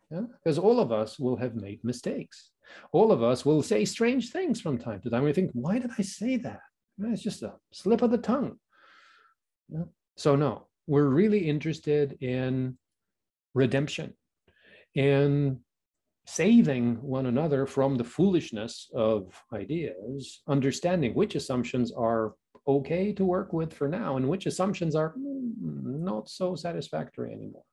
Yeah? 0.10 0.24
Because 0.44 0.58
all 0.58 0.80
of 0.80 0.92
us 0.92 1.20
will 1.20 1.38
have 1.38 1.56
made 1.56 1.84
mistakes. 1.84 2.52
All 2.92 3.12
of 3.12 3.24
us 3.24 3.46
will 3.46 3.62
say 3.62 3.86
strange 3.86 4.32
things 4.32 4.62
from 4.62 4.78
time 4.78 5.02
to 5.02 5.10
time. 5.10 5.24
We 5.24 5.34
think, 5.34 5.52
why 5.54 5.80
did 5.80 5.92
I 5.98 6.02
say 6.02 6.38
that? 6.38 6.62
It's 7.00 7.22
just 7.22 7.44
a 7.44 7.54
slip 7.72 8.02
of 8.02 8.12
the 8.12 8.18
tongue. 8.18 8.58
Yeah? 9.70 9.84
So, 10.18 10.36
no, 10.36 10.68
we're 10.88 11.08
really 11.08 11.50
interested 11.50 12.22
in 12.22 12.78
redemption 13.54 14.14
and 14.96 15.60
saving 16.34 16.96
one 17.02 17.26
another 17.26 17.66
from 17.66 17.98
the 17.98 18.04
foolishness 18.04 18.90
of 18.94 19.44
ideas, 19.54 20.42
understanding 20.48 21.14
which 21.14 21.36
assumptions 21.36 21.92
are 21.92 22.34
okay 22.68 23.12
to 23.12 23.26
work 23.26 23.52
with 23.52 23.74
for 23.74 23.88
now 23.90 24.16
and 24.16 24.28
which 24.30 24.46
assumptions 24.46 24.96
are 24.96 25.14
not 25.18 26.30
so 26.30 26.56
satisfactory 26.56 27.34
anymore. 27.34 27.66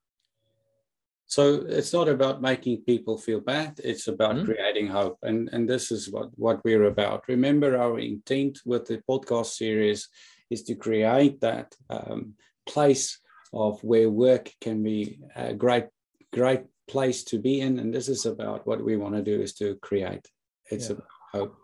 So 1.27 1.63
it's 1.69 1.93
not 1.93 2.09
about 2.09 2.43
making 2.43 2.83
people 2.83 3.17
feel 3.19 3.41
bad, 3.41 3.81
it's 3.85 4.09
about 4.09 4.35
mm-hmm. 4.37 4.47
creating 4.47 4.89
hope. 4.89 5.19
And, 5.23 5.51
and 5.53 5.69
this 5.69 5.93
is 5.93 6.11
what, 6.11 6.31
what 6.35 6.65
we're 6.65 6.87
about. 6.87 7.29
Remember, 7.29 7.77
our 7.77 7.99
intent 8.01 8.59
with 8.65 8.87
the 8.87 9.03
podcast 9.09 9.53
series 9.63 10.09
is 10.51 10.63
to 10.65 10.75
create 10.75 11.41
that 11.43 11.75
um, 11.91 12.35
place 12.67 13.21
of 13.53 13.79
where 13.85 14.11
work 14.11 14.51
can 14.61 14.83
be 14.83 15.21
a 15.37 15.55
great, 15.55 15.87
great 16.33 16.63
place 16.89 17.23
to 17.25 17.39
be 17.39 17.61
in. 17.61 17.79
And 17.79 17.93
this 17.93 18.09
is 18.09 18.27
about 18.27 18.67
what 18.67 18.83
we 18.83 18.97
want 18.97 19.15
to 19.15 19.23
do 19.23 19.41
is 19.41 19.55
to 19.55 19.77
create. 19.77 20.27
It's 20.71 20.89
yeah. 20.89 20.97
about 20.97 21.09
hope. 21.33 21.57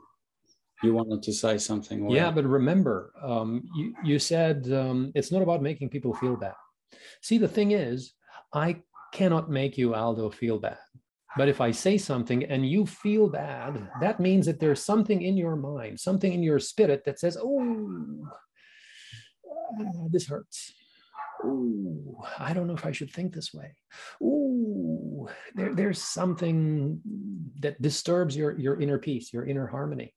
You 0.82 0.94
wanted 0.94 1.22
to 1.22 1.32
say 1.32 1.56
something. 1.58 2.10
Yeah, 2.10 2.30
but 2.30 2.44
remember, 2.44 3.12
um, 3.22 3.62
you, 3.74 3.94
you 4.04 4.18
said 4.18 4.70
um, 4.72 5.12
it's 5.14 5.32
not 5.32 5.42
about 5.42 5.62
making 5.62 5.88
people 5.88 6.12
feel 6.14 6.36
bad. 6.36 6.54
See, 7.22 7.38
the 7.38 7.48
thing 7.48 7.72
is, 7.72 8.12
I 8.52 8.82
cannot 9.12 9.50
make 9.50 9.78
you, 9.78 9.94
Aldo, 9.94 10.30
feel 10.30 10.58
bad. 10.58 10.78
But 11.36 11.48
if 11.48 11.60
I 11.60 11.70
say 11.72 11.98
something 11.98 12.44
and 12.44 12.68
you 12.68 12.86
feel 12.86 13.28
bad, 13.28 13.88
that 14.00 14.20
means 14.20 14.46
that 14.46 14.60
there's 14.60 14.82
something 14.82 15.22
in 15.22 15.36
your 15.36 15.56
mind, 15.56 15.98
something 15.98 16.32
in 16.32 16.42
your 16.42 16.60
spirit 16.60 17.04
that 17.04 17.18
says, 17.18 17.36
oh, 17.40 18.28
uh, 19.80 19.84
this 20.10 20.28
hurts. 20.28 20.72
Ooh, 21.44 22.16
I 22.38 22.52
don't 22.52 22.66
know 22.66 22.74
if 22.74 22.86
I 22.86 22.92
should 22.92 23.12
think 23.12 23.34
this 23.34 23.52
way. 23.52 23.74
Ooh, 24.22 25.28
there, 25.54 25.68
hmm. 25.68 25.74
there's 25.74 26.02
something 26.02 27.00
that 27.60 27.80
disturbs 27.80 28.36
your, 28.36 28.58
your 28.58 28.80
inner 28.80 28.98
peace, 28.98 29.32
your 29.32 29.46
inner 29.46 29.66
harmony. 29.66 30.14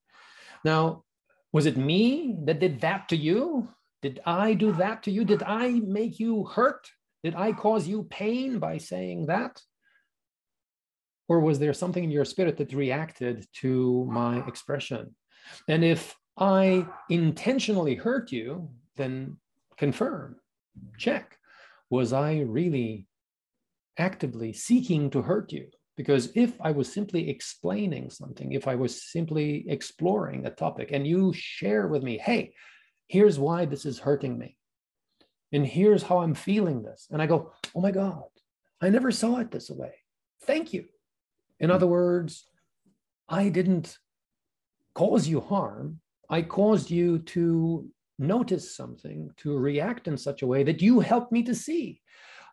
Now, 0.63 1.03
was 1.51 1.65
it 1.65 1.77
me 1.77 2.35
that 2.45 2.59
did 2.59 2.81
that 2.81 3.09
to 3.09 3.17
you? 3.17 3.69
Did 4.01 4.19
I 4.25 4.53
do 4.53 4.71
that 4.73 5.03
to 5.03 5.11
you? 5.11 5.25
Did 5.25 5.43
I 5.43 5.81
make 5.85 6.19
you 6.19 6.45
hurt? 6.45 6.87
Did 7.23 7.35
I 7.35 7.51
cause 7.51 7.87
you 7.87 8.03
pain 8.03 8.59
by 8.59 8.77
saying 8.77 9.27
that? 9.27 9.59
Or 11.27 11.39
was 11.39 11.59
there 11.59 11.73
something 11.73 12.03
in 12.03 12.11
your 12.11 12.25
spirit 12.25 12.57
that 12.57 12.73
reacted 12.73 13.45
to 13.61 14.07
my 14.09 14.45
expression? 14.47 15.15
And 15.67 15.83
if 15.83 16.15
I 16.37 16.85
intentionally 17.09 17.95
hurt 17.95 18.31
you, 18.31 18.69
then 18.95 19.37
confirm 19.77 20.37
check 20.97 21.37
was 21.89 22.13
I 22.13 22.39
really 22.39 23.07
actively 23.97 24.53
seeking 24.53 25.09
to 25.11 25.21
hurt 25.21 25.51
you? 25.51 25.67
Because 25.95 26.29
if 26.35 26.53
I 26.61 26.71
was 26.71 26.91
simply 26.93 27.29
explaining 27.29 28.09
something, 28.11 28.51
if 28.51 28.67
I 28.67 28.75
was 28.75 29.01
simply 29.11 29.65
exploring 29.67 30.45
a 30.45 30.51
topic 30.51 30.91
and 30.91 31.07
you 31.07 31.33
share 31.33 31.87
with 31.87 32.03
me, 32.03 32.19
hey, 32.19 32.53
here's 33.07 33.39
why 33.39 33.65
this 33.65 33.85
is 33.85 33.97
hurting 33.99 34.37
me, 34.37 34.57
and 35.51 35.65
here's 35.65 36.03
how 36.03 36.19
I'm 36.19 36.35
feeling 36.35 36.83
this, 36.83 37.07
and 37.09 37.21
I 37.21 37.25
go, 37.25 37.51
oh 37.75 37.81
my 37.81 37.91
God, 37.91 38.25
I 38.81 38.89
never 38.89 39.11
saw 39.11 39.37
it 39.37 39.49
this 39.49 39.69
way. 39.71 39.93
Thank 40.43 40.73
you. 40.73 40.85
In 41.59 41.71
other 41.71 41.87
words, 41.87 42.45
I 43.27 43.49
didn't 43.49 43.97
cause 44.93 45.27
you 45.27 45.39
harm. 45.39 45.99
I 46.29 46.43
caused 46.43 46.91
you 46.91 47.19
to 47.19 47.89
notice 48.19 48.75
something, 48.75 49.31
to 49.37 49.57
react 49.57 50.07
in 50.07 50.17
such 50.17 50.41
a 50.41 50.47
way 50.47 50.63
that 50.63 50.81
you 50.81 50.99
helped 50.99 51.31
me 51.31 51.43
to 51.43 51.55
see. 51.55 52.01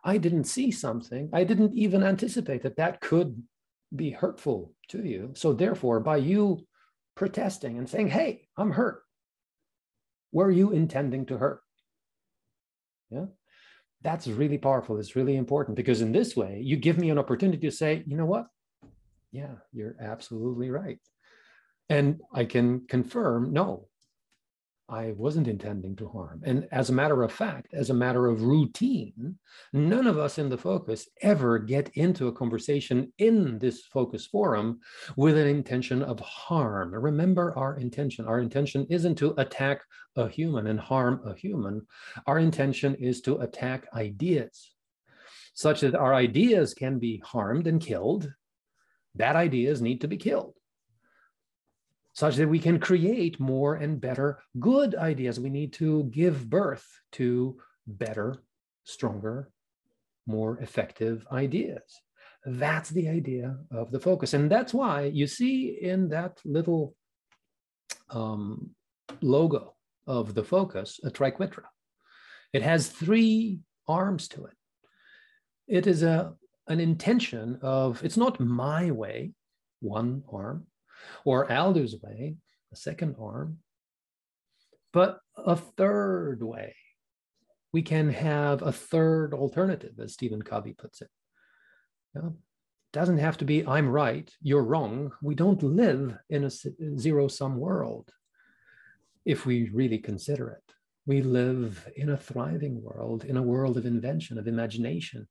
I 0.03 0.19
didn't 0.19 0.45
see 0.45 0.71
something. 0.71 1.31
I 1.33 1.45
didn't 1.45 1.75
even 1.75 2.03
anticipate 2.03 2.62
that 2.62 2.77
that 2.77 3.01
could 3.01 3.43
be 3.95 4.11
hurtful 4.11 4.75
to 4.89 5.03
you. 5.05 5.31
So, 5.35 5.53
therefore, 5.53 6.01
by 6.01 6.19
you 6.19 6.67
protesting 7.15 7.79
and 7.79 7.89
saying, 7.89 8.09
Hey, 8.09 8.49
I'm 8.57 8.73
hurt, 8.73 9.03
were 10.33 10.51
you 10.51 10.73
intending 10.73 11.27
to 11.27 11.39
hurt? 11.39 11.61
Yeah. 13.11 13.27
That's 14.03 14.27
really 14.27 14.59
powerful. 14.59 14.99
It's 14.99 15.17
really 15.17 15.37
important 15.37 15.77
because 15.77 16.03
in 16.03 16.12
this 16.12 16.37
way, 16.37 16.61
you 16.62 16.77
give 16.77 16.99
me 16.99 17.09
an 17.09 17.19
opportunity 17.19 17.67
to 17.67 17.75
say, 17.75 18.05
you 18.07 18.17
know 18.17 18.27
what? 18.27 18.47
Yeah, 19.33 19.55
you're 19.73 19.97
absolutely 19.99 20.71
right. 20.71 20.99
And 21.89 22.21
I 22.33 22.45
can 22.45 22.87
confirm, 22.87 23.53
no, 23.53 23.89
I 24.89 25.12
wasn't 25.12 25.49
intending 25.49 25.97
to 25.97 26.09
harm. 26.09 26.43
And 26.45 26.68
as 26.70 26.91
a 26.91 26.93
matter 26.93 27.22
of 27.22 27.32
fact, 27.32 27.72
as 27.72 27.89
a 27.89 27.95
matter 27.95 28.26
of 28.26 28.43
routine, 28.43 29.39
none 29.72 30.07
of 30.07 30.18
us 30.18 30.39
in 30.39 30.51
the 30.51 30.59
focus 30.59 31.09
ever 31.22 31.59
get 31.59 31.89
into 31.95 32.28
a 32.28 32.32
conversation 32.32 33.11
in 33.18 33.59
this 33.59 33.85
focus 33.87 34.26
forum 34.26 34.80
with 35.16 35.39
an 35.39 35.47
intention 35.47 36.03
of 36.03 36.20
harm. 36.20 36.95
Remember 36.95 37.57
our 37.57 37.78
intention. 37.78 38.26
Our 38.26 38.41
intention 38.41 38.87
isn't 38.91 39.14
to 39.16 39.35
attack 39.39 39.80
a 40.16 40.28
human 40.28 40.66
and 40.66 40.78
harm 40.78 41.22
a 41.24 41.35
human. 41.35 41.87
Our 42.26 42.39
intention 42.39 42.95
is 42.97 43.22
to 43.22 43.39
attack 43.39 43.87
ideas, 43.95 44.70
such 45.55 45.80
that 45.80 45.95
our 45.95 46.14
ideas 46.14 46.74
can 46.74 46.99
be 46.99 47.22
harmed 47.24 47.66
and 47.66 47.80
killed. 47.80 48.30
Bad 49.14 49.35
ideas 49.35 49.80
need 49.80 50.03
to 50.03 50.09
be 50.09 50.18
killed 50.18 50.55
such 52.15 52.37
that 52.37 52.49
we 52.49 52.61
can 52.61 52.79
create 52.79 53.39
more 53.41 53.75
and 53.75 54.01
better 54.01 54.39
good 54.61 54.95
ideas. 54.95 55.39
We 55.41 55.51
need 55.51 55.73
to 55.75 56.05
give 56.05 56.49
birth 56.49 56.87
to 57.12 57.59
better, 57.87 58.43
stronger, 58.85 59.51
more 60.27 60.59
effective 60.59 61.27
ideas. 61.31 61.83
That's 62.47 62.91
the 62.91 63.09
idea 63.09 63.57
of 63.71 63.91
the 63.91 64.01
focus. 64.01 64.33
And 64.33 64.51
that's 64.51 64.73
why 64.73 65.05
you 65.07 65.27
see 65.27 65.79
in 65.81 66.09
that 66.11 66.39
little 66.45 66.95
um, 68.11 68.71
logo 69.21 69.75
of 70.07 70.35
the 70.35 70.45
focus 70.45 71.01
a 71.03 71.11
triquetra. 71.11 71.65
It 72.53 72.62
has 72.62 72.89
three 72.89 73.59
arms 73.89 74.29
to 74.29 74.45
it. 74.45 74.57
It 75.67 75.87
is 75.87 76.03
a, 76.03 76.35
an 76.69 76.79
intention 76.79 77.59
of, 77.62 78.05
it's 78.05 78.17
not 78.17 78.39
my 78.39 78.93
way, 78.93 79.33
one 79.81 80.23
arm 80.31 80.67
or 81.25 81.51
Aldo's 81.51 81.97
way, 82.03 82.37
a 82.73 82.77
second 82.77 83.17
arm, 83.21 83.59
but 84.93 85.21
a 85.37 85.57
third 85.57 86.43
way. 86.43 86.75
We 87.73 87.83
can 87.83 88.11
have 88.11 88.63
a 88.63 88.71
third 88.71 89.35
alternative, 89.35 89.99
as 89.99 90.13
Stephen 90.13 90.43
Covey 90.43 90.73
puts 90.73 91.03
it. 91.03 91.11
It 92.15 92.23
doesn't 92.93 93.19
have 93.19 93.39
to 93.39 93.45
be, 93.45 93.67
I'm 93.67 93.89
right, 93.89 94.31
you're 94.41 94.63
wrong. 94.63 95.11
We 95.21 95.35
don't 95.35 95.63
live 95.63 96.17
in 96.31 96.45
a 96.45 96.51
zero 96.97 97.27
sum 97.27 97.57
world 97.59 98.13
if 99.25 99.47
we 99.47 99.71
really 99.71 99.99
consider 99.99 100.51
it. 100.51 100.63
We 101.07 101.23
live 101.23 101.87
in 101.97 102.11
a 102.11 102.17
thriving 102.17 102.81
world, 102.83 103.25
in 103.25 103.37
a 103.37 103.43
world 103.43 103.77
of 103.77 103.87
invention, 103.87 104.39
of 104.39 104.47
imagination. 104.47 105.27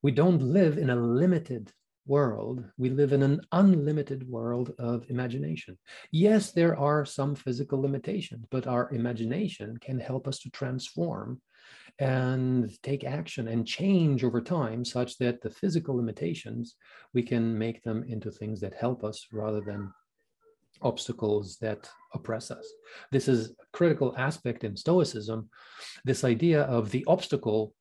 We 0.00 0.12
don't 0.12 0.40
live 0.40 0.78
in 0.78 0.90
a 0.90 0.96
limited 0.96 1.70
world, 2.06 2.64
we 2.78 2.90
live 2.90 3.12
in 3.12 3.22
an 3.22 3.40
unlimited 3.52 4.28
world 4.28 4.72
of 4.78 5.04
imagination. 5.08 5.78
Yes, 6.10 6.52
there 6.52 6.78
are 6.78 7.04
some 7.04 7.34
physical 7.34 7.80
limitations, 7.80 8.46
but 8.50 8.66
our 8.66 8.92
imagination 8.92 9.76
can 9.78 9.98
help 9.98 10.26
us 10.26 10.38
to 10.40 10.50
transform 10.50 11.40
and 11.98 12.70
take 12.82 13.04
action 13.04 13.48
and 13.48 13.66
change 13.66 14.24
over 14.24 14.40
time 14.40 14.84
such 14.84 15.18
that 15.18 15.40
the 15.42 15.50
physical 15.50 15.96
limitations, 15.96 16.76
we 17.12 17.22
can 17.22 17.56
make 17.56 17.82
them 17.82 18.02
into 18.08 18.30
things 18.30 18.60
that 18.60 18.74
help 18.74 19.04
us 19.04 19.26
rather 19.32 19.60
than 19.60 19.92
obstacles 20.80 21.58
that 21.58 21.88
oppress 22.14 22.50
us. 22.50 22.66
This 23.12 23.28
is 23.28 23.50
a 23.50 23.54
critical 23.72 24.14
aspect 24.16 24.64
in 24.64 24.76
Stoicism, 24.76 25.48
this 26.04 26.24
idea 26.24 26.62
of 26.62 26.90
the 26.90 27.04
obstacle 27.06 27.74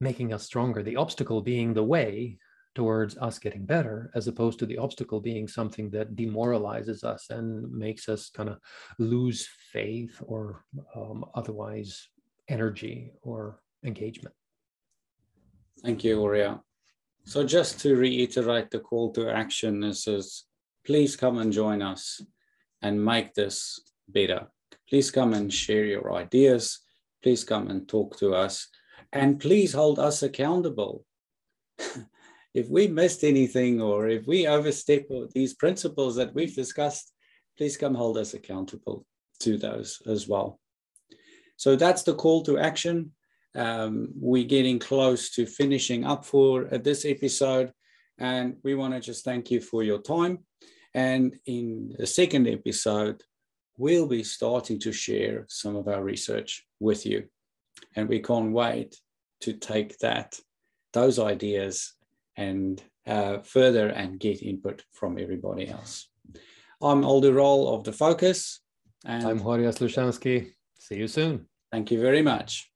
making 0.00 0.32
us 0.32 0.44
stronger, 0.44 0.82
the 0.82 0.96
obstacle 0.96 1.42
being 1.42 1.74
the 1.74 1.84
way 1.84 2.38
towards 2.76 3.16
us 3.16 3.38
getting 3.38 3.64
better 3.64 4.10
as 4.14 4.28
opposed 4.28 4.58
to 4.58 4.66
the 4.66 4.76
obstacle 4.76 5.18
being 5.18 5.48
something 5.48 5.90
that 5.90 6.14
demoralizes 6.14 7.02
us 7.02 7.30
and 7.30 7.68
makes 7.72 8.06
us 8.06 8.28
kind 8.28 8.50
of 8.50 8.58
lose 8.98 9.48
faith 9.72 10.22
or 10.26 10.64
um, 10.94 11.24
otherwise 11.34 12.08
energy 12.48 13.12
or 13.22 13.60
engagement. 13.82 14.34
Thank 15.82 16.04
you 16.04 16.18
Horia. 16.18 16.60
so 17.24 17.44
just 17.44 17.80
to 17.80 17.96
reiterate 17.96 18.70
the 18.70 18.80
call 18.80 19.10
to 19.14 19.30
action 19.30 19.80
this 19.80 20.06
is 20.06 20.44
please 20.84 21.16
come 21.16 21.38
and 21.38 21.52
join 21.52 21.80
us 21.80 22.20
and 22.82 23.02
make 23.02 23.32
this 23.32 23.80
better. 24.06 24.48
Please 24.88 25.10
come 25.10 25.32
and 25.32 25.52
share 25.52 25.86
your 25.86 26.12
ideas. 26.12 26.80
Please 27.22 27.42
come 27.42 27.68
and 27.70 27.88
talk 27.88 28.18
to 28.18 28.34
us. 28.34 28.68
And 29.12 29.40
please 29.40 29.72
hold 29.72 29.98
us 29.98 30.22
accountable 30.22 31.04
if 32.56 32.70
we 32.70 32.88
missed 32.88 33.22
anything 33.22 33.82
or 33.82 34.08
if 34.08 34.26
we 34.26 34.46
overstep 34.46 35.06
these 35.34 35.52
principles 35.54 36.16
that 36.16 36.34
we've 36.34 36.54
discussed, 36.54 37.12
please 37.58 37.76
come 37.76 37.94
hold 37.94 38.16
us 38.16 38.32
accountable 38.32 39.04
to 39.40 39.58
those 39.58 40.00
as 40.06 40.26
well. 40.26 40.58
So 41.58 41.76
that's 41.76 42.02
the 42.02 42.14
call 42.14 42.42
to 42.44 42.58
action. 42.58 43.12
Um, 43.54 44.08
we're 44.18 44.48
getting 44.56 44.78
close 44.78 45.30
to 45.32 45.44
finishing 45.44 46.06
up 46.06 46.24
for 46.24 46.66
uh, 46.72 46.78
this 46.78 47.04
episode, 47.04 47.72
and 48.16 48.56
we 48.64 48.74
want 48.74 48.94
to 48.94 49.00
just 49.00 49.22
thank 49.22 49.50
you 49.50 49.60
for 49.60 49.82
your 49.82 50.00
time. 50.00 50.38
And 50.94 51.36
in 51.44 51.94
the 51.98 52.06
second 52.06 52.48
episode, 52.48 53.22
we'll 53.76 54.08
be 54.08 54.24
starting 54.24 54.78
to 54.80 54.92
share 54.92 55.44
some 55.50 55.76
of 55.76 55.88
our 55.88 56.02
research 56.02 56.66
with 56.80 57.04
you. 57.04 57.24
And 57.94 58.08
we 58.08 58.20
can't 58.20 58.52
wait 58.52 58.96
to 59.42 59.52
take 59.52 59.98
that, 59.98 60.40
those 60.94 61.18
ideas 61.18 61.95
and 62.36 62.82
uh, 63.06 63.38
further 63.38 63.88
and 63.88 64.20
get 64.20 64.42
input 64.42 64.84
from 64.92 65.18
everybody 65.18 65.68
else. 65.68 66.08
I'm 66.80 67.04
Aldo 67.04 67.32
Rall 67.32 67.74
of 67.74 67.84
The 67.84 67.92
Focus. 67.92 68.60
And 69.04 69.24
I'm 69.24 69.40
Horia 69.40 69.72
Slușanschi. 69.72 70.52
See 70.78 70.96
you 70.96 71.08
soon. 71.08 71.46
Thank 71.72 71.90
you 71.90 72.00
very 72.00 72.22
much. 72.22 72.70